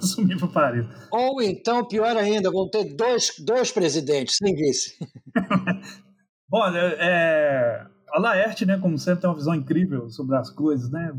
sumir 0.00 0.38
para 0.38 0.48
Paris. 0.48 0.86
Ou 1.10 1.40
então, 1.42 1.86
pior 1.86 2.16
ainda, 2.16 2.50
vão 2.50 2.68
ter 2.68 2.94
dois, 2.94 3.34
dois 3.38 3.70
presidentes 3.70 4.36
sem 4.36 4.54
vice. 4.54 4.96
Bom, 6.48 6.66
é, 6.66 7.86
a 8.10 8.20
Laerte, 8.20 8.64
né, 8.64 8.78
como 8.78 8.98
sempre, 8.98 9.20
tem 9.20 9.30
uma 9.30 9.36
visão 9.36 9.54
incrível 9.54 10.08
sobre 10.08 10.36
as 10.36 10.50
coisas, 10.50 10.90
né? 10.90 11.12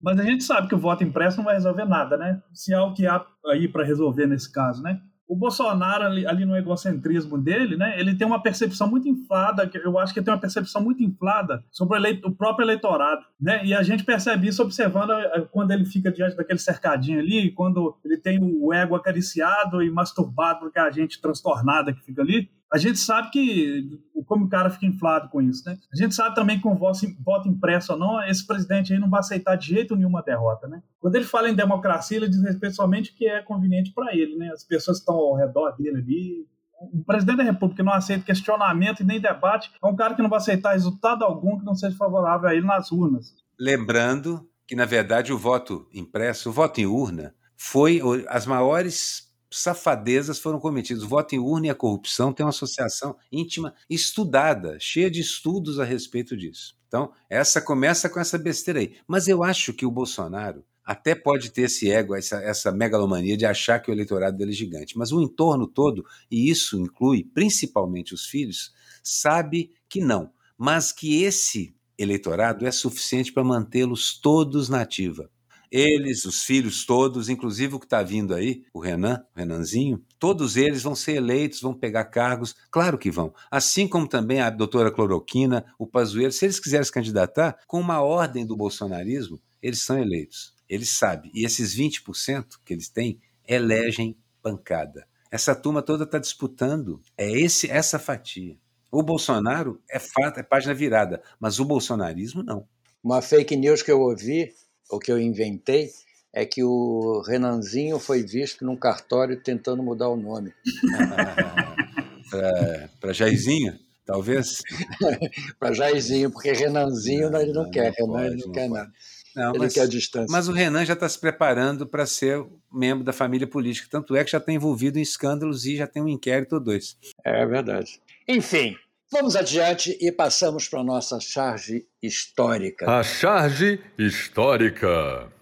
Mas 0.00 0.18
a 0.18 0.22
gente 0.22 0.42
sabe 0.44 0.68
que 0.68 0.74
o 0.74 0.78
voto 0.78 1.04
impresso 1.04 1.38
não 1.38 1.44
vai 1.44 1.54
resolver 1.54 1.84
nada, 1.84 2.16
né? 2.16 2.42
Se 2.52 2.72
há 2.72 2.82
o 2.82 2.94
que 2.94 3.06
há 3.06 3.24
aí 3.46 3.68
para 3.68 3.84
resolver 3.84 4.26
nesse 4.26 4.50
caso, 4.50 4.82
né? 4.82 5.00
O 5.26 5.34
Bolsonaro, 5.34 6.04
ali, 6.04 6.26
ali, 6.26 6.44
no 6.44 6.54
egocentrismo 6.54 7.38
dele, 7.38 7.76
né, 7.76 7.98
ele 7.98 8.14
tem 8.14 8.26
uma 8.26 8.42
percepção 8.42 8.86
muito 8.86 9.08
inflada, 9.08 9.70
eu 9.82 9.98
acho 9.98 10.12
que 10.12 10.20
tem 10.20 10.32
uma 10.32 10.40
percepção 10.40 10.82
muito 10.82 11.02
inflada 11.02 11.64
sobre 11.70 11.96
o, 11.96 11.98
eleito, 11.98 12.28
o 12.28 12.34
próprio 12.34 12.64
eleitorado. 12.66 13.24
Né? 13.40 13.64
E 13.64 13.72
a 13.72 13.82
gente 13.82 14.04
percebe 14.04 14.48
isso 14.48 14.62
observando 14.62 15.12
eh, 15.12 15.48
quando 15.50 15.70
ele 15.70 15.86
fica 15.86 16.12
diante 16.12 16.36
daquele 16.36 16.58
cercadinho 16.58 17.20
ali, 17.20 17.50
quando 17.52 17.98
ele 18.04 18.18
tem 18.18 18.38
o 18.38 18.70
ego 18.70 18.94
acariciado 18.94 19.82
e 19.82 19.90
masturbado 19.90 20.60
porque 20.60 20.78
a 20.78 20.90
gente 20.90 21.20
transtornada 21.20 21.94
que 21.94 22.04
fica 22.04 22.20
ali. 22.20 22.50
A 22.70 22.76
gente 22.76 22.98
sabe 22.98 23.30
que, 23.30 23.98
como 24.24 24.46
o 24.46 24.48
cara 24.48 24.70
fica 24.70 24.86
inflado 24.86 25.28
com 25.28 25.40
isso, 25.40 25.62
né? 25.66 25.78
A 25.92 25.96
gente 25.96 26.14
sabe 26.14 26.34
também 26.34 26.56
que 26.56 26.62
com 26.62 26.74
voto, 26.74 27.48
impresso 27.48 27.92
ou 27.92 27.98
não, 27.98 28.22
esse 28.24 28.46
presidente 28.46 28.92
aí 28.92 28.98
não 28.98 29.10
vai 29.10 29.20
aceitar 29.20 29.56
de 29.56 29.68
jeito 29.68 29.94
nenhum 29.96 30.08
uma 30.08 30.22
derrota, 30.22 30.66
né? 30.66 30.82
Quando 31.00 31.16
ele 31.16 31.24
fala 31.24 31.48
em 31.48 31.54
democracia, 31.54 32.16
ele 32.16 32.28
diz 32.28 32.42
respeito 32.42 32.76
somente 32.76 33.12
que 33.14 33.26
é 33.26 33.42
conveniente 33.42 33.92
para 33.92 34.14
ele, 34.14 34.36
né? 34.36 34.50
As 34.52 34.64
pessoas 34.64 34.98
que 34.98 35.02
estão 35.02 35.16
ao 35.16 35.34
redor 35.34 35.72
dele 35.72 35.98
ali. 35.98 36.46
O 36.92 37.04
presidente 37.04 37.38
da 37.38 37.44
República 37.44 37.82
não 37.82 37.92
aceita 37.92 38.24
questionamento 38.24 39.00
e 39.00 39.04
nem 39.04 39.20
debate. 39.20 39.70
É 39.82 39.86
um 39.86 39.96
cara 39.96 40.14
que 40.14 40.22
não 40.22 40.28
vai 40.28 40.38
aceitar 40.38 40.72
resultado 40.72 41.24
algum 41.24 41.58
que 41.58 41.64
não 41.64 41.74
seja 41.74 41.96
favorável 41.96 42.48
a 42.48 42.54
ele 42.54 42.66
nas 42.66 42.92
urnas. 42.92 43.34
Lembrando 43.58 44.46
que, 44.66 44.74
na 44.74 44.84
verdade, 44.84 45.32
o 45.32 45.38
voto 45.38 45.88
impresso, 45.92 46.50
o 46.50 46.52
voto 46.52 46.80
em 46.80 46.86
urna, 46.86 47.34
foi 47.56 48.00
as 48.28 48.46
maiores 48.46 49.33
safadezas 49.60 50.38
foram 50.38 50.58
cometidas. 50.58 51.02
O 51.02 51.08
voto 51.08 51.34
em 51.34 51.38
urna 51.38 51.66
e 51.66 51.70
a 51.70 51.74
corrupção 51.74 52.32
têm 52.32 52.44
uma 52.44 52.50
associação 52.50 53.16
íntima, 53.30 53.74
estudada, 53.88 54.76
cheia 54.80 55.10
de 55.10 55.20
estudos 55.20 55.78
a 55.78 55.84
respeito 55.84 56.36
disso. 56.36 56.76
Então, 56.88 57.12
essa 57.28 57.60
começa 57.60 58.08
com 58.08 58.20
essa 58.20 58.38
besteira 58.38 58.80
aí. 58.80 58.96
Mas 59.06 59.26
eu 59.28 59.42
acho 59.42 59.72
que 59.72 59.84
o 59.84 59.90
Bolsonaro 59.90 60.64
até 60.84 61.14
pode 61.14 61.50
ter 61.50 61.62
esse 61.62 61.90
ego, 61.90 62.14
essa, 62.14 62.36
essa 62.36 62.70
megalomania 62.70 63.36
de 63.36 63.46
achar 63.46 63.80
que 63.80 63.90
o 63.90 63.94
eleitorado 63.94 64.36
dele 64.36 64.52
é 64.52 64.54
gigante. 64.54 64.98
Mas 64.98 65.10
o 65.10 65.20
entorno 65.20 65.66
todo, 65.66 66.04
e 66.30 66.50
isso 66.50 66.78
inclui 66.78 67.24
principalmente 67.24 68.12
os 68.12 68.26
filhos, 68.26 68.72
sabe 69.02 69.72
que 69.88 70.00
não. 70.00 70.30
Mas 70.58 70.92
que 70.92 71.22
esse 71.24 71.74
eleitorado 71.96 72.66
é 72.66 72.70
suficiente 72.70 73.32
para 73.32 73.42
mantê-los 73.42 74.18
todos 74.20 74.68
na 74.68 74.82
ativa. 74.82 75.30
Eles, 75.76 76.24
os 76.24 76.44
filhos 76.44 76.86
todos, 76.86 77.28
inclusive 77.28 77.74
o 77.74 77.80
que 77.80 77.86
está 77.86 78.00
vindo 78.00 78.32
aí, 78.32 78.62
o 78.72 78.78
Renan, 78.78 79.26
o 79.34 79.38
Renanzinho, 79.40 80.00
todos 80.20 80.56
eles 80.56 80.84
vão 80.84 80.94
ser 80.94 81.16
eleitos, 81.16 81.60
vão 81.60 81.74
pegar 81.74 82.04
cargos, 82.04 82.54
claro 82.70 82.96
que 82.96 83.10
vão. 83.10 83.34
Assim 83.50 83.88
como 83.88 84.06
também 84.06 84.40
a 84.40 84.50
doutora 84.50 84.92
Cloroquina, 84.92 85.66
o 85.76 85.84
Pazuello, 85.84 86.30
se 86.30 86.44
eles 86.44 86.60
quiserem 86.60 86.84
se 86.84 86.92
candidatar, 86.92 87.58
com 87.66 87.80
uma 87.80 88.00
ordem 88.00 88.46
do 88.46 88.56
bolsonarismo, 88.56 89.40
eles 89.60 89.80
são 89.82 89.98
eleitos. 89.98 90.54
Eles 90.68 90.90
sabem. 90.90 91.32
E 91.34 91.44
esses 91.44 91.76
20% 91.76 92.60
que 92.64 92.72
eles 92.72 92.88
têm 92.88 93.20
elegem 93.44 94.16
pancada. 94.40 95.08
Essa 95.28 95.56
turma 95.56 95.82
toda 95.82 96.04
está 96.04 96.20
disputando. 96.20 97.02
É 97.18 97.28
esse 97.28 97.68
essa 97.68 97.98
fatia. 97.98 98.56
O 98.92 99.02
Bolsonaro 99.02 99.82
é 99.90 99.98
fato, 99.98 100.38
é 100.38 100.44
página 100.44 100.72
virada, 100.72 101.20
mas 101.40 101.58
o 101.58 101.64
bolsonarismo 101.64 102.44
não. 102.44 102.64
Uma 103.02 103.20
fake 103.20 103.56
news 103.56 103.82
que 103.82 103.90
eu 103.90 104.00
ouvi 104.00 104.52
o 104.90 104.98
que 104.98 105.10
eu 105.10 105.18
inventei 105.18 105.90
é 106.32 106.44
que 106.44 106.62
o 106.64 107.22
Renanzinho 107.26 107.98
foi 107.98 108.22
visto 108.22 108.64
num 108.64 108.76
cartório 108.76 109.40
tentando 109.40 109.82
mudar 109.82 110.08
o 110.08 110.16
nome. 110.16 110.52
Para 113.00 113.12
Jairzinho, 113.12 113.78
talvez? 114.04 114.62
Para 115.60 115.72
Jairzinho, 115.72 116.30
porque 116.30 116.52
Renanzinho 116.52 117.30
não, 117.30 117.40
ele 117.40 117.52
não, 117.52 117.62
não 117.62 117.70
quer, 117.70 117.94
não 117.98 118.06
Renan 118.06 118.12
pode, 118.12 118.34
ele 118.34 118.46
não, 118.46 118.52
quer 118.52 118.68
nada. 118.68 118.92
Não, 119.36 119.50
ele 119.50 119.58
mas, 119.58 119.74
quer 119.74 119.82
a 119.82 119.86
distância. 119.86 120.28
Mas 120.30 120.48
o 120.48 120.52
Renan 120.52 120.84
já 120.84 120.94
está 120.94 121.08
se 121.08 121.18
preparando 121.18 121.86
para 121.86 122.06
ser 122.06 122.44
membro 122.72 123.04
da 123.04 123.12
família 123.12 123.46
política. 123.46 123.88
Tanto 123.90 124.14
é 124.14 124.24
que 124.24 124.30
já 124.30 124.38
está 124.38 124.52
envolvido 124.52 124.98
em 124.98 125.02
escândalos 125.02 125.66
e 125.66 125.76
já 125.76 125.86
tem 125.86 126.02
um 126.02 126.08
inquérito 126.08 126.54
ou 126.54 126.60
dois. 126.60 126.96
É 127.24 127.44
verdade. 127.46 128.00
Enfim, 128.26 128.76
Vamos 129.14 129.36
adiante 129.36 129.96
e 130.00 130.10
passamos 130.10 130.66
para 130.66 130.80
a 130.80 130.84
nossa 130.84 131.20
charge 131.20 131.86
histórica. 132.02 132.90
A 132.90 133.04
charge 133.04 133.80
histórica. 133.96 135.32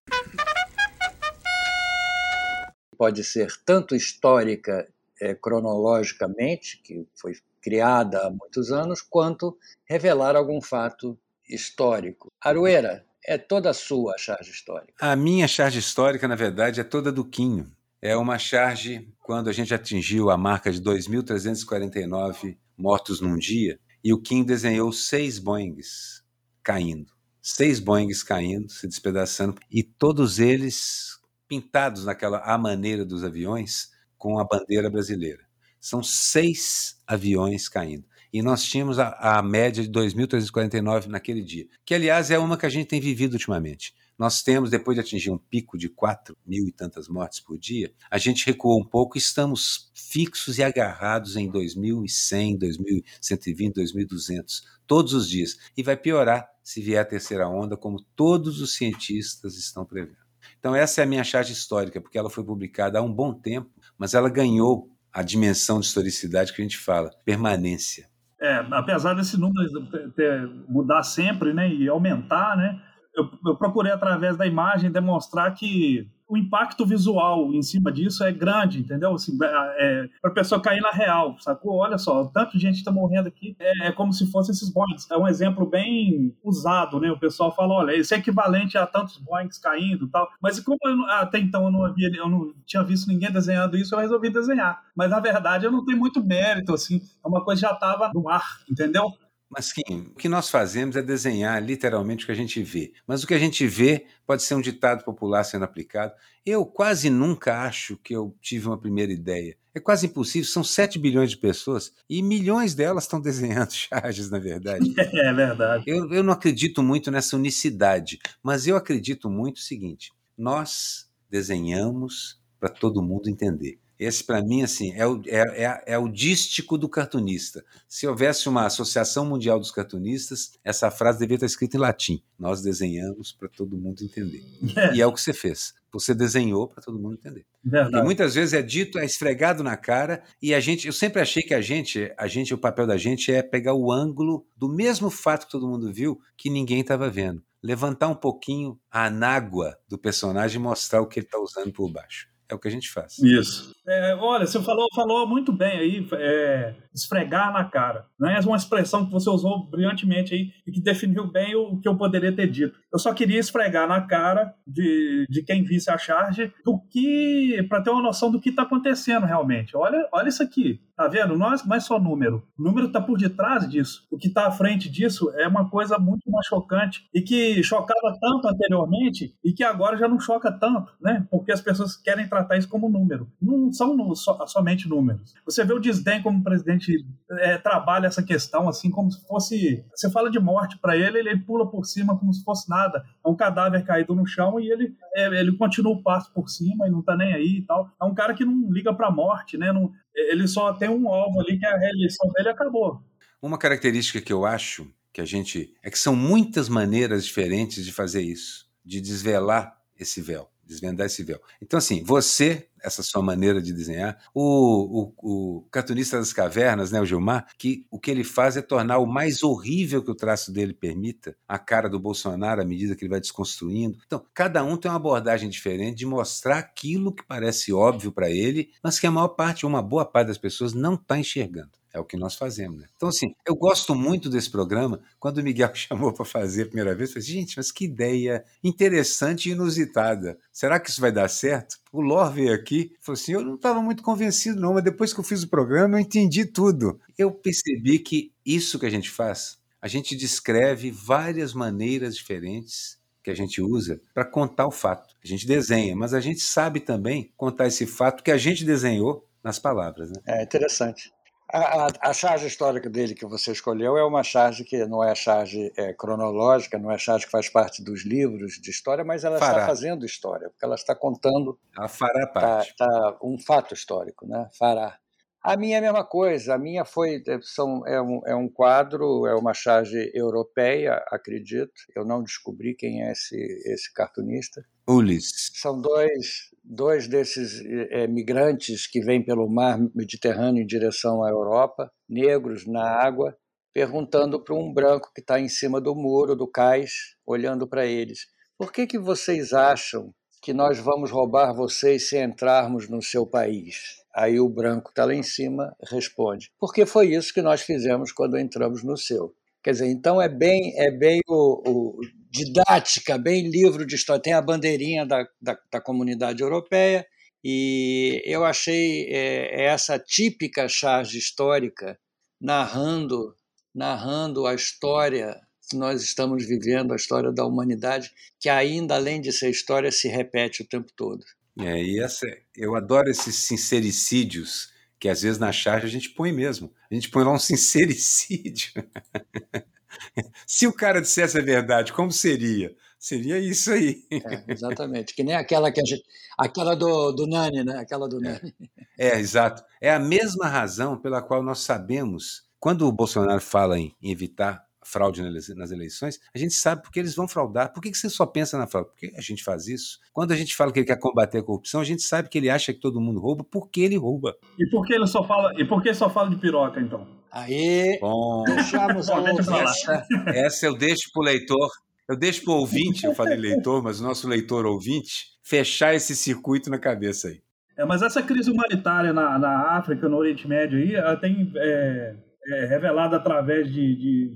Pode 2.98 3.24
ser 3.24 3.50
tanto 3.64 3.96
histórica 3.96 4.86
é, 5.18 5.34
cronologicamente, 5.34 6.82
que 6.84 7.06
foi 7.18 7.32
criada 7.62 8.26
há 8.26 8.30
muitos 8.30 8.70
anos, 8.70 9.00
quanto 9.00 9.56
revelar 9.88 10.36
algum 10.36 10.60
fato 10.60 11.18
histórico. 11.48 12.30
Arueira, 12.42 13.06
é 13.24 13.38
toda 13.38 13.72
sua 13.72 14.16
a 14.16 14.18
charge 14.18 14.50
histórica. 14.50 14.92
A 15.00 15.16
minha 15.16 15.48
charge 15.48 15.78
histórica, 15.78 16.28
na 16.28 16.36
verdade, 16.36 16.78
é 16.78 16.84
toda 16.84 17.10
do 17.10 17.24
Quinho. 17.24 17.72
É 18.02 18.14
uma 18.18 18.38
charge 18.38 19.08
quando 19.18 19.48
a 19.48 19.52
gente 19.52 19.72
atingiu 19.72 20.28
a 20.28 20.36
marca 20.36 20.70
de 20.70 20.82
2.349 20.82 22.58
mortos 22.82 23.20
num 23.20 23.38
dia, 23.38 23.78
e 24.02 24.12
o 24.12 24.20
Kim 24.20 24.42
desenhou 24.42 24.92
seis 24.92 25.38
Boeings 25.38 26.24
caindo. 26.62 27.12
Seis 27.40 27.78
Boeings 27.78 28.22
caindo, 28.24 28.70
se 28.70 28.88
despedaçando, 28.88 29.60
e 29.70 29.82
todos 29.84 30.40
eles 30.40 31.18
pintados 31.46 32.04
naquela 32.04 32.38
a 32.38 32.58
maneira 32.58 33.04
dos 33.04 33.22
aviões 33.22 33.90
com 34.18 34.38
a 34.38 34.44
bandeira 34.44 34.90
brasileira. 34.90 35.44
São 35.80 36.02
seis 36.02 37.00
aviões 37.06 37.68
caindo. 37.68 38.04
E 38.32 38.42
nós 38.42 38.64
tínhamos 38.64 38.98
a, 38.98 39.38
a 39.38 39.42
média 39.42 39.82
de 39.82 39.90
2.349 39.90 41.06
naquele 41.06 41.42
dia, 41.42 41.66
que 41.84 41.94
aliás 41.94 42.30
é 42.30 42.38
uma 42.38 42.56
que 42.56 42.66
a 42.66 42.70
gente 42.70 42.88
tem 42.88 43.00
vivido 43.00 43.34
ultimamente. 43.34 43.94
Nós 44.22 44.40
temos, 44.40 44.70
depois 44.70 44.94
de 44.94 45.00
atingir 45.00 45.32
um 45.32 45.36
pico 45.36 45.76
de 45.76 45.88
4 45.88 46.36
mil 46.46 46.68
e 46.68 46.70
tantas 46.70 47.08
mortes 47.08 47.40
por 47.40 47.58
dia, 47.58 47.92
a 48.08 48.18
gente 48.18 48.46
recuou 48.46 48.80
um 48.80 48.84
pouco 48.84 49.16
e 49.16 49.18
estamos 49.18 49.90
fixos 49.92 50.58
e 50.58 50.62
agarrados 50.62 51.34
em 51.34 51.50
2100, 51.50 52.56
2120, 52.56 53.74
2200, 53.74 54.62
todos 54.86 55.12
os 55.12 55.28
dias. 55.28 55.58
E 55.76 55.82
vai 55.82 55.96
piorar 55.96 56.48
se 56.62 56.80
vier 56.80 57.02
a 57.02 57.04
terceira 57.04 57.48
onda, 57.48 57.76
como 57.76 58.00
todos 58.14 58.60
os 58.60 58.76
cientistas 58.76 59.56
estão 59.56 59.84
prevendo. 59.84 60.22
Então, 60.56 60.72
essa 60.72 61.00
é 61.00 61.04
a 61.04 61.06
minha 61.08 61.24
charge 61.24 61.52
histórica, 61.52 62.00
porque 62.00 62.16
ela 62.16 62.30
foi 62.30 62.44
publicada 62.44 63.00
há 63.00 63.02
um 63.02 63.12
bom 63.12 63.34
tempo, 63.34 63.72
mas 63.98 64.14
ela 64.14 64.30
ganhou 64.30 64.88
a 65.12 65.24
dimensão 65.24 65.80
de 65.80 65.86
historicidade 65.86 66.52
que 66.52 66.62
a 66.62 66.64
gente 66.64 66.78
fala, 66.78 67.10
permanência. 67.24 68.08
É, 68.40 68.54
apesar 68.70 69.14
desse 69.14 69.36
número 69.36 69.68
ter, 70.14 70.48
mudar 70.68 71.02
sempre 71.02 71.52
né, 71.52 71.68
e 71.68 71.88
aumentar, 71.88 72.56
né, 72.56 72.80
eu, 73.14 73.30
eu 73.46 73.56
procurei, 73.56 73.92
através 73.92 74.36
da 74.36 74.46
imagem, 74.46 74.90
demonstrar 74.90 75.54
que 75.54 76.08
o 76.32 76.36
impacto 76.36 76.86
visual 76.86 77.52
em 77.52 77.60
cima 77.60 77.92
disso 77.92 78.24
é 78.24 78.32
grande, 78.32 78.80
entendeu? 78.80 79.12
Assim, 79.12 79.36
é, 79.42 80.04
é, 80.04 80.08
para 80.22 80.30
a 80.30 80.34
pessoa 80.34 80.62
cair 80.62 80.80
na 80.80 80.90
real, 80.90 81.36
sacou? 81.38 81.76
Olha 81.76 81.98
só, 81.98 82.24
tanto 82.24 82.58
gente 82.58 82.76
está 82.76 82.90
morrendo 82.90 83.28
aqui, 83.28 83.54
é, 83.60 83.88
é, 83.88 83.92
como 83.92 84.14
se 84.14 84.26
fossem 84.30 84.52
esses 84.52 84.70
Boeings. 84.70 85.10
É 85.10 85.16
um 85.18 85.28
exemplo 85.28 85.66
bem 85.66 86.34
usado, 86.42 86.98
né? 86.98 87.10
O 87.10 87.18
pessoal 87.18 87.54
fala, 87.54 87.74
olha, 87.74 87.94
isso 87.94 88.14
é 88.14 88.16
equivalente 88.16 88.78
a 88.78 88.86
tantos 88.86 89.18
Boeings 89.18 89.58
caindo 89.58 90.08
tal. 90.08 90.26
Mas 90.40 90.58
como 90.58 90.78
eu, 90.82 91.04
até 91.10 91.38
então 91.38 91.64
eu 91.66 91.70
não, 91.70 91.84
havia, 91.84 92.10
eu 92.16 92.30
não 92.30 92.54
tinha 92.64 92.82
visto 92.82 93.08
ninguém 93.08 93.30
desenhando 93.30 93.76
isso, 93.76 93.94
eu 93.94 93.98
resolvi 93.98 94.30
desenhar. 94.30 94.80
Mas 94.96 95.10
na 95.10 95.20
verdade 95.20 95.66
eu 95.66 95.70
não 95.70 95.84
tenho 95.84 95.98
muito 95.98 96.24
mérito, 96.24 96.72
assim, 96.72 97.02
é 97.22 97.28
uma 97.28 97.44
coisa 97.44 97.60
que 97.60 97.68
já 97.68 97.74
estava 97.74 98.10
no 98.14 98.30
ar, 98.30 98.60
entendeu? 98.70 99.12
Mas, 99.54 99.70
Kim, 99.70 100.10
o 100.12 100.14
que 100.14 100.30
nós 100.30 100.48
fazemos 100.48 100.96
é 100.96 101.02
desenhar 101.02 101.62
literalmente 101.62 102.24
o 102.24 102.26
que 102.26 102.32
a 102.32 102.36
gente 102.36 102.62
vê. 102.62 102.94
Mas 103.06 103.22
o 103.22 103.26
que 103.26 103.34
a 103.34 103.38
gente 103.38 103.66
vê 103.66 104.06
pode 104.26 104.42
ser 104.42 104.54
um 104.54 104.62
ditado 104.62 105.04
popular 105.04 105.44
sendo 105.44 105.64
aplicado. 105.66 106.14
Eu 106.44 106.64
quase 106.64 107.10
nunca 107.10 107.62
acho 107.62 107.98
que 107.98 108.16
eu 108.16 108.34
tive 108.40 108.66
uma 108.66 108.78
primeira 108.78 109.12
ideia. 109.12 109.54
É 109.74 109.80
quase 109.80 110.06
impossível, 110.06 110.48
são 110.48 110.64
7 110.64 110.98
bilhões 110.98 111.30
de 111.30 111.36
pessoas 111.36 111.92
e 112.08 112.22
milhões 112.22 112.74
delas 112.74 113.04
estão 113.04 113.20
desenhando 113.22 113.72
charges, 113.72 114.30
na 114.30 114.38
verdade. 114.38 114.92
É 115.12 115.32
verdade. 115.32 115.84
Eu, 115.86 116.10
eu 116.10 116.22
não 116.22 116.32
acredito 116.32 116.82
muito 116.82 117.10
nessa 117.10 117.36
unicidade, 117.36 118.18
mas 118.42 118.66
eu 118.66 118.76
acredito 118.76 119.28
muito 119.28 119.58
o 119.58 119.62
seguinte: 119.62 120.10
nós 120.36 121.10
desenhamos 121.30 122.40
para 122.58 122.70
todo 122.70 123.02
mundo 123.02 123.28
entender. 123.28 123.81
Esse, 124.02 124.24
para 124.24 124.42
mim, 124.42 124.62
assim, 124.62 124.92
é 124.92 125.06
o, 125.06 125.22
é, 125.26 125.64
é, 125.64 125.82
é, 125.94 125.98
o 125.98 126.08
dístico 126.08 126.76
do 126.76 126.88
cartunista. 126.88 127.64
Se 127.88 128.06
houvesse 128.06 128.48
uma 128.48 128.66
Associação 128.66 129.24
Mundial 129.24 129.58
dos 129.58 129.70
Cartunistas, 129.70 130.52
essa 130.64 130.90
frase 130.90 131.18
deveria 131.18 131.36
estar 131.36 131.46
escrita 131.46 131.76
em 131.76 131.80
latim. 131.80 132.22
Nós 132.38 132.60
desenhamos 132.62 133.32
para 133.32 133.48
todo 133.48 133.76
mundo 133.76 134.02
entender. 134.02 134.44
É. 134.76 134.96
E 134.96 135.00
é 135.00 135.06
o 135.06 135.12
que 135.12 135.20
você 135.20 135.32
fez. 135.32 135.74
Você 135.92 136.14
desenhou 136.14 136.66
para 136.66 136.82
todo 136.82 136.98
mundo 136.98 137.14
entender. 137.14 137.44
Verdade. 137.62 137.98
E 137.98 138.02
muitas 138.02 138.34
vezes 138.34 138.54
é 138.54 138.62
dito, 138.62 138.98
é 138.98 139.04
esfregado 139.04 139.62
na 139.62 139.76
cara, 139.76 140.22
e 140.40 140.54
a 140.54 140.58
gente, 140.58 140.86
eu 140.86 140.92
sempre 140.92 141.20
achei 141.20 141.42
que 141.42 141.54
a 141.54 141.60
gente, 141.60 142.12
a 142.16 142.26
gente, 142.26 142.52
o 142.54 142.58
papel 142.58 142.86
da 142.86 142.96
gente 142.96 143.30
é 143.30 143.42
pegar 143.42 143.74
o 143.74 143.92
ângulo 143.92 144.46
do 144.56 144.68
mesmo 144.68 145.10
fato 145.10 145.46
que 145.46 145.52
todo 145.52 145.68
mundo 145.68 145.92
viu, 145.92 146.18
que 146.36 146.50
ninguém 146.50 146.80
estava 146.80 147.10
vendo. 147.10 147.42
Levantar 147.62 148.08
um 148.08 148.14
pouquinho 148.14 148.80
a 148.90 149.06
anágua 149.06 149.78
do 149.88 149.96
personagem 149.96 150.58
e 150.58 150.62
mostrar 150.62 151.00
o 151.00 151.06
que 151.06 151.20
ele 151.20 151.26
está 151.26 151.38
usando 151.38 151.72
por 151.72 151.88
baixo. 151.92 152.31
É 152.52 152.54
o 152.54 152.58
que 152.58 152.68
a 152.68 152.70
gente 152.70 152.90
faz. 152.90 153.18
Isso. 153.18 153.72
É, 153.88 154.14
olha, 154.14 154.46
você 154.46 154.62
falou, 154.62 154.86
falou 154.94 155.26
muito 155.26 155.50
bem 155.50 155.78
aí, 155.78 156.08
é, 156.12 156.74
esfregar 156.94 157.50
na 157.50 157.64
cara. 157.64 158.04
Né? 158.20 158.38
É 158.38 158.46
uma 158.46 158.58
expressão 158.58 159.06
que 159.06 159.10
você 159.10 159.30
usou 159.30 159.66
brilhantemente 159.70 160.34
aí 160.34 160.52
e 160.66 160.70
que 160.70 160.78
definiu 160.78 161.26
bem 161.26 161.54
o, 161.54 161.72
o 161.72 161.80
que 161.80 161.88
eu 161.88 161.96
poderia 161.96 162.30
ter 162.30 162.46
dito. 162.46 162.78
Eu 162.92 162.98
só 162.98 163.14
queria 163.14 163.40
esfregar 163.40 163.88
na 163.88 164.02
cara 164.02 164.54
de, 164.66 165.26
de 165.30 165.42
quem 165.42 165.64
visse 165.64 165.90
a 165.90 165.96
charge 165.96 166.52
do 166.62 166.78
que, 166.90 167.64
para 167.70 167.80
ter 167.80 167.88
uma 167.88 168.02
noção 168.02 168.30
do 168.30 168.38
que 168.38 168.50
está 168.50 168.64
acontecendo 168.64 169.24
realmente. 169.24 169.74
Olha, 169.74 170.06
olha 170.12 170.28
isso 170.28 170.42
aqui. 170.42 170.78
Tá 170.96 171.08
vendo? 171.08 171.36
Não 171.38 171.52
é, 171.52 171.56
não 171.64 171.76
é 171.76 171.80
só 171.80 171.98
número. 171.98 172.46
O 172.58 172.62
número 172.62 172.86
está 172.86 173.00
por 173.00 173.18
detrás 173.18 173.68
disso. 173.68 174.06
O 174.10 174.18
que 174.18 174.28
está 174.28 174.46
à 174.46 174.50
frente 174.50 174.90
disso 174.90 175.30
é 175.36 175.48
uma 175.48 175.68
coisa 175.68 175.98
muito 175.98 176.30
mais 176.30 176.46
chocante 176.46 177.08
e 177.14 177.22
que 177.22 177.62
chocava 177.62 178.16
tanto 178.20 178.46
anteriormente 178.46 179.34
e 179.42 179.52
que 179.52 179.64
agora 179.64 179.96
já 179.96 180.06
não 180.06 180.20
choca 180.20 180.52
tanto, 180.52 180.92
né? 181.00 181.26
Porque 181.30 181.50
as 181.50 181.62
pessoas 181.62 181.96
querem 181.96 182.28
tratar 182.28 182.58
isso 182.58 182.68
como 182.68 182.90
número. 182.90 183.26
Não 183.40 183.72
são 183.72 184.14
so, 184.14 184.46
somente 184.46 184.86
números. 184.86 185.32
Você 185.46 185.64
vê 185.64 185.72
o 185.72 185.80
desdém 185.80 186.22
como 186.22 186.40
o 186.40 186.44
presidente 186.44 186.94
é, 187.38 187.56
trabalha 187.56 188.06
essa 188.06 188.22
questão 188.22 188.68
assim 188.68 188.90
como 188.90 189.10
se 189.10 189.26
fosse. 189.26 189.84
Você 189.94 190.10
fala 190.10 190.30
de 190.30 190.38
morte 190.38 190.78
para 190.78 190.96
ele, 190.96 191.18
ele 191.18 191.38
pula 191.38 191.70
por 191.70 191.86
cima 191.86 192.18
como 192.18 192.34
se 192.34 192.44
fosse 192.44 192.68
nada. 192.68 193.02
É 193.24 193.28
um 193.28 193.34
cadáver 193.34 193.82
caído 193.84 194.14
no 194.14 194.26
chão 194.26 194.60
e 194.60 194.70
ele, 194.70 194.94
é, 195.16 195.26
ele 195.40 195.56
continua 195.56 195.94
o 195.94 196.02
passo 196.02 196.30
por 196.34 196.50
cima 196.50 196.86
e 196.86 196.90
não 196.90 197.02
tá 197.02 197.16
nem 197.16 197.32
aí 197.32 197.58
e 197.58 197.62
tal. 197.62 197.90
É 198.00 198.04
um 198.04 198.14
cara 198.14 198.34
que 198.34 198.44
não 198.44 198.70
liga 198.70 198.92
para 198.92 199.08
a 199.08 199.10
morte, 199.10 199.56
né? 199.56 199.72
Não, 199.72 199.90
ele 200.14 200.46
só 200.46 200.72
tem 200.72 200.88
um 200.88 201.08
alvo 201.08 201.40
ali 201.40 201.58
que 201.58 201.66
é 201.66 201.72
a 201.72 201.78
reeleição 201.78 202.30
dele 202.32 202.50
acabou. 202.50 203.02
Uma 203.40 203.58
característica 203.58 204.20
que 204.20 204.32
eu 204.32 204.44
acho 204.44 204.86
que 205.12 205.20
a 205.20 205.24
gente 205.24 205.74
é 205.82 205.90
que 205.90 205.98
são 205.98 206.14
muitas 206.14 206.68
maneiras 206.68 207.24
diferentes 207.24 207.84
de 207.84 207.92
fazer 207.92 208.22
isso, 208.22 208.70
de 208.84 209.00
desvelar 209.00 209.76
esse 209.98 210.20
véu, 210.20 210.50
desvendar 210.72 211.06
esse 211.06 211.22
véu. 211.22 211.40
Então 211.60 211.78
assim, 211.78 212.02
você 212.02 212.68
essa 212.82 213.02
sua 213.02 213.22
maneira 213.22 213.62
de 213.62 213.72
desenhar. 213.72 214.18
O, 214.34 215.12
o, 215.22 215.58
o, 215.58 215.62
cartunista 215.70 216.18
das 216.18 216.32
cavernas, 216.32 216.90
né, 216.90 217.00
o 217.00 217.06
Gilmar, 217.06 217.46
que 217.56 217.86
o 217.90 217.98
que 217.98 218.10
ele 218.10 218.24
faz 218.24 218.56
é 218.56 218.62
tornar 218.62 218.98
o 218.98 219.06
mais 219.06 219.42
horrível 219.42 220.02
que 220.02 220.10
o 220.10 220.14
traço 220.14 220.52
dele 220.52 220.74
permita 220.74 221.36
a 221.46 221.58
cara 221.58 221.88
do 221.88 222.00
Bolsonaro 222.00 222.60
à 222.60 222.64
medida 222.64 222.96
que 222.96 223.04
ele 223.04 223.10
vai 223.10 223.20
desconstruindo. 223.20 223.98
Então, 224.06 224.24
cada 224.34 224.62
um 224.64 224.76
tem 224.76 224.90
uma 224.90 224.96
abordagem 224.96 225.48
diferente 225.48 225.98
de 225.98 226.06
mostrar 226.06 226.58
aquilo 226.58 227.14
que 227.14 227.22
parece 227.22 227.72
óbvio 227.72 228.12
para 228.12 228.30
ele, 228.30 228.70
mas 228.82 228.98
que 228.98 229.06
a 229.06 229.10
maior 229.10 229.28
parte, 229.28 229.64
uma 229.64 229.82
boa 229.82 230.04
parte 230.04 230.28
das 230.28 230.38
pessoas 230.38 230.72
não 230.72 230.94
está 230.94 231.18
enxergando. 231.18 231.81
É 231.92 232.00
o 232.00 232.04
que 232.04 232.16
nós 232.16 232.34
fazemos. 232.34 232.80
Né? 232.80 232.86
Então, 232.96 233.08
assim, 233.08 233.34
eu 233.46 233.54
gosto 233.54 233.94
muito 233.94 234.30
desse 234.30 234.50
programa. 234.50 235.00
Quando 235.20 235.38
o 235.38 235.42
Miguel 235.42 235.70
chamou 235.74 236.12
para 236.12 236.24
fazer 236.24 236.62
a 236.62 236.66
primeira 236.66 236.94
vez, 236.94 237.10
eu 237.10 237.14
falei, 237.14 237.28
gente, 237.28 237.56
mas 237.56 237.70
que 237.70 237.84
ideia 237.84 238.44
interessante 238.64 239.48
e 239.48 239.52
inusitada. 239.52 240.38
Será 240.52 240.80
que 240.80 240.88
isso 240.88 241.00
vai 241.00 241.12
dar 241.12 241.28
certo? 241.28 241.76
O 241.92 242.00
Lor 242.00 242.32
veio 242.32 242.54
aqui 242.54 242.92
e 242.92 243.04
falou 243.04 243.20
assim: 243.20 243.32
eu 243.32 243.42
não 243.42 243.56
estava 243.56 243.82
muito 243.82 244.02
convencido, 244.02 244.60
não, 244.60 244.74
mas 244.74 244.84
depois 244.84 245.12
que 245.12 245.20
eu 245.20 245.24
fiz 245.24 245.42
o 245.42 245.48
programa, 245.48 245.96
eu 245.96 246.00
entendi 246.00 246.46
tudo. 246.46 246.98
Eu 247.18 247.30
percebi 247.30 247.98
que 247.98 248.32
isso 248.44 248.78
que 248.78 248.86
a 248.86 248.90
gente 248.90 249.10
faz, 249.10 249.58
a 249.80 249.88
gente 249.88 250.16
descreve 250.16 250.90
várias 250.90 251.52
maneiras 251.52 252.16
diferentes 252.16 252.98
que 253.22 253.30
a 253.30 253.34
gente 253.34 253.60
usa 253.60 254.00
para 254.12 254.24
contar 254.24 254.66
o 254.66 254.70
fato. 254.70 255.14
A 255.22 255.26
gente 255.26 255.46
desenha, 255.46 255.94
mas 255.94 256.12
a 256.12 256.20
gente 256.20 256.40
sabe 256.40 256.80
também 256.80 257.30
contar 257.36 257.68
esse 257.68 257.86
fato 257.86 258.22
que 258.22 258.30
a 258.30 258.36
gente 258.36 258.64
desenhou 258.64 259.26
nas 259.42 259.58
palavras. 259.58 260.10
Né? 260.10 260.16
É 260.26 260.42
interessante. 260.42 261.12
A, 261.52 261.86
a, 261.86 261.88
a, 262.00 262.12
charge 262.14 262.46
histórica 262.46 262.88
dele 262.88 263.14
que 263.14 263.26
você 263.26 263.52
escolheu 263.52 263.98
é 263.98 264.04
uma 264.04 264.22
charge 264.22 264.64
que 264.64 264.86
não 264.86 265.04
é 265.04 265.10
a 265.10 265.14
charge 265.14 265.70
é, 265.76 265.92
cronológica, 265.92 266.78
não 266.78 266.90
é 266.90 266.94
a 266.94 266.98
charge 266.98 267.26
que 267.26 267.30
faz 267.30 267.48
parte 267.50 267.84
dos 267.84 268.06
livros 268.06 268.54
de 268.54 268.70
história, 268.70 269.04
mas 269.04 269.22
ela 269.22 269.38
fará. 269.38 269.52
está 269.52 269.66
fazendo 269.66 270.06
história, 270.06 270.48
porque 270.48 270.64
ela 270.64 270.74
está 270.74 270.94
contando. 270.94 271.58
Ela 271.76 271.88
fará 271.88 272.26
tá, 272.26 272.32
parte. 272.32 272.74
Tá, 272.74 272.86
tá 272.86 273.18
um 273.22 273.38
fato 273.38 273.74
histórico, 273.74 274.26
né? 274.26 274.48
Fará. 274.58 274.98
A 275.42 275.56
minha 275.56 275.76
é 275.76 275.78
a 275.78 275.82
mesma 275.82 276.04
coisa. 276.04 276.54
A 276.54 276.58
minha 276.58 276.84
foi 276.84 277.22
é, 277.26 277.38
são, 277.42 277.86
é, 277.86 278.00
um, 278.00 278.20
é 278.26 278.34
um 278.34 278.48
quadro, 278.48 279.26
é 279.26 279.34
uma 279.34 279.52
charge 279.52 280.10
europeia, 280.14 281.02
acredito. 281.08 281.72
Eu 281.96 282.04
não 282.04 282.22
descobri 282.22 282.74
quem 282.74 283.02
é 283.02 283.12
esse, 283.12 283.36
esse 283.66 283.92
cartunista. 283.92 284.64
Ulisses. 284.86 285.50
São 285.54 285.80
dois 285.80 286.52
dois 286.64 287.08
desses 287.08 287.60
é, 287.90 288.06
migrantes 288.06 288.86
que 288.86 289.00
vêm 289.00 289.24
pelo 289.24 289.48
mar 289.48 289.78
Mediterrâneo 289.94 290.62
em 290.62 290.66
direção 290.66 291.24
à 291.24 291.28
Europa, 291.28 291.90
negros 292.08 292.66
na 292.66 292.84
água, 292.84 293.36
perguntando 293.74 294.42
para 294.42 294.54
um 294.54 294.72
branco 294.72 295.10
que 295.14 295.20
está 295.20 295.40
em 295.40 295.48
cima 295.48 295.80
do 295.80 295.94
muro 295.94 296.36
do 296.36 296.46
cais, 296.46 297.16
olhando 297.26 297.66
para 297.66 297.84
eles: 297.86 298.26
por 298.56 298.72
que, 298.72 298.86
que 298.86 298.98
vocês 298.98 299.52
acham 299.52 300.14
que 300.42 300.52
nós 300.52 300.78
vamos 300.78 301.12
roubar 301.12 301.54
vocês 301.54 302.08
se 302.08 302.20
entrarmos 302.20 302.88
no 302.88 303.00
seu 303.00 303.24
país? 303.24 304.02
Aí 304.12 304.40
o 304.40 304.48
branco 304.48 304.90
está 304.90 305.04
lá 305.04 305.14
em 305.14 305.22
cima 305.22 305.74
responde: 305.88 306.50
porque 306.58 306.84
foi 306.84 307.14
isso 307.14 307.32
que 307.32 307.40
nós 307.40 307.62
fizemos 307.62 308.10
quando 308.10 308.36
entramos 308.36 308.82
no 308.82 308.96
seu. 308.96 309.32
Quer 309.62 309.70
dizer, 309.70 309.86
então 309.86 310.20
é 310.20 310.28
bem, 310.28 310.74
é 310.76 310.90
bem 310.90 311.20
o, 311.28 311.62
o 311.64 312.00
didática, 312.28 313.16
bem 313.16 313.48
livro 313.48 313.86
de 313.86 313.94
história. 313.94 314.20
Tem 314.20 314.32
a 314.32 314.42
bandeirinha 314.42 315.06
da, 315.06 315.24
da, 315.40 315.56
da 315.72 315.80
comunidade 315.80 316.42
europeia, 316.42 317.06
e 317.44 318.20
eu 318.24 318.44
achei 318.44 319.06
é, 319.08 319.66
essa 319.66 319.98
típica 320.00 320.68
charge 320.68 321.18
histórica 321.18 321.96
narrando, 322.40 323.36
narrando 323.72 324.46
a 324.46 324.54
história 324.54 325.40
que 325.72 325.76
nós 325.76 326.02
estamos 326.02 326.46
vivendo, 326.46 326.92
a 326.92 326.96
história 326.96 327.32
da 327.32 327.44
humanidade, 327.44 328.12
que 328.38 328.48
ainda, 328.48 328.94
além 328.94 329.20
de 329.20 329.32
ser 329.32 329.50
história, 329.50 329.90
se 329.90 330.06
repete 330.08 330.62
o 330.62 330.66
tempo 330.66 330.92
todo. 330.94 331.24
É, 331.58 331.82
e 331.82 331.98
essa, 331.98 332.26
eu 332.56 332.74
adoro 332.74 333.10
esses 333.10 333.34
sincericídios 333.36 334.72
que 334.98 335.08
às 335.08 335.22
vezes 335.22 335.38
na 335.38 335.50
charge 335.50 335.86
a 335.86 335.90
gente 335.90 336.10
põe 336.10 336.30
mesmo. 336.30 336.72
A 336.90 336.94
gente 336.94 337.10
põe 337.10 337.24
lá 337.24 337.32
um 337.32 337.38
sincericídio. 337.38 338.72
Se 340.46 340.66
o 340.66 340.72
cara 340.72 341.00
dissesse 341.00 341.36
a 341.36 341.42
verdade, 341.42 341.92
como 341.92 342.12
seria? 342.12 342.74
Seria 342.98 343.36
isso 343.36 343.72
aí. 343.72 344.04
É, 344.12 344.44
exatamente. 344.52 345.12
Que 345.12 345.24
nem 345.24 345.34
aquela 345.34 345.72
que 345.72 345.80
a 345.80 345.84
gente, 345.84 346.04
aquela 346.38 346.76
do, 346.76 347.10
do 347.10 347.26
Nani, 347.26 347.64
né? 347.64 347.78
Aquela 347.78 348.08
do 348.08 348.24
é. 348.24 348.28
Nani. 348.30 348.54
É, 348.96 349.18
exato. 349.18 349.64
É 349.80 349.92
a 349.92 349.98
mesma 349.98 350.46
razão 350.46 350.96
pela 350.96 351.20
qual 351.20 351.42
nós 351.42 351.58
sabemos, 351.58 352.44
quando 352.60 352.86
o 352.86 352.92
Bolsonaro 352.92 353.40
fala 353.40 353.76
em 353.76 353.92
evitar 354.00 354.64
fraude 354.84 355.22
nas 355.54 355.70
eleições, 355.70 356.20
a 356.34 356.38
gente 356.38 356.54
sabe 356.54 356.82
porque 356.82 356.98
eles 356.98 357.14
vão 357.14 357.28
fraudar. 357.28 357.72
Por 357.72 357.80
que 357.80 357.94
você 357.94 358.08
só 358.08 358.26
pensa 358.26 358.58
na 358.58 358.66
fraude? 358.66 358.90
Porque 358.90 359.12
a 359.16 359.20
gente 359.20 359.42
faz 359.42 359.68
isso. 359.68 359.98
Quando 360.12 360.32
a 360.32 360.36
gente 360.36 360.54
fala 360.54 360.72
que 360.72 360.80
ele 360.80 360.86
quer 360.86 360.98
combater 360.98 361.38
a 361.38 361.42
corrupção, 361.42 361.80
a 361.80 361.84
gente 361.84 362.02
sabe 362.02 362.28
que 362.28 362.38
ele 362.38 362.50
acha 362.50 362.72
que 362.72 362.80
todo 362.80 363.00
mundo 363.00 363.20
rouba 363.20 363.44
porque 363.44 363.80
ele 363.80 363.96
rouba. 363.96 364.36
E 364.58 364.66
por 364.68 364.86
que 364.86 364.94
ele 364.94 365.06
só 365.06 365.24
fala, 365.24 365.52
e 365.60 365.64
por 365.64 365.82
que 365.82 365.92
só 365.94 366.10
fala 366.10 366.30
de 366.30 366.36
piroca, 366.36 366.80
então? 366.80 367.06
Aí, 367.30 367.98
Bom, 368.00 368.44
deixamos 368.44 369.08
a 369.08 369.22
essa, 369.62 370.06
essa 370.26 370.66
eu 370.66 370.76
deixo 370.76 371.10
para 371.12 371.20
o 371.20 371.24
leitor, 371.24 371.70
eu 372.08 372.16
deixo 372.16 372.44
para 372.44 372.52
o 372.52 372.56
ouvinte, 372.58 373.06
eu 373.06 373.14
falei 373.14 373.38
leitor, 373.38 373.82
mas 373.82 374.00
o 374.00 374.04
nosso 374.04 374.28
leitor 374.28 374.66
ouvinte, 374.66 375.28
fechar 375.42 375.94
esse 375.94 376.14
circuito 376.14 376.68
na 376.68 376.78
cabeça 376.78 377.28
aí. 377.28 377.40
É, 377.76 377.84
mas 377.86 378.02
essa 378.02 378.22
crise 378.22 378.50
humanitária 378.50 379.12
na, 379.12 379.38
na 379.38 379.76
África, 379.78 380.08
no 380.08 380.18
Oriente 380.18 380.46
Médio 380.46 380.78
aí, 380.78 380.94
ela 380.94 381.16
tem 381.16 381.50
é, 381.56 382.14
é, 382.48 382.66
revelado 382.66 383.14
através 383.14 383.72
de, 383.72 383.94
de, 383.94 384.34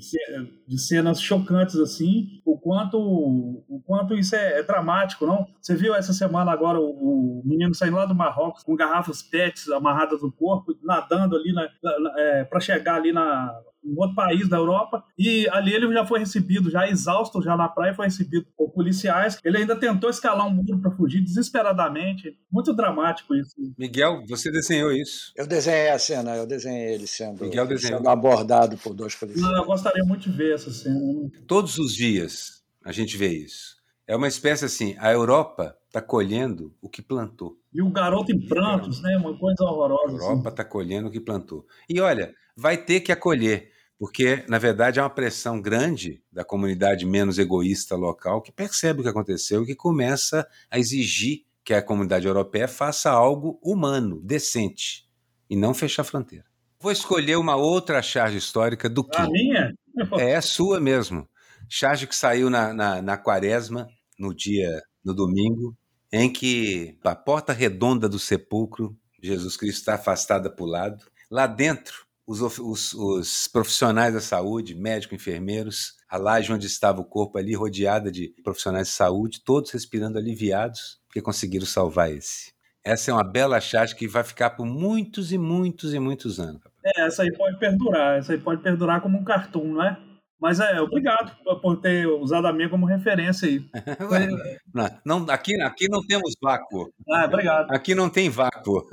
de, 0.67 0.79
cenas 0.79 1.21
chocantes 1.21 1.77
assim, 1.77 2.41
o 2.45 2.57
quanto, 2.57 2.99
o 2.99 3.83
quanto 3.85 4.15
isso 4.15 4.37
é, 4.37 4.61
é 4.61 4.63
dramático, 4.63 5.27
não? 5.27 5.47
Você 5.61 5.75
viu 5.75 5.95
essa 5.95 6.13
semana 6.13 6.53
agora 6.53 6.79
o, 6.79 7.41
o, 7.41 7.43
menino 7.45 7.75
saindo 7.75 7.97
lá 7.97 8.07
do 8.07 8.15
Marrocos 8.15 8.63
com 8.63 8.77
garrafas 8.77 9.23
PETs 9.23 9.69
amarradas 9.71 10.23
no 10.23 10.31
corpo, 10.31 10.77
nadando 10.83 11.37
ali 11.37 11.53
na, 11.53 11.69
na 11.83 12.21
é, 12.21 12.45
para 12.45 12.61
chegar 12.61 12.97
ali 12.97 13.13
na 13.13 13.53
um 13.87 13.95
outro 13.99 14.15
país 14.15 14.49
da 14.49 14.57
Europa, 14.57 15.05
e 15.19 15.49
ali 15.51 15.73
ele 15.73 15.93
já 15.93 16.05
foi 16.05 16.19
recebido, 16.19 16.71
já 16.71 16.89
exausto, 16.89 17.43
já 17.43 17.57
na 17.57 17.69
praia, 17.69 17.95
foi 17.95 18.07
recebido 18.07 18.47
por 18.57 18.71
policiais. 18.71 19.39
Ele 19.45 19.59
ainda 19.59 19.77
tentou 19.77 20.11
escalar 20.11 20.47
um 20.47 20.51
muro 20.51 20.81
para 20.81 20.91
fugir 20.91 21.23
desesperadamente. 21.23 22.37
Muito 22.51 22.73
dramático 22.75 23.35
isso. 23.35 23.55
Miguel, 23.79 24.23
você 24.29 24.51
desenhou 24.51 24.93
isso? 24.93 25.33
Eu 25.37 25.47
desenhei 25.47 25.91
a 25.91 25.99
cena, 25.99 26.37
eu 26.37 26.47
desenhei 26.47 26.95
ele 26.95 27.07
sendo, 27.07 27.45
Miguel 27.45 27.67
desenhou. 27.67 27.99
sendo 27.99 28.09
abordado 28.09 28.77
por 28.79 28.95
dois 28.95 29.15
policiais. 29.15 29.51
Não, 29.51 29.57
eu 29.57 29.65
gostaria 29.65 30.05
muito 30.05 30.29
de 30.29 30.37
ver 30.37 30.55
essa 30.55 30.71
cena. 30.71 30.99
Todos 31.47 31.79
os 31.79 31.95
dias 31.95 32.63
a 32.85 32.93
gente 32.93 33.17
vê 33.17 33.29
isso. 33.29 33.77
É 34.07 34.15
uma 34.15 34.29
espécie 34.29 34.65
assim, 34.65 34.95
a 34.99 35.11
Europa 35.11 35.77
está 35.87 36.01
colhendo 36.01 36.73
o 36.81 36.89
que 36.89 37.03
plantou. 37.03 37.59
E 37.73 37.83
o 37.83 37.91
garoto 37.91 38.31
em 38.31 38.47
prantos, 38.47 39.03
né? 39.03 39.17
Uma 39.17 39.37
coisa 39.37 39.65
horrorosa. 39.65 40.13
A 40.13 40.25
Europa 40.29 40.51
está 40.51 40.63
assim. 40.63 40.71
colhendo 40.71 41.09
o 41.09 41.11
que 41.11 41.21
plantou. 41.21 41.67
E 41.89 42.01
olha, 42.01 42.33
vai 42.57 42.77
ter 42.77 43.01
que 43.01 43.11
acolher 43.11 43.73
porque, 43.99 44.45
na 44.49 44.59
verdade, 44.59 45.01
há 45.01 45.05
uma 45.05 45.11
pressão 45.11 45.61
grande 45.61 46.23
da 46.31 46.45
comunidade 46.45 47.07
menos 47.07 47.39
egoísta 47.39 47.97
local 47.97 48.43
que 48.43 48.53
percebe 48.53 49.01
o 49.01 49.03
que 49.03 49.09
aconteceu 49.09 49.63
e 49.63 49.67
que 49.67 49.75
começa 49.75 50.47
a 50.71 50.79
exigir 50.79 51.45
que 51.65 51.75
a 51.75 51.83
comunidade 51.83 52.27
europeia 52.27 52.69
faça 52.69 53.11
algo 53.11 53.59
humano, 53.63 54.21
decente, 54.23 55.09
e 55.49 55.57
não 55.57 55.75
fechar 55.75 56.03
a 56.03 56.05
fronteira. 56.05 56.45
Vou 56.79 56.93
escolher 56.93 57.37
uma 57.37 57.57
outra 57.57 58.03
charge 58.03 58.37
histórica 58.37 58.89
do 58.89 59.03
que. 59.03 59.17
A 59.17 59.29
minha? 59.29 59.75
É 60.19 60.37
a 60.37 60.43
sua 60.43 60.79
mesmo. 60.79 61.29
Charge 61.69 62.07
que 62.07 62.15
saiu 62.15 62.51
na, 62.51 62.73
na, 62.73 63.03
na 63.03 63.17
quaresma, 63.17 63.89
no 64.19 64.35
dia, 64.35 64.81
no 65.03 65.15
domingo, 65.15 65.77
em 66.13 66.31
que 66.31 66.99
a 67.03 67.17
porta 67.17 67.53
redonda 67.53 68.09
do 68.09 68.19
sepulcro 68.19 68.97
Jesus 69.21 69.57
Cristo 69.57 69.79
está 69.79 69.95
afastada 69.95 70.49
para 70.49 70.65
o 70.65 70.69
lado. 70.69 71.05
Lá 71.31 71.47
dentro, 71.47 72.06
os, 72.27 72.41
os, 72.59 72.93
os, 72.93 73.49
profissionais 73.49 74.13
da 74.13 74.21
saúde, 74.21 74.75
médicos, 74.75 75.17
enfermeiros, 75.17 75.95
a 76.09 76.17
laje 76.17 76.53
onde 76.53 76.67
estava 76.67 77.01
o 77.01 77.05
corpo 77.05 77.39
ali, 77.39 77.55
rodeada 77.55 78.11
de 78.11 78.35
profissionais 78.43 78.89
de 78.89 78.95
saúde, 78.95 79.43
todos 79.45 79.71
respirando 79.71 80.19
aliviados, 80.19 80.99
porque 81.07 81.23
conseguiram 81.23 81.67
salvar 81.67 82.11
esse. 82.11 82.53
Essa 82.85 83.11
é 83.11 83.15
uma 83.15 83.25
bela 83.25 83.61
charge 83.61 83.97
que 83.97 84.07
vai 84.07 84.23
ficar 84.23 84.51
por 84.51 84.65
muitos 84.65 85.33
e 85.33 85.39
muitos 85.39 85.93
e 85.93 85.99
muitos 85.99 86.39
anos. 86.39 86.61
É, 86.85 87.03
essa 87.03 87.23
aí 87.23 87.33
pode 87.33 87.59
perdurar, 87.59 88.19
essa 88.19 88.33
aí 88.33 88.39
pode 88.39 88.63
perdurar 88.63 89.01
como 89.01 89.19
um 89.19 89.25
cartoon, 89.25 89.75
não 89.75 89.85
é? 89.85 89.99
Mas 90.41 90.61
é, 90.61 90.81
obrigado 90.81 91.35
por 91.63 91.81
ter 91.81 92.07
usado 92.07 92.47
a 92.47 92.53
minha 92.53 92.69
como 92.69 92.85
referência 92.85 93.49
aí. 93.49 93.67
não, 95.05 95.25
aqui, 95.31 95.61
aqui 95.63 95.89
não 95.89 96.07
temos 96.07 96.35
vácuo. 96.43 96.93
Ah, 97.11 97.25
obrigado. 97.25 97.71
Aqui 97.71 97.95
não 97.95 98.11
tem 98.11 98.29
vácuo. 98.29 98.87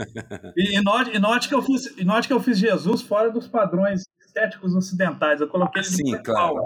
E, 0.55 0.77
e, 0.77 0.81
note, 0.81 1.11
e, 1.15 1.19
note 1.19 1.49
que 1.49 1.55
eu 1.55 1.61
fiz, 1.61 1.85
e 1.97 2.05
note 2.05 2.27
que 2.27 2.33
eu 2.33 2.39
fiz 2.39 2.57
Jesus 2.57 3.01
fora 3.01 3.29
dos 3.29 3.47
padrões 3.47 4.03
estéticos 4.25 4.73
ocidentais. 4.73 5.41
Eu 5.41 5.49
coloquei 5.49 5.81
ele 5.81 5.89
Sim, 5.89 6.23
claro. 6.23 6.63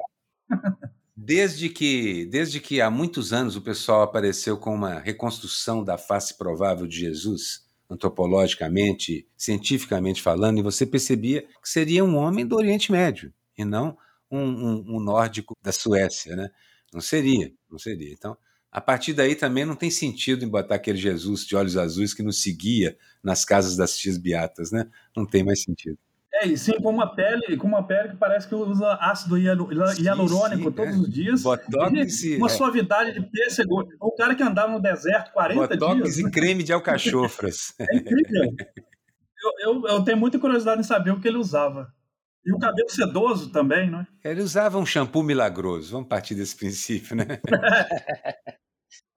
Desde 1.19 1.67
que, 1.67 2.27
desde 2.27 2.59
que 2.59 2.79
há 2.79 2.91
muitos 2.91 3.33
anos 3.33 3.55
o 3.55 3.61
pessoal 3.61 4.03
apareceu 4.03 4.55
com 4.55 4.75
uma 4.75 4.99
reconstrução 4.99 5.83
da 5.83 5.97
face 5.97 6.37
provável 6.37 6.85
de 6.85 6.99
Jesus, 6.99 7.65
antropologicamente, 7.89 9.27
cientificamente 9.35 10.21
falando, 10.21 10.59
e 10.59 10.61
você 10.61 10.85
percebia 10.85 11.41
que 11.41 11.67
seria 11.67 12.05
um 12.05 12.15
homem 12.15 12.45
do 12.45 12.55
Oriente 12.55 12.91
Médio, 12.91 13.33
e 13.57 13.65
não 13.65 13.97
um, 14.31 14.39
um, 14.39 14.95
um 14.95 14.99
nórdico 14.99 15.55
da 15.61 15.71
Suécia, 15.71 16.35
né? 16.35 16.49
Não 16.93 17.01
seria, 17.01 17.51
não 17.69 17.77
seria. 17.77 18.11
Então, 18.13 18.37
a 18.71 18.81
partir 18.81 19.13
daí 19.13 19.35
também 19.35 19.65
não 19.65 19.75
tem 19.75 19.89
sentido 19.89 20.43
em 20.43 20.49
botar 20.49 20.75
aquele 20.75 20.97
Jesus 20.97 21.45
de 21.45 21.55
olhos 21.55 21.77
azuis 21.77 22.13
que 22.13 22.23
nos 22.23 22.41
seguia 22.41 22.97
nas 23.23 23.43
casas 23.43 23.75
das 23.75 23.97
tias 23.97 24.17
beatas, 24.17 24.71
né? 24.71 24.87
Não 25.15 25.25
tem 25.25 25.43
mais 25.43 25.63
sentido. 25.63 25.97
É, 26.33 26.45
e 26.45 26.57
sim 26.57 26.73
com 26.81 26.91
uma 26.91 27.15
pele, 27.15 27.57
com 27.57 27.67
uma 27.67 27.81
pele 27.81 28.09
que 28.09 28.15
parece 28.15 28.47
que 28.47 28.53
usa 28.53 28.93
ácido 29.01 29.37
hialurônico 29.37 30.71
todos 30.71 30.93
é. 30.93 30.97
os 30.97 31.09
dias. 31.09 31.41
Botox 31.41 32.23
e 32.23 32.37
uma 32.37 32.47
é. 32.47 32.49
suavidade 32.49 33.13
de 33.13 33.25
pêssego. 33.25 33.87
O 33.99 34.11
cara 34.11 34.35
que 34.35 34.43
andava 34.43 34.71
no 34.71 34.81
deserto 34.81 35.31
40 35.31 35.59
Botox 35.59 35.95
dias. 35.95 36.15
Botox 36.15 36.17
e 36.19 36.31
creme 36.31 36.63
de 36.63 36.73
alcachofras. 36.73 37.73
É 37.79 37.95
incrível. 37.95 38.55
Eu, 39.43 39.73
eu, 39.73 39.87
eu, 39.87 40.03
tenho 40.03 40.17
muita 40.17 40.39
curiosidade 40.39 40.81
em 40.81 40.83
saber 40.83 41.11
o 41.11 41.19
que 41.19 41.27
ele 41.27 41.37
usava. 41.37 41.93
E 42.47 42.53
o 42.53 42.57
cabelo 42.57 42.89
sedoso 42.89 43.49
também, 43.49 43.91
não 43.91 43.99
é? 43.99 44.07
Ele 44.23 44.41
usava 44.41 44.77
um 44.77 44.85
shampoo 44.85 45.21
milagroso, 45.21 45.91
vamos 45.91 46.07
partir 46.07 46.33
desse 46.33 46.55
princípio, 46.55 47.13
né? 47.13 47.25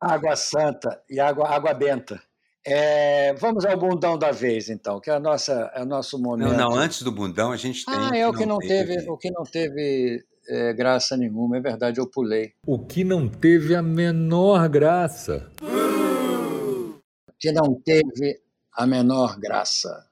água 0.02 0.34
santa 0.34 1.00
e 1.08 1.20
água, 1.20 1.48
água 1.48 1.72
benta. 1.72 2.20
É, 2.66 3.32
vamos 3.34 3.64
ao 3.64 3.78
bundão 3.78 4.18
da 4.18 4.32
vez, 4.32 4.68
então, 4.68 5.00
que 5.00 5.08
é, 5.08 5.14
a 5.14 5.20
nossa, 5.20 5.70
é 5.76 5.80
o 5.80 5.86
nosso 5.86 6.18
momento. 6.18 6.50
Não, 6.50 6.70
não, 6.70 6.74
antes 6.74 7.02
do 7.02 7.12
bundão 7.12 7.52
a 7.52 7.56
gente 7.56 7.84
tem. 7.84 7.94
Ah, 7.94 8.10
é 8.16 8.26
o 8.26 8.32
que 8.32 8.44
não, 8.44 8.58
teve, 8.58 8.96
teve, 8.96 9.08
o 9.08 9.16
que 9.16 9.30
não 9.30 9.44
teve 9.44 10.24
é, 10.48 10.72
graça 10.72 11.16
nenhuma, 11.16 11.56
é 11.56 11.60
verdade, 11.60 12.00
eu 12.00 12.10
pulei. 12.10 12.54
O 12.66 12.84
que 12.84 13.04
não 13.04 13.28
teve 13.28 13.76
a 13.76 13.82
menor 13.82 14.68
graça. 14.68 15.48
O 15.62 17.00
que 17.38 17.52
não 17.52 17.80
teve 17.80 18.40
a 18.72 18.84
menor 18.88 19.38
graça. 19.38 20.04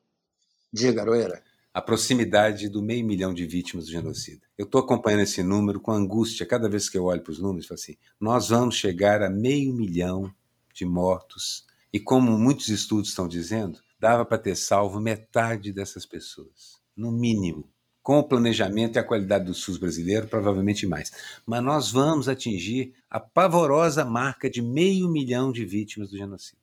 Diga, 0.72 1.02
Aroeira 1.02 1.47
a 1.79 1.81
proximidade 1.81 2.68
do 2.68 2.83
meio 2.83 3.07
milhão 3.07 3.33
de 3.33 3.47
vítimas 3.47 3.85
do 3.85 3.93
genocídio. 3.93 4.43
Eu 4.59 4.64
estou 4.64 4.81
acompanhando 4.81 5.20
esse 5.20 5.45
número 5.45 5.79
com 5.79 5.93
angústia 5.93 6.45
cada 6.45 6.68
vez 6.68 6.89
que 6.89 6.99
eu 6.99 7.05
olho 7.05 7.22
para 7.22 7.31
os 7.31 7.39
números, 7.39 7.68
falo 7.68 7.79
assim, 7.79 7.97
nós 8.20 8.49
vamos 8.49 8.74
chegar 8.74 9.22
a 9.22 9.31
meio 9.31 9.72
milhão 9.72 10.29
de 10.74 10.85
mortos 10.85 11.66
e 11.93 12.01
como 12.01 12.37
muitos 12.37 12.68
estudos 12.68 13.11
estão 13.11 13.29
dizendo, 13.29 13.79
dava 13.97 14.24
para 14.24 14.39
ter 14.39 14.57
salvo 14.57 14.99
metade 14.99 15.72
dessas 15.72 16.05
pessoas, 16.05 16.81
no 16.97 17.12
mínimo. 17.12 17.70
Com 18.03 18.18
o 18.18 18.24
planejamento 18.24 18.97
e 18.97 18.99
a 18.99 19.05
qualidade 19.05 19.45
do 19.45 19.55
SUS 19.55 19.79
brasileiro, 19.79 20.26
provavelmente 20.26 20.85
mais. 20.85 21.12
Mas 21.47 21.62
nós 21.62 21.93
vamos 21.93 22.29
atingir 22.29 22.93
a 23.09 23.20
pavorosa 23.20 24.05
marca 24.05 24.51
de 24.51 24.61
meio 24.61 25.09
milhão 25.09 25.53
de 25.53 25.64
vítimas 25.64 26.11
do 26.11 26.16
genocídio. 26.16 26.59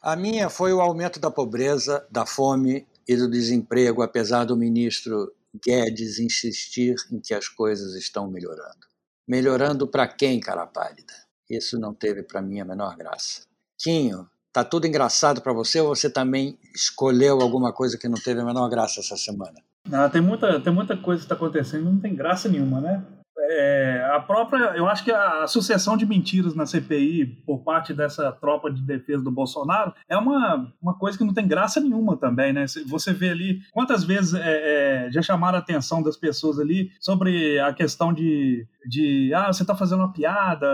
A 0.00 0.16
minha 0.16 0.48
foi 0.48 0.72
o 0.72 0.80
aumento 0.80 1.20
da 1.20 1.30
pobreza, 1.30 2.06
da 2.10 2.24
fome 2.24 2.86
e 3.06 3.16
do 3.16 3.28
desemprego, 3.28 4.02
apesar 4.02 4.44
do 4.44 4.56
ministro 4.56 5.32
Guedes 5.64 6.18
insistir 6.18 6.96
em 7.12 7.20
que 7.20 7.32
as 7.32 7.48
coisas 7.48 7.94
estão 7.94 8.30
melhorando. 8.30 8.86
Melhorando 9.26 9.86
para 9.86 10.06
quem, 10.06 10.40
cara 10.40 10.66
pálida? 10.66 11.12
Isso 11.48 11.78
não 11.78 11.94
teve 11.94 12.22
para 12.22 12.42
mim 12.42 12.60
a 12.60 12.64
menor 12.64 12.96
graça. 12.96 13.42
Quinho, 13.78 14.28
tá 14.52 14.64
tudo 14.64 14.86
engraçado 14.86 15.40
para 15.40 15.52
você 15.52 15.80
ou 15.80 15.94
você 15.94 16.10
também 16.10 16.58
escolheu 16.74 17.40
alguma 17.40 17.72
coisa 17.72 17.98
que 17.98 18.08
não 18.08 18.18
teve 18.18 18.40
a 18.40 18.44
menor 18.44 18.68
graça 18.68 19.00
essa 19.00 19.16
semana? 19.16 19.62
Ah, 19.92 20.08
tem 20.08 20.20
muita, 20.20 20.60
tem 20.60 20.72
muita 20.72 20.96
coisa 20.96 21.20
que 21.20 21.26
está 21.26 21.34
acontecendo, 21.34 21.84
não 21.84 22.00
tem 22.00 22.14
graça 22.14 22.48
nenhuma, 22.48 22.80
né? 22.80 23.04
É, 23.50 24.10
a 24.12 24.20
própria, 24.20 24.76
eu 24.76 24.86
acho 24.86 25.04
que 25.04 25.10
a 25.10 25.46
sucessão 25.46 25.96
de 25.96 26.06
mentiras 26.06 26.54
na 26.54 26.66
CPI 26.66 27.26
por 27.46 27.58
parte 27.60 27.92
dessa 27.92 28.30
tropa 28.32 28.70
de 28.70 28.82
defesa 28.82 29.22
do 29.22 29.30
Bolsonaro 29.30 29.92
é 30.08 30.16
uma, 30.16 30.72
uma 30.80 30.94
coisa 30.94 31.16
que 31.18 31.24
não 31.24 31.34
tem 31.34 31.46
graça 31.46 31.80
nenhuma 31.80 32.16
também, 32.16 32.52
né? 32.52 32.66
Você 32.86 33.12
vê 33.12 33.30
ali 33.30 33.60
quantas 33.72 34.04
vezes 34.04 34.34
é, 34.34 35.06
é, 35.06 35.12
já 35.12 35.22
chamaram 35.22 35.56
a 35.56 35.60
atenção 35.60 36.02
das 36.02 36.16
pessoas 36.16 36.58
ali 36.58 36.90
sobre 37.00 37.58
a 37.60 37.72
questão 37.72 38.12
de, 38.12 38.66
de 38.86 39.32
ah, 39.34 39.52
você 39.52 39.62
está 39.62 39.74
fazendo 39.74 40.00
uma 40.00 40.12
piada, 40.12 40.66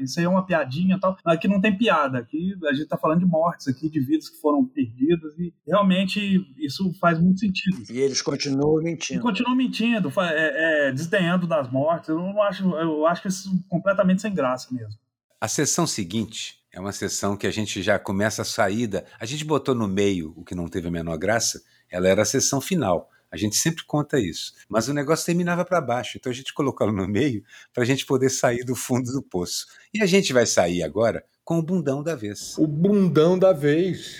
isso 0.00 0.18
aí 0.18 0.26
é 0.26 0.28
uma 0.28 0.44
piadinha 0.44 0.96
e 0.96 1.00
tal. 1.00 1.16
Aqui 1.24 1.48
não 1.48 1.60
tem 1.60 1.76
piada, 1.76 2.18
aqui 2.18 2.54
a 2.64 2.72
gente 2.72 2.84
está 2.84 2.96
falando 2.96 3.20
de 3.20 3.26
mortes 3.26 3.68
aqui, 3.68 3.88
de 3.88 4.00
vidas 4.00 4.28
que 4.28 4.40
foram 4.40 4.64
perdidas 4.64 5.38
e 5.38 5.52
realmente 5.66 6.44
isso 6.58 6.92
faz 7.00 7.20
muito 7.20 7.40
sentido. 7.40 7.84
E 7.90 7.98
eles 7.98 8.22
continuam 8.22 8.82
mentindo. 8.82 9.20
E 9.20 9.22
continuam 9.22 9.56
mentindo, 9.56 10.12
é, 10.20 10.88
é, 10.88 10.92
desdenhando 10.92 11.46
das 11.46 11.70
mortes 11.70 12.08
eu 12.08 12.18
não 12.18 12.42
acho, 12.42 12.64
eu 12.76 13.06
acho 13.06 13.22
que 13.22 13.28
isso 13.28 13.48
é 13.48 13.68
completamente 13.68 14.22
sem 14.22 14.34
graça 14.34 14.68
mesmo. 14.72 14.94
A 15.40 15.48
sessão 15.48 15.86
seguinte 15.86 16.62
é 16.72 16.80
uma 16.80 16.92
sessão 16.92 17.36
que 17.36 17.46
a 17.46 17.50
gente 17.50 17.82
já 17.82 17.98
começa 17.98 18.42
a 18.42 18.44
saída. 18.44 19.04
A 19.20 19.26
gente 19.26 19.44
botou 19.44 19.74
no 19.74 19.86
meio 19.86 20.32
o 20.36 20.44
que 20.44 20.54
não 20.54 20.68
teve 20.68 20.88
a 20.88 20.90
menor 20.90 21.18
graça, 21.18 21.62
ela 21.90 22.08
era 22.08 22.22
a 22.22 22.24
sessão 22.24 22.60
final. 22.60 23.10
A 23.32 23.36
gente 23.38 23.56
sempre 23.56 23.82
conta 23.84 24.20
isso. 24.20 24.52
Mas 24.68 24.88
o 24.88 24.92
negócio 24.92 25.24
terminava 25.24 25.64
para 25.64 25.80
baixo, 25.80 26.18
então 26.18 26.30
a 26.30 26.34
gente 26.34 26.52
colocou 26.52 26.86
ela 26.86 26.94
no 26.94 27.08
meio 27.08 27.42
para 27.72 27.82
a 27.82 27.86
gente 27.86 28.04
poder 28.04 28.28
sair 28.28 28.62
do 28.62 28.76
fundo 28.76 29.10
do 29.10 29.22
poço. 29.22 29.66
E 29.94 30.02
a 30.02 30.06
gente 30.06 30.34
vai 30.34 30.44
sair 30.44 30.82
agora 30.82 31.24
com 31.42 31.58
o 31.58 31.62
bundão 31.62 32.02
da 32.02 32.14
vez. 32.14 32.58
O 32.58 32.66
bundão 32.66 33.38
da 33.38 33.54
vez. 33.54 34.18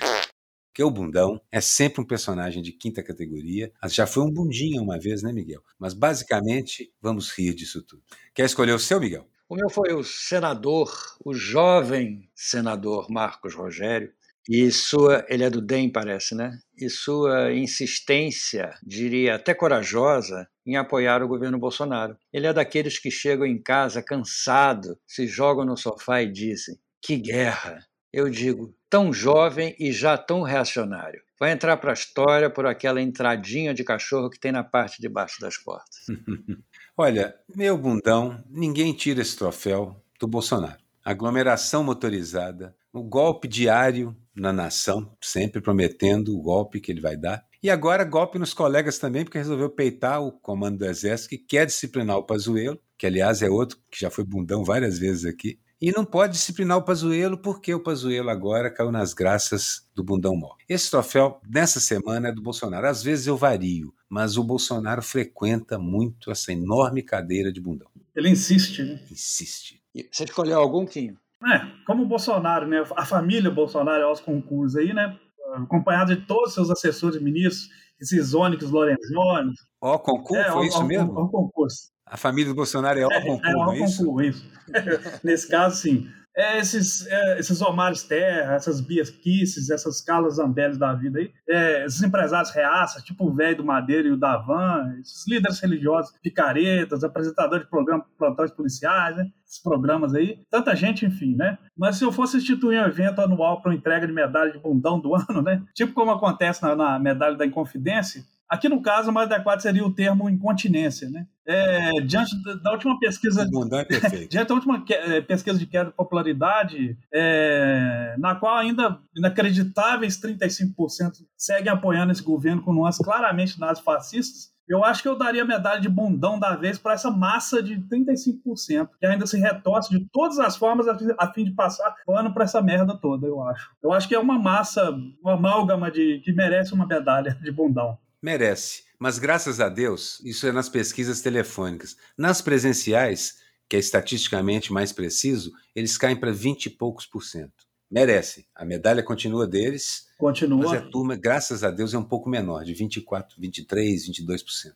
Porque 0.68 0.82
o 0.82 0.90
bundão 0.90 1.38
é 1.52 1.60
sempre 1.60 2.00
um 2.00 2.06
personagem 2.06 2.62
de 2.62 2.72
quinta 2.72 3.02
categoria. 3.02 3.70
Já 3.88 4.06
foi 4.06 4.22
um 4.22 4.30
bundinha 4.30 4.80
uma 4.80 4.98
vez, 4.98 5.22
né, 5.22 5.30
Miguel? 5.30 5.62
Mas 5.78 5.92
basicamente, 5.92 6.90
vamos 6.98 7.30
rir 7.30 7.54
disso 7.54 7.82
tudo. 7.82 8.02
Quer 8.32 8.46
escolher 8.46 8.72
o 8.72 8.78
seu, 8.78 8.98
Miguel? 8.98 9.28
O 9.46 9.54
meu 9.54 9.68
foi 9.68 9.92
o 9.92 10.02
senador, 10.02 10.90
o 11.22 11.34
jovem 11.34 12.26
senador 12.34 13.10
Marcos 13.10 13.54
Rogério, 13.54 14.10
e 14.48 14.70
sua, 14.70 15.24
ele 15.28 15.44
é 15.44 15.50
do 15.50 15.60
DEM, 15.60 15.90
parece, 15.90 16.34
né? 16.34 16.58
E 16.76 16.90
sua 16.90 17.52
insistência, 17.52 18.74
diria 18.82 19.36
até 19.36 19.54
corajosa, 19.54 20.48
em 20.66 20.76
apoiar 20.76 21.22
o 21.22 21.28
governo 21.28 21.58
Bolsonaro. 21.58 22.16
Ele 22.32 22.46
é 22.46 22.52
daqueles 22.52 22.98
que 22.98 23.10
chegam 23.10 23.46
em 23.46 23.60
casa 23.60 24.02
cansado, 24.02 24.98
se 25.06 25.26
jogam 25.26 25.64
no 25.64 25.76
sofá 25.76 26.22
e 26.22 26.30
dizem: 26.30 26.76
que 27.00 27.16
guerra! 27.16 27.84
Eu 28.12 28.28
digo, 28.28 28.74
tão 28.90 29.10
jovem 29.12 29.74
e 29.78 29.90
já 29.90 30.18
tão 30.18 30.42
reacionário. 30.42 31.22
Vai 31.40 31.50
entrar 31.50 31.78
para 31.78 31.90
a 31.90 31.94
história 31.94 32.50
por 32.50 32.66
aquela 32.66 33.00
entradinha 33.00 33.72
de 33.72 33.82
cachorro 33.82 34.28
que 34.28 34.38
tem 34.38 34.52
na 34.52 34.62
parte 34.62 35.00
de 35.00 35.08
baixo 35.08 35.40
das 35.40 35.56
portas. 35.56 36.06
Olha, 36.96 37.34
meu 37.56 37.76
bundão, 37.76 38.44
ninguém 38.48 38.92
tira 38.92 39.22
esse 39.22 39.36
troféu 39.36 39.96
do 40.20 40.28
Bolsonaro. 40.28 40.78
Aglomeração 41.02 41.82
motorizada, 41.82 42.76
o 42.92 43.02
golpe 43.02 43.48
diário 43.48 44.14
na 44.34 44.52
nação, 44.52 45.10
sempre 45.20 45.60
prometendo 45.60 46.36
o 46.36 46.40
golpe 46.42 46.80
que 46.80 46.92
ele 46.92 47.00
vai 47.00 47.16
dar. 47.16 47.44
E 47.62 47.70
agora 47.70 48.04
golpe 48.04 48.38
nos 48.38 48.52
colegas 48.52 48.98
também, 48.98 49.24
porque 49.24 49.38
resolveu 49.38 49.70
peitar 49.70 50.22
o 50.22 50.32
comando 50.32 50.78
do 50.78 50.86
Exército, 50.86 51.30
que 51.30 51.38
quer 51.38 51.64
disciplinar 51.66 52.16
o 52.16 52.24
Pazuello, 52.24 52.78
que 52.98 53.06
aliás 53.06 53.40
é 53.40 53.48
outro 53.48 53.78
que 53.90 54.00
já 54.00 54.10
foi 54.10 54.24
bundão 54.24 54.64
várias 54.64 54.98
vezes 54.98 55.24
aqui, 55.24 55.58
e 55.80 55.90
não 55.90 56.04
pode 56.04 56.34
disciplinar 56.34 56.78
o 56.78 56.84
Pazuello 56.84 57.36
porque 57.36 57.74
o 57.74 57.82
Pazuello 57.82 58.30
agora 58.30 58.70
caiu 58.70 58.92
nas 58.92 59.12
graças 59.12 59.88
do 59.94 60.04
bundão 60.04 60.36
mó. 60.36 60.54
Esse 60.68 60.88
troféu, 60.88 61.40
nessa 61.48 61.80
semana, 61.80 62.28
é 62.28 62.32
do 62.32 62.40
Bolsonaro. 62.40 62.86
Às 62.86 63.02
vezes 63.02 63.26
eu 63.26 63.36
vario, 63.36 63.92
mas 64.08 64.36
o 64.36 64.44
Bolsonaro 64.44 65.02
frequenta 65.02 65.80
muito 65.80 66.30
essa 66.30 66.52
enorme 66.52 67.02
cadeira 67.02 67.52
de 67.52 67.60
bundão. 67.60 67.88
Ele 68.14 68.28
insiste, 68.28 68.84
né? 68.84 69.00
Insiste. 69.10 69.82
Você 70.10 70.22
escolheu 70.22 70.60
algum, 70.60 70.86
Quinho? 70.86 71.18
É, 71.46 71.66
como 71.86 72.02
o 72.02 72.06
Bolsonaro, 72.06 72.66
né? 72.66 72.84
A 72.96 73.04
família 73.04 73.50
Bolsonaro 73.50 74.04
aos 74.04 74.20
concursos 74.20 74.76
aí, 74.76 74.92
né? 74.92 75.16
Acompanhado 75.54 76.14
de 76.14 76.22
todos 76.24 76.48
os 76.48 76.54
seus 76.54 76.70
assessores 76.70 77.20
ministros, 77.20 77.68
esses 78.00 78.32
ônix 78.34 78.70
Lorenzoni. 78.70 79.52
Ó, 79.80 79.98
concurso? 79.98 80.42
É, 80.42 80.50
foi 80.50 80.64
ó, 80.64 80.68
isso 80.68 80.78
ó, 80.78 80.84
mesmo? 80.84 81.12
Ó, 81.14 81.28
concurso. 81.28 81.90
A 82.06 82.16
família 82.16 82.50
do 82.50 82.56
Bolsonaro 82.56 82.98
é 82.98 83.06
o 83.06 83.08
concurso, 83.08 83.46
é, 83.46 83.50
é, 83.50 83.80
é 83.80 83.84
isso? 83.84 84.04
concurso, 84.04 84.28
isso. 84.28 84.52
Nesse 85.24 85.48
caso, 85.48 85.76
sim. 85.76 86.08
É, 86.36 86.58
esses, 86.58 87.06
é, 87.06 87.38
esses 87.38 87.60
Omares 87.60 88.02
Terra, 88.04 88.54
essas 88.54 88.80
Bias 88.80 89.10
Kisses, 89.10 89.70
essas 89.70 90.00
Carlas 90.00 90.36
Zambelli 90.36 90.78
da 90.78 90.92
vida 90.94 91.18
aí, 91.18 91.30
é, 91.48 91.84
esses 91.84 92.02
empresários 92.02 92.50
reaças, 92.50 93.02
tipo 93.02 93.26
o 93.26 93.34
velho 93.34 93.58
do 93.58 93.64
Madeira 93.64 94.08
e 94.08 94.12
o 94.12 94.16
Davan, 94.16 94.96
esses 95.00 95.26
líderes 95.28 95.60
religiosos, 95.60 96.12
picaretas, 96.22 97.04
apresentadores 97.04 97.64
de 97.64 97.70
programas, 97.70 98.06
plantões 98.18 98.50
policiais, 98.50 99.16
né? 99.16 99.30
esses 99.52 99.62
programas 99.62 100.14
aí, 100.14 100.38
tanta 100.50 100.74
gente, 100.74 101.04
enfim, 101.04 101.36
né? 101.36 101.58
Mas 101.76 101.96
se 101.96 102.04
eu 102.04 102.10
fosse 102.10 102.38
instituir 102.38 102.80
um 102.80 102.86
evento 102.86 103.20
anual 103.20 103.60
para 103.60 103.74
entrega 103.74 104.06
de 104.06 104.12
medalha 104.12 104.50
de 104.50 104.58
bundão 104.58 104.98
do 104.98 105.14
ano, 105.14 105.42
né? 105.42 105.62
Tipo 105.74 105.92
como 105.92 106.10
acontece 106.10 106.62
na, 106.62 106.74
na 106.74 106.98
medalha 106.98 107.36
da 107.36 107.44
Inconfidência, 107.44 108.24
Aqui, 108.52 108.68
no 108.68 108.82
caso, 108.82 109.10
o 109.10 109.14
mais 109.14 109.32
adequado 109.32 109.60
seria 109.60 109.82
o 109.82 109.94
termo 109.94 110.28
incontinência. 110.28 111.08
Né? 111.08 111.26
É, 111.46 112.02
diante 112.02 112.36
da 112.62 112.72
última 112.72 112.98
pesquisa. 112.98 113.48
Diante 114.28 114.48
da 114.48 114.54
última 114.54 114.84
é, 114.90 115.22
pesquisa 115.22 115.58
de 115.58 115.64
queda 115.64 115.88
de 115.88 115.96
popularidade, 115.96 116.98
é, 117.10 118.14
na 118.18 118.34
qual 118.34 118.58
ainda 118.58 118.98
inacreditáveis 119.16 120.20
35% 120.20 121.12
seguem 121.34 121.72
apoiando 121.72 122.12
esse 122.12 122.22
governo 122.22 122.60
com 122.60 122.74
nuances 122.74 123.02
claramente 123.02 123.58
nazifascistas, 123.58 124.52
eu 124.68 124.84
acho 124.84 125.02
que 125.02 125.08
eu 125.08 125.16
daria 125.16 125.42
a 125.42 125.46
medalha 125.46 125.80
de 125.80 125.88
bundão 125.88 126.38
da 126.38 126.54
vez 126.54 126.76
para 126.78 126.92
essa 126.92 127.10
massa 127.10 127.62
de 127.62 127.76
35%, 127.76 128.88
que 129.00 129.06
ainda 129.06 129.26
se 129.26 129.38
retorce 129.38 129.90
de 129.90 130.06
todas 130.12 130.38
as 130.38 130.56
formas 130.56 130.86
a 130.86 131.32
fim 131.32 131.44
de 131.44 131.52
passar 131.52 131.94
pano 132.06 132.32
para 132.34 132.44
essa 132.44 132.60
merda 132.60 132.96
toda, 132.96 133.26
eu 133.26 133.42
acho. 133.42 133.70
Eu 133.82 133.92
acho 133.92 134.06
que 134.06 134.14
é 134.14 134.18
uma 134.18 134.38
massa, 134.38 134.90
uma 135.22 135.34
amálgama 135.34 135.90
de, 135.90 136.20
que 136.22 136.32
merece 136.32 136.74
uma 136.74 136.86
medalha 136.86 137.36
de 137.42 137.50
bundão. 137.50 137.98
Merece. 138.22 138.84
Mas 138.98 139.18
graças 139.18 139.58
a 139.58 139.68
Deus, 139.68 140.20
isso 140.24 140.46
é 140.46 140.52
nas 140.52 140.68
pesquisas 140.68 141.20
telefônicas. 141.20 141.96
Nas 142.16 142.40
presenciais, 142.40 143.38
que 143.68 143.74
é 143.74 143.78
estatisticamente 143.80 144.72
mais 144.72 144.92
preciso, 144.92 145.50
eles 145.74 145.98
caem 145.98 146.14
para 146.14 146.30
20 146.30 146.66
e 146.66 146.70
poucos 146.70 147.04
por 147.04 147.24
cento. 147.24 147.66
Merece. 147.90 148.46
A 148.54 148.64
medalha 148.64 149.02
continua 149.02 149.46
deles. 149.46 150.06
Continua. 150.16 150.64
Mas 150.64 150.72
a 150.72 150.80
turma, 150.82 151.16
graças 151.16 151.64
a 151.64 151.70
Deus, 151.70 151.92
é 151.92 151.98
um 151.98 152.04
pouco 152.04 152.30
menor, 152.30 152.64
de 152.64 152.72
24, 152.74 153.40
23, 153.40 154.08
22%. 154.08 154.72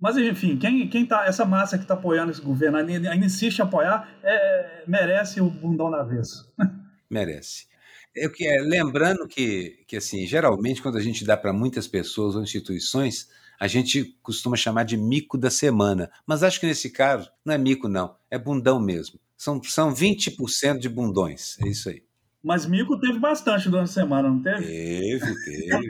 Mas, 0.00 0.16
enfim, 0.16 0.56
quem, 0.58 0.88
quem 0.88 1.06
tá, 1.06 1.26
essa 1.26 1.44
massa 1.44 1.78
que 1.78 1.84
está 1.84 1.94
apoiando 1.94 2.30
esse 2.30 2.40
governo, 2.40 2.78
ainda 2.78 3.14
insiste 3.14 3.58
em 3.58 3.62
apoiar, 3.62 4.08
é, 4.22 4.84
merece 4.86 5.40
o 5.40 5.50
bundão 5.50 5.90
na 5.90 6.02
vez. 6.02 6.44
merece. 7.10 7.66
Eu 8.16 8.30
que 8.32 8.46
é, 8.46 8.60
lembrando 8.60 9.28
que, 9.28 9.84
que 9.86 9.96
assim, 9.96 10.26
geralmente 10.26 10.80
quando 10.80 10.96
a 10.96 11.02
gente 11.02 11.24
dá 11.24 11.36
para 11.36 11.52
muitas 11.52 11.86
pessoas 11.86 12.34
ou 12.34 12.42
instituições, 12.42 13.28
a 13.60 13.66
gente 13.66 14.16
costuma 14.22 14.56
chamar 14.56 14.84
de 14.84 14.96
mico 14.96 15.36
da 15.36 15.50
semana. 15.50 16.10
Mas 16.26 16.42
acho 16.42 16.58
que 16.58 16.66
nesse 16.66 16.90
caso 16.90 17.30
não 17.44 17.54
é 17.54 17.58
mico 17.58 17.88
não, 17.88 18.16
é 18.30 18.38
bundão 18.38 18.80
mesmo. 18.80 19.20
São, 19.36 19.62
são 19.62 19.92
20% 19.92 20.78
de 20.78 20.88
bundões, 20.88 21.58
é 21.60 21.68
isso 21.68 21.90
aí. 21.90 22.02
Mas 22.42 22.64
mico 22.64 22.98
teve 22.98 23.18
bastante 23.18 23.68
durante 23.68 23.90
a 23.90 23.92
semana, 23.92 24.30
não 24.30 24.40
teve? 24.40 24.64
Teve, 24.64 25.44
teve. 25.44 25.88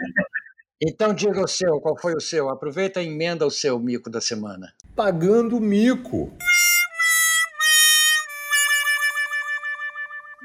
Então 0.83 1.15
diga 1.15 1.43
o 1.43 1.49
seu, 1.49 1.81
qual 1.81 1.97
foi 1.97 2.15
o 2.15 2.21
seu? 2.21 2.49
Aproveita 2.49 3.01
e 3.01 3.07
emenda 3.07 3.47
o 3.47 3.51
seu 3.51 3.79
mico 3.79 4.11
da 4.11 4.21
semana. 4.21 4.73
Pagando 4.95 5.61
mico. 5.61 6.37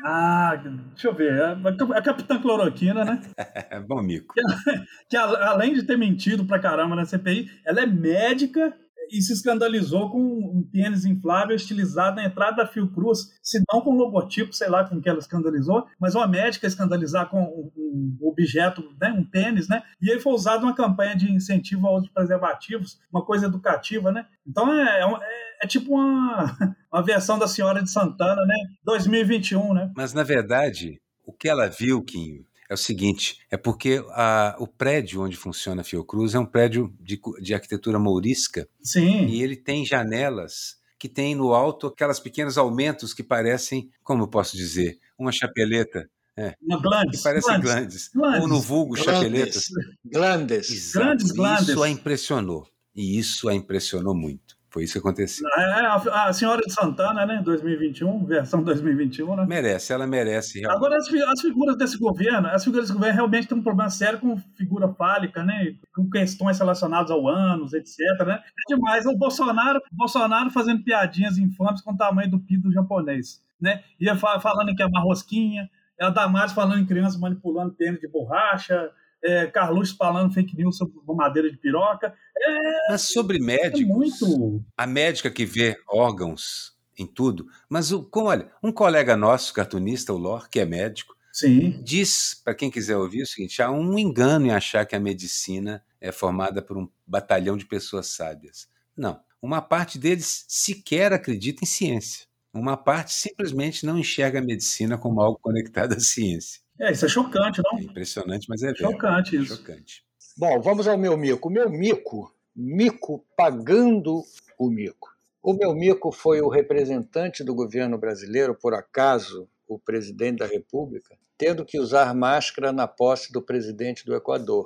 Ah, 0.03 0.55
deixa 0.93 1.07
eu 1.07 1.13
ver. 1.13 1.33
É 1.33 1.97
a 1.97 2.01
Capitã 2.01 2.39
Cloroquina, 2.41 3.05
né? 3.05 3.21
É 3.71 3.79
bom 3.79 4.01
mico. 4.01 4.33
Que, 4.33 4.41
que, 5.09 5.17
além 5.17 5.73
de 5.73 5.83
ter 5.83 5.97
mentido 5.97 6.45
pra 6.45 6.59
caramba 6.59 6.95
na 6.95 7.05
CPI, 7.05 7.49
ela 7.65 7.81
é 7.81 7.85
médica 7.85 8.73
e 9.11 9.21
se 9.21 9.33
escandalizou 9.33 10.09
com 10.09 10.19
um 10.19 10.63
pênis 10.63 11.05
inflável 11.05 11.55
estilizado 11.55 12.15
na 12.15 12.25
entrada 12.25 12.57
da 12.57 12.67
Fiocruz, 12.67 13.31
se 13.43 13.61
não 13.71 13.81
com 13.81 13.95
logotipo, 13.95 14.53
sei 14.53 14.69
lá 14.69 14.83
com 14.83 15.01
que 15.01 15.09
ela 15.09 15.19
escandalizou, 15.19 15.85
mas 15.99 16.15
uma 16.15 16.27
médica 16.27 16.67
escandalizar 16.67 17.29
com 17.29 17.41
um 17.77 18.17
objeto, 18.21 18.83
né, 18.99 19.11
um 19.11 19.23
pênis, 19.23 19.67
né? 19.67 19.83
E 20.01 20.09
ele 20.09 20.19
foi 20.19 20.33
usado 20.33 20.63
uma 20.63 20.75
campanha 20.75 21.15
de 21.15 21.31
incentivo 21.31 21.87
ao 21.87 21.95
uso 21.95 22.07
de 22.07 22.13
preservativos, 22.13 22.99
uma 23.11 23.25
coisa 23.25 23.47
educativa, 23.47 24.11
né? 24.11 24.25
Então 24.47 24.73
é, 24.73 25.01
é, 25.01 25.65
é 25.65 25.67
tipo 25.67 25.93
uma, 25.93 26.57
uma 26.91 27.03
versão 27.03 27.37
da 27.37 27.47
Senhora 27.47 27.83
de 27.83 27.91
Santana, 27.91 28.45
né? 28.45 28.55
2021, 28.85 29.73
né? 29.73 29.91
Mas 29.95 30.13
na 30.13 30.23
verdade, 30.23 30.99
o 31.25 31.33
que 31.33 31.49
ela 31.49 31.67
viu, 31.67 32.01
Kim, 32.03 32.45
é 32.71 32.73
o 32.73 32.77
seguinte: 32.77 33.39
é 33.51 33.57
porque 33.57 34.03
a, 34.11 34.55
o 34.57 34.65
prédio 34.65 35.21
onde 35.21 35.35
funciona 35.35 35.81
a 35.81 35.83
Fiocruz 35.83 36.33
é 36.33 36.39
um 36.39 36.45
prédio 36.45 36.95
de, 37.01 37.19
de 37.41 37.53
arquitetura 37.53 37.99
mourisca. 37.99 38.67
Sim. 38.81 39.25
E 39.25 39.43
ele 39.43 39.57
tem 39.57 39.85
janelas 39.85 40.77
que 40.97 41.09
tem 41.09 41.35
no 41.35 41.53
alto 41.53 41.87
aquelas 41.87 42.19
pequenos 42.19 42.57
aumentos 42.57 43.13
que 43.13 43.23
parecem, 43.23 43.91
como 44.03 44.23
eu 44.23 44.27
posso 44.27 44.55
dizer, 44.55 44.99
uma 45.17 45.31
chapeleta. 45.31 46.09
É, 46.37 46.55
glandes, 46.61 47.17
que 47.17 47.23
parecem 47.23 47.59
glandes, 47.59 48.09
glandes. 48.13 48.41
Ou 48.41 48.47
no 48.47 48.61
vulgo 48.61 48.93
glandes, 48.93 49.13
chapeletas. 49.13 49.63
Glandes. 50.05 50.93
Grandes 50.93 51.31
glandes. 51.31 51.67
Isso 51.67 51.83
a 51.83 51.89
impressionou. 51.89 52.67
E 52.95 53.19
isso 53.19 53.49
a 53.49 53.53
impressionou 53.53 54.15
muito. 54.15 54.57
Foi 54.71 54.85
isso 54.85 54.93
que 54.93 54.99
aconteceu. 54.99 55.45
É, 55.57 55.85
a, 55.85 56.27
a, 56.27 56.33
Senhora 56.33 56.61
de 56.61 56.71
Santana, 56.71 57.25
né? 57.25 57.41
2021, 57.43 58.25
versão 58.25 58.63
2021, 58.63 59.35
né? 59.35 59.45
Merece, 59.45 59.91
ela 59.91 60.07
merece. 60.07 60.61
Realmente. 60.61 60.77
Agora, 60.77 60.97
as, 60.97 61.07
as, 61.07 61.41
figuras 61.41 61.77
desse 61.77 61.97
governo, 61.97 62.47
as 62.47 62.63
figuras 62.63 62.85
desse 62.85 62.93
governo 62.93 63.15
realmente 63.15 63.49
têm 63.49 63.57
um 63.57 63.61
problema 63.61 63.89
sério 63.89 64.17
com 64.19 64.37
figura 64.55 64.87
fálica, 64.93 65.43
né? 65.43 65.75
Com 65.93 66.09
questões 66.09 66.57
relacionadas 66.57 67.11
ao 67.11 67.27
ânus, 67.27 67.73
etc, 67.73 67.97
né? 68.25 68.41
É 68.41 68.73
demais. 68.73 69.05
O 69.05 69.17
Bolsonaro, 69.17 69.81
Bolsonaro 69.91 70.49
fazendo 70.49 70.81
piadinhas 70.85 71.37
infames 71.37 71.81
com 71.81 71.91
o 71.91 71.97
tamanho 71.97 72.31
do 72.31 72.39
pido 72.39 72.71
japonês, 72.71 73.43
né? 73.59 73.83
Ia 73.99 74.15
falando 74.15 74.73
que 74.73 74.81
é 74.81 74.85
uma 74.85 75.01
rosquinha, 75.01 75.69
a 75.99 76.09
Damares 76.09 76.53
falando 76.53 76.79
em 76.79 76.85
criança 76.85 77.19
manipulando 77.19 77.73
pênis 77.73 77.99
de 77.99 78.07
borracha, 78.07 78.89
é, 79.23 79.47
Carlos 79.47 79.91
falando 79.91 80.33
fake 80.33 80.55
news 80.55 80.77
sobre 80.77 80.95
madeira 81.07 81.51
de 81.51 81.57
piroca. 81.57 82.13
É, 82.37 82.91
mas 82.91 83.01
sobre 83.01 83.39
médicos, 83.39 83.81
é 83.81 83.85
muito... 83.85 84.63
a 84.77 84.87
médica 84.87 85.29
que 85.29 85.45
vê 85.45 85.77
órgãos 85.87 86.75
em 86.97 87.05
tudo, 87.05 87.47
mas 87.69 87.91
o, 87.91 88.03
como, 88.03 88.27
olha, 88.27 88.51
um 88.61 88.71
colega 88.71 89.15
nosso, 89.15 89.53
cartunista, 89.53 90.13
o 90.13 90.17
Lor, 90.17 90.49
que 90.49 90.59
é 90.59 90.65
médico, 90.65 91.15
Sim. 91.31 91.81
diz, 91.83 92.39
para 92.43 92.53
quem 92.53 92.69
quiser 92.69 92.97
ouvir, 92.97 93.23
o 93.23 93.27
seguinte: 93.27 93.61
há 93.61 93.71
um 93.71 93.97
engano 93.97 94.47
em 94.47 94.51
achar 94.51 94.85
que 94.85 94.95
a 94.95 94.99
medicina 94.99 95.83
é 95.99 96.11
formada 96.11 96.61
por 96.61 96.77
um 96.77 96.89
batalhão 97.05 97.55
de 97.55 97.65
pessoas 97.65 98.07
sábias. 98.07 98.67
Não. 98.95 99.19
Uma 99.41 99.61
parte 99.61 99.97
deles 99.97 100.45
sequer 100.47 101.13
acredita 101.13 101.63
em 101.63 101.67
ciência. 101.67 102.27
Uma 102.53 102.77
parte 102.77 103.13
simplesmente 103.13 103.85
não 103.85 103.97
enxerga 103.97 104.39
a 104.39 104.43
medicina 104.43 104.97
como 104.97 105.21
algo 105.21 105.39
conectado 105.41 105.93
à 105.93 105.99
ciência. 105.99 106.61
É, 106.81 106.91
isso 106.91 107.05
é 107.05 107.07
chocante, 107.07 107.61
não? 107.63 107.77
É 107.77 107.83
impressionante, 107.83 108.47
mas 108.49 108.63
é 108.63 108.73
chocante 108.73 109.35
isso. 109.35 109.55
Chocante. 109.55 110.03
Bom, 110.35 110.59
vamos 110.59 110.87
ao 110.87 110.97
meu 110.97 111.15
mico. 111.15 111.47
O 111.47 111.51
meu 111.51 111.69
mico, 111.69 112.33
mico 112.55 113.23
pagando 113.37 114.23
o 114.57 114.67
mico. 114.67 115.15
O 115.43 115.53
meu 115.53 115.75
mico 115.75 116.11
foi 116.11 116.41
o 116.41 116.49
representante 116.49 117.43
do 117.43 117.53
governo 117.53 117.99
brasileiro, 117.99 118.55
por 118.55 118.73
acaso, 118.73 119.47
o 119.67 119.77
presidente 119.77 120.39
da 120.39 120.47
República, 120.47 121.15
tendo 121.37 121.63
que 121.63 121.79
usar 121.79 122.15
máscara 122.15 122.71
na 122.71 122.87
posse 122.87 123.31
do 123.31 123.43
presidente 123.43 124.03
do 124.03 124.15
Equador. 124.15 124.65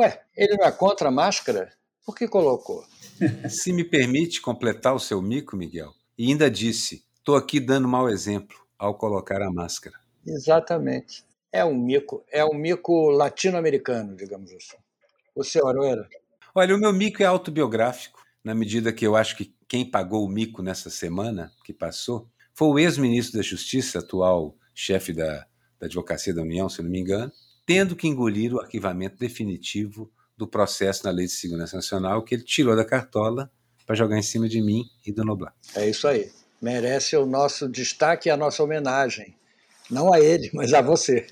Ué, 0.00 0.20
ele 0.36 0.56
não 0.56 0.66
é 0.66 0.72
contra 0.72 1.08
a 1.08 1.12
máscara? 1.12 1.72
Por 2.04 2.16
que 2.16 2.26
colocou? 2.26 2.84
Se 3.48 3.72
me 3.72 3.84
permite 3.84 4.40
completar 4.40 4.96
o 4.96 5.00
seu 5.00 5.22
mico, 5.22 5.56
Miguel, 5.56 5.92
e 6.18 6.28
ainda 6.28 6.50
disse: 6.50 7.04
estou 7.14 7.36
aqui 7.36 7.60
dando 7.60 7.86
mau 7.86 8.08
exemplo 8.08 8.56
ao 8.76 8.96
colocar 8.96 9.40
a 9.40 9.52
máscara. 9.52 9.96
Exatamente. 10.26 11.24
É 11.52 11.64
um 11.64 11.74
mico, 11.74 12.24
é 12.30 12.44
um 12.44 12.54
mico 12.54 13.10
latino-americano, 13.10 14.16
digamos 14.16 14.50
assim. 14.52 14.76
O 15.34 15.44
seu 15.44 15.68
Aroeira? 15.68 16.08
Olha, 16.54 16.74
o 16.74 16.78
meu 16.78 16.92
mico 16.92 17.22
é 17.22 17.26
autobiográfico, 17.26 18.22
na 18.42 18.54
medida 18.54 18.92
que 18.92 19.06
eu 19.06 19.14
acho 19.14 19.36
que 19.36 19.54
quem 19.68 19.88
pagou 19.88 20.24
o 20.24 20.28
mico 20.28 20.62
nessa 20.62 20.90
semana 20.90 21.52
que 21.64 21.72
passou 21.72 22.28
foi 22.54 22.68
o 22.68 22.78
ex-ministro 22.78 23.38
da 23.38 23.42
Justiça, 23.42 23.98
atual 23.98 24.56
chefe 24.74 25.12
da, 25.12 25.46
da 25.78 25.86
Advocacia 25.86 26.34
da 26.34 26.42
União, 26.42 26.68
se 26.68 26.82
não 26.82 26.90
me 26.90 27.00
engano, 27.00 27.32
tendo 27.66 27.94
que 27.94 28.08
engolir 28.08 28.54
o 28.54 28.60
arquivamento 28.60 29.16
definitivo 29.18 30.10
do 30.36 30.46
processo 30.46 31.04
na 31.04 31.10
Lei 31.10 31.26
de 31.26 31.32
Segurança 31.32 31.76
Nacional 31.76 32.22
que 32.22 32.34
ele 32.34 32.42
tirou 32.42 32.74
da 32.74 32.84
cartola 32.84 33.50
para 33.86 33.94
jogar 33.94 34.18
em 34.18 34.22
cima 34.22 34.48
de 34.48 34.60
mim 34.60 34.84
e 35.06 35.12
do 35.12 35.24
Noblar. 35.24 35.54
É 35.74 35.88
isso 35.88 36.08
aí. 36.08 36.30
Merece 36.60 37.16
o 37.16 37.26
nosso 37.26 37.68
destaque 37.68 38.28
e 38.28 38.30
a 38.30 38.36
nossa 38.36 38.62
homenagem. 38.62 39.34
Não 39.92 40.10
a 40.10 40.18
ele, 40.18 40.50
mas 40.54 40.72
a 40.72 40.80
você. 40.80 41.26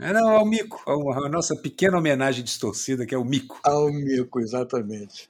É, 0.00 0.12
não, 0.12 0.28
ao 0.30 0.46
Mico. 0.46 0.80
A 0.88 1.28
nossa 1.28 1.56
pequena 1.56 1.98
homenagem 1.98 2.44
distorcida, 2.44 3.04
que 3.04 3.14
é 3.14 3.18
o 3.18 3.24
Mico. 3.24 3.58
Ao 3.64 3.90
Mico, 3.90 4.38
exatamente. 4.38 5.28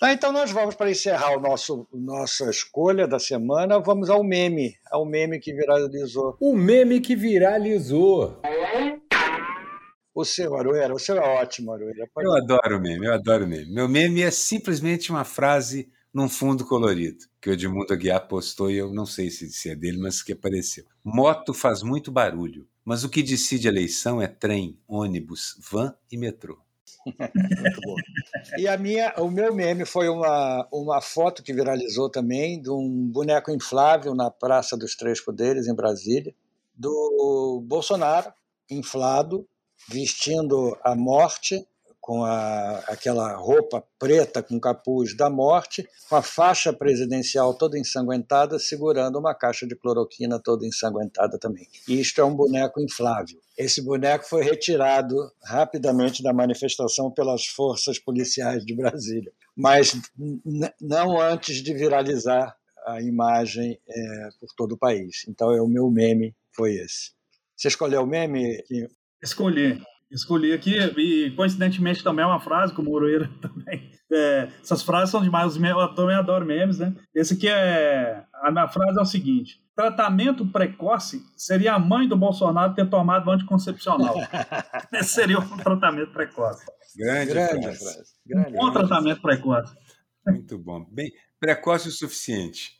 Tá, 0.00 0.12
então 0.12 0.32
nós 0.32 0.50
vamos, 0.50 0.74
para 0.74 0.90
encerrar 0.90 1.36
o 1.36 1.40
nosso, 1.40 1.86
nossa 1.92 2.50
escolha 2.50 3.06
da 3.06 3.20
semana, 3.20 3.78
vamos 3.78 4.10
ao 4.10 4.24
meme, 4.24 4.74
ao 4.90 5.06
meme 5.06 5.38
que 5.38 5.54
viralizou. 5.54 6.36
O 6.40 6.56
meme 6.56 7.00
que 7.00 7.14
viralizou. 7.14 8.40
O 10.12 10.24
seu, 10.24 10.56
Aroeira, 10.56 10.92
o 10.92 10.98
seu 10.98 11.16
é 11.16 11.40
ótimo, 11.40 11.72
Aroeira. 11.72 12.08
Pode... 12.12 12.26
Eu 12.26 12.34
adoro 12.34 12.80
meme, 12.80 13.06
eu 13.06 13.14
adoro 13.14 13.46
meme. 13.46 13.72
Meu 13.72 13.88
meme 13.88 14.22
é 14.22 14.30
simplesmente 14.32 15.12
uma 15.12 15.22
frase 15.24 15.88
num 16.12 16.28
fundo 16.28 16.66
colorido, 16.66 17.24
que 17.40 17.48
o 17.48 17.52
Edmundo 17.52 17.92
Aguiar 17.92 18.26
postou 18.26 18.70
e 18.70 18.76
eu 18.76 18.92
não 18.92 19.06
sei 19.06 19.30
se, 19.30 19.50
se 19.50 19.70
é 19.70 19.76
dele, 19.76 19.98
mas 19.98 20.20
que 20.20 20.32
apareceu. 20.32 20.84
Moto 21.04 21.52
faz 21.52 21.82
muito 21.82 22.12
barulho, 22.12 22.68
mas 22.84 23.04
o 23.04 23.08
que 23.08 23.22
decide 23.22 23.68
a 23.68 23.70
eleição 23.70 24.20
é 24.20 24.28
trem, 24.28 24.78
ônibus, 24.86 25.58
van 25.70 25.94
e 26.10 26.16
metrô. 26.16 26.58
Muito 27.04 27.80
bom. 27.82 27.96
E 28.58 28.68
a 28.68 28.76
minha, 28.76 29.12
o 29.18 29.30
meu 29.30 29.54
meme 29.54 29.84
foi 29.84 30.08
uma, 30.08 30.66
uma 30.72 31.00
foto 31.00 31.42
que 31.42 31.52
viralizou 31.52 32.08
também 32.08 32.60
de 32.60 32.70
um 32.70 33.08
boneco 33.08 33.50
inflável 33.50 34.14
na 34.14 34.30
Praça 34.30 34.76
dos 34.76 34.94
Três 34.94 35.20
Poderes, 35.20 35.66
em 35.66 35.74
Brasília, 35.74 36.34
do 36.74 37.62
Bolsonaro, 37.66 38.32
inflado, 38.70 39.46
vestindo 39.88 40.76
a 40.84 40.94
morte 40.94 41.66
com 42.02 42.24
a, 42.24 42.78
aquela 42.88 43.32
roupa 43.36 43.82
preta 43.96 44.42
com 44.42 44.58
capuz 44.58 45.16
da 45.16 45.30
morte, 45.30 45.88
com 46.08 46.16
a 46.16 46.20
faixa 46.20 46.72
presidencial 46.72 47.54
toda 47.54 47.78
ensanguentada, 47.78 48.58
segurando 48.58 49.20
uma 49.20 49.32
caixa 49.32 49.68
de 49.68 49.76
cloroquina 49.76 50.40
toda 50.40 50.66
ensanguentada 50.66 51.38
também. 51.38 51.68
E 51.88 52.00
isto 52.00 52.20
é 52.20 52.24
um 52.24 52.34
boneco 52.34 52.80
inflável. 52.80 53.38
Esse 53.56 53.80
boneco 53.80 54.28
foi 54.28 54.42
retirado 54.42 55.14
rapidamente 55.44 56.24
da 56.24 56.32
manifestação 56.32 57.08
pelas 57.08 57.46
forças 57.46 58.00
policiais 58.00 58.66
de 58.66 58.74
Brasília, 58.74 59.32
mas 59.56 59.96
não 60.80 61.20
antes 61.20 61.62
de 61.62 61.72
viralizar 61.72 62.56
a 62.84 63.00
imagem 63.00 63.78
é, 63.88 64.28
por 64.40 64.48
todo 64.56 64.72
o 64.72 64.78
país. 64.78 65.24
Então, 65.28 65.52
é 65.52 65.62
o 65.62 65.68
meu 65.68 65.88
meme 65.88 66.34
foi 66.50 66.74
esse. 66.74 67.12
Você 67.56 67.68
escolheu 67.68 68.02
o 68.02 68.06
meme? 68.08 68.60
Escolhi. 69.22 69.80
Escolhi 70.12 70.52
aqui, 70.52 70.76
e 70.78 71.30
coincidentemente 71.30 72.04
também 72.04 72.22
é 72.22 72.28
uma 72.28 72.40
frase, 72.40 72.74
como 72.74 72.90
o 72.90 72.92
Moroeira 72.92 73.30
também. 73.40 73.90
É, 74.12 74.48
essas 74.62 74.82
frases 74.82 75.10
são 75.10 75.22
demais, 75.22 75.56
eu 75.56 75.94
também 75.94 76.14
adoro 76.14 76.44
memes, 76.44 76.78
né? 76.78 76.94
Esse 77.14 77.34
aqui 77.34 77.48
é. 77.48 78.22
A 78.42 78.50
minha 78.50 78.68
frase 78.68 78.98
é 78.98 79.02
o 79.02 79.06
seguinte: 79.06 79.62
tratamento 79.74 80.46
precoce 80.46 81.22
seria 81.36 81.74
a 81.74 81.78
mãe 81.78 82.06
do 82.06 82.16
Bolsonaro 82.16 82.74
ter 82.74 82.88
tomado 82.90 83.30
anticoncepcional. 83.30 84.16
Esse 84.92 85.14
seria 85.14 85.38
um 85.38 85.56
tratamento 85.56 86.12
precoce. 86.12 86.64
Grande, 86.96 87.32
grande 87.32 87.62
frase. 87.62 87.78
frase. 87.78 88.12
Grande, 88.26 88.48
um 88.48 88.52
bom 88.52 88.70
grande. 88.70 88.88
tratamento 88.88 89.22
precoce. 89.22 89.74
Muito 90.26 90.58
bom. 90.58 90.84
Bem, 90.92 91.10
precoce 91.42 91.88
o 91.88 91.90
suficiente. 91.90 92.76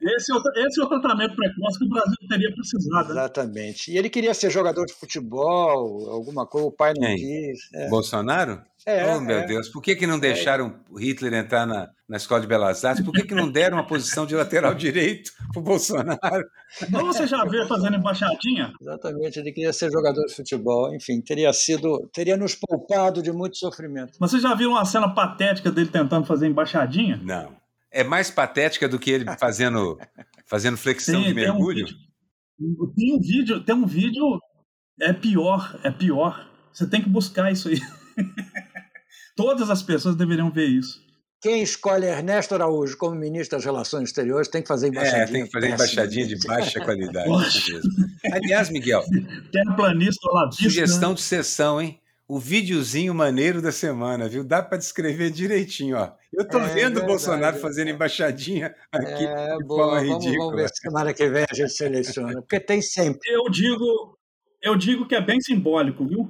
Esse 0.00 0.32
é, 0.32 0.34
o, 0.34 0.66
esse 0.66 0.80
é 0.80 0.84
o 0.84 0.88
tratamento 0.88 1.36
precoce 1.36 1.78
que 1.78 1.84
o 1.84 1.88
Brasil 1.90 2.16
teria 2.26 2.50
precisado. 2.50 3.08
Né? 3.08 3.20
Exatamente. 3.20 3.92
E 3.92 3.98
ele 3.98 4.08
queria 4.08 4.32
ser 4.32 4.50
jogador 4.50 4.86
de 4.86 4.94
futebol, 4.94 6.10
alguma 6.10 6.46
coisa, 6.46 6.68
o 6.68 6.72
pai 6.72 6.94
não 6.96 7.06
Quem? 7.06 7.16
quis. 7.16 7.58
É. 7.74 7.88
Bolsonaro? 7.90 8.62
É, 8.86 9.14
oh, 9.14 9.20
meu 9.20 9.40
é. 9.40 9.46
Deus, 9.46 9.68
por 9.68 9.82
que, 9.82 9.94
que 9.94 10.06
não 10.06 10.18
deixaram 10.18 10.74
é. 10.96 11.00
Hitler 11.00 11.34
entrar 11.34 11.66
na, 11.66 11.88
na 12.08 12.16
Escola 12.16 12.40
de 12.40 12.46
Belas 12.46 12.82
Artes? 12.82 13.04
Por 13.04 13.12
que, 13.12 13.24
que 13.24 13.34
não 13.34 13.48
deram 13.48 13.76
uma 13.76 13.86
posição 13.86 14.24
de 14.24 14.34
lateral 14.34 14.72
direito 14.74 15.30
para 15.52 15.60
o 15.60 15.62
Bolsonaro? 15.62 16.44
Não, 16.88 17.04
você 17.06 17.26
já 17.26 17.44
viu 17.44 17.66
fazendo 17.68 17.96
embaixadinha? 17.96 18.72
Exatamente, 18.80 19.38
ele 19.38 19.52
queria 19.52 19.72
ser 19.72 19.92
jogador 19.92 20.24
de 20.24 20.34
futebol, 20.34 20.92
enfim, 20.94 21.20
teria 21.20 21.52
sido, 21.52 22.08
teria 22.12 22.38
nos 22.38 22.54
poupado 22.54 23.22
de 23.22 23.30
muito 23.30 23.58
sofrimento. 23.58 24.14
Você 24.18 24.40
já 24.40 24.54
viu 24.54 24.70
uma 24.70 24.84
cena 24.86 25.14
patética 25.14 25.70
dele 25.70 25.90
tentando 25.90 26.26
fazer 26.26 26.46
embaixadinha? 26.46 27.20
Não 27.22 27.61
é 27.92 28.02
mais 28.02 28.30
patética 28.30 28.88
do 28.88 28.98
que 28.98 29.10
ele 29.10 29.24
fazendo, 29.38 29.98
fazendo 30.46 30.76
flexão 30.76 31.20
tem, 31.20 31.28
de 31.28 31.34
mergulho? 31.34 31.86
Tem 31.86 32.66
um, 32.66 32.70
vídeo, 32.74 32.94
tem 32.94 33.14
um 33.14 33.20
vídeo, 33.20 33.64
tem 33.64 33.74
um 33.74 33.86
vídeo, 33.86 34.40
é 35.00 35.12
pior, 35.12 35.80
é 35.84 35.90
pior. 35.90 36.50
Você 36.72 36.88
tem 36.88 37.02
que 37.02 37.08
buscar 37.08 37.52
isso 37.52 37.68
aí. 37.68 37.78
Todas 39.36 39.70
as 39.70 39.82
pessoas 39.82 40.16
deveriam 40.16 40.50
ver 40.50 40.66
isso. 40.66 41.02
Quem 41.40 41.60
escolhe 41.60 42.06
Ernesto 42.06 42.54
Araújo 42.54 42.96
como 42.96 43.16
ministro 43.16 43.58
das 43.58 43.64
Relações 43.64 44.10
Exteriores 44.10 44.46
tem 44.46 44.62
que 44.62 44.68
fazer 44.68 44.88
embaixadinha. 44.88 45.24
É, 45.24 45.26
tem 45.26 45.44
que 45.44 45.50
fazer 45.50 45.70
embaixadinha 45.70 46.26
de 46.26 46.38
baixa 46.46 46.80
qualidade. 46.80 47.28
Aliás, 48.32 48.70
Miguel. 48.70 49.02
Terraplanista 49.50 50.28
Sugestão 50.52 51.10
né? 51.10 51.14
de 51.16 51.22
sessão, 51.22 51.82
hein? 51.82 51.98
O 52.32 52.38
videozinho 52.38 53.14
maneiro 53.14 53.60
da 53.60 53.70
semana, 53.70 54.26
viu? 54.26 54.42
Dá 54.42 54.62
para 54.62 54.78
descrever 54.78 55.30
direitinho, 55.30 55.98
ó. 55.98 56.12
Eu 56.32 56.48
tô 56.48 56.58
é, 56.60 56.68
vendo 56.68 56.98
o 57.00 57.04
Bolsonaro 57.04 57.58
fazendo 57.58 57.90
embaixadinha 57.90 58.74
aqui 58.90 59.26
é, 59.26 59.58
de 59.58 59.64
boa, 59.66 59.84
forma 59.84 60.00
vamos, 60.00 60.24
ridícula. 60.24 60.46
Vamos 60.46 60.62
ver 60.62 60.68
se 60.70 60.80
semana 60.80 61.12
que 61.12 61.28
vem 61.28 61.44
a 61.44 61.54
gente 61.54 61.72
seleciona, 61.74 62.40
porque 62.40 62.58
tem 62.58 62.80
sempre. 62.80 63.20
Eu 63.30 63.50
digo, 63.50 64.18
eu 64.62 64.74
digo 64.74 65.06
que 65.06 65.14
é 65.14 65.20
bem 65.20 65.42
simbólico, 65.42 66.06
viu? 66.06 66.26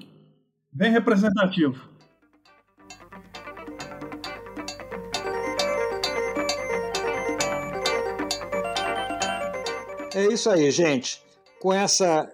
Bem 0.72 0.90
representativo. 0.90 1.80
É 10.16 10.26
isso 10.26 10.50
aí, 10.50 10.68
gente. 10.72 11.22
Com 11.61 11.72
essa 11.72 12.28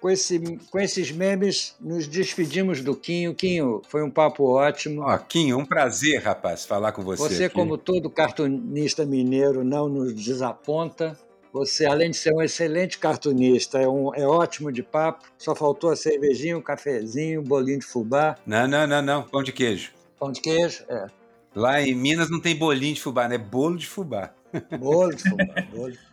com, 0.00 0.10
esse, 0.10 0.58
com 0.70 0.78
esses 0.78 1.10
memes, 1.10 1.74
nos 1.80 2.06
despedimos 2.06 2.80
do 2.80 2.94
Quinho. 2.94 3.34
Quinho, 3.34 3.82
foi 3.88 4.02
um 4.02 4.10
papo 4.10 4.44
ótimo. 4.44 5.02
Ó, 5.02 5.18
Quinho, 5.18 5.58
um 5.58 5.64
prazer, 5.64 6.22
rapaz, 6.22 6.64
falar 6.64 6.92
com 6.92 7.02
você. 7.02 7.22
Você, 7.22 7.44
aqui. 7.44 7.54
como 7.54 7.76
todo 7.76 8.10
cartunista 8.10 9.04
mineiro, 9.04 9.64
não 9.64 9.88
nos 9.88 10.14
desaponta. 10.14 11.18
Você, 11.52 11.86
além 11.86 12.10
de 12.10 12.16
ser 12.16 12.34
um 12.34 12.42
excelente 12.42 12.98
cartunista, 12.98 13.78
é, 13.78 13.88
um, 13.88 14.14
é 14.14 14.26
ótimo 14.26 14.70
de 14.70 14.82
papo. 14.82 15.24
Só 15.38 15.54
faltou 15.54 15.90
a 15.90 15.96
cervejinha, 15.96 16.58
um 16.58 16.62
cafezinho, 16.62 17.40
um 17.40 17.44
bolinho 17.44 17.78
de 17.78 17.86
fubá. 17.86 18.36
Não, 18.46 18.68
não, 18.68 18.86
não, 18.86 19.02
não. 19.02 19.22
Pão 19.22 19.42
de 19.42 19.52
queijo. 19.52 19.92
Pão 20.18 20.30
de 20.30 20.40
queijo, 20.40 20.84
é. 20.88 21.06
Lá 21.54 21.80
em 21.80 21.94
Minas 21.94 22.30
não 22.30 22.40
tem 22.40 22.54
bolinho 22.54 22.94
de 22.94 23.00
fubá, 23.00 23.26
né? 23.26 23.38
Bolo 23.38 23.76
de 23.76 23.86
fubá. 23.86 24.32
Bolo 24.78 25.14
de 25.14 25.22
fubá, 25.22 25.44
bolo 25.72 25.90
de 25.90 25.98
fubá. 25.98 26.07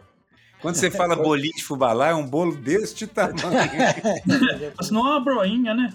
Quando 0.66 0.78
você 0.78 0.89
fala 0.89 1.16
bolinho 1.16 1.53
de 1.53 1.63
fubá 1.63 1.93
é 2.07 2.13
um 2.16 2.26
bolo 2.26 2.55
deste 2.55 3.05
tamanho. 3.05 3.38
Mas 4.76 4.89
não 4.89 5.05
é 5.05 5.11
uma 5.11 5.20
broinha, 5.20 5.76
né? 5.76 5.93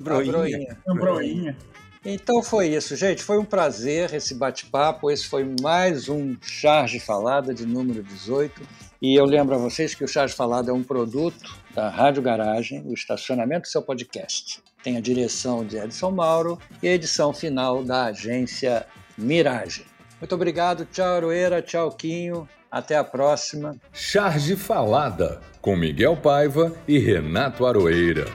Broinha. 0.00 0.32
broinha. 0.32 0.78
É 0.86 0.90
uma 0.90 0.98
broinha. 0.98 1.56
Então 2.02 2.42
foi 2.42 2.68
isso, 2.68 2.96
gente. 2.96 3.22
Foi 3.22 3.36
um 3.36 3.44
prazer 3.44 4.14
esse 4.14 4.34
bate-papo. 4.34 5.10
Esse 5.10 5.26
foi 5.26 5.54
mais 5.60 6.08
um 6.08 6.34
Charge 6.40 6.98
Falada 6.98 7.52
de 7.52 7.66
número 7.66 8.02
18. 8.02 8.62
E 9.02 9.14
eu 9.14 9.26
lembro 9.26 9.56
a 9.56 9.58
vocês 9.58 9.94
que 9.94 10.02
o 10.02 10.08
Charge 10.08 10.34
Falada 10.34 10.70
é 10.70 10.72
um 10.72 10.82
produto 10.82 11.54
da 11.74 11.90
Rádio 11.90 12.22
Garagem, 12.22 12.82
o 12.86 12.94
estacionamento 12.94 13.64
do 13.64 13.68
seu 13.68 13.82
podcast. 13.82 14.62
Tem 14.82 14.96
a 14.96 15.02
direção 15.02 15.66
de 15.66 15.76
Edson 15.76 16.12
Mauro 16.12 16.58
e 16.82 16.88
a 16.88 16.94
edição 16.94 17.34
final 17.34 17.84
da 17.84 18.06
agência 18.06 18.86
Mirage. 19.18 19.84
Muito 20.18 20.34
obrigado. 20.34 20.86
Tchau, 20.86 21.14
Aroeira. 21.14 21.60
Tchau, 21.60 21.92
Quinho. 21.92 22.48
Até 22.70 22.96
a 22.96 23.04
próxima. 23.04 23.76
Charge 23.92 24.56
Falada, 24.56 25.40
com 25.60 25.76
Miguel 25.76 26.16
Paiva 26.16 26.72
e 26.86 26.98
Renato 26.98 27.66
Aroeira. 27.66 28.26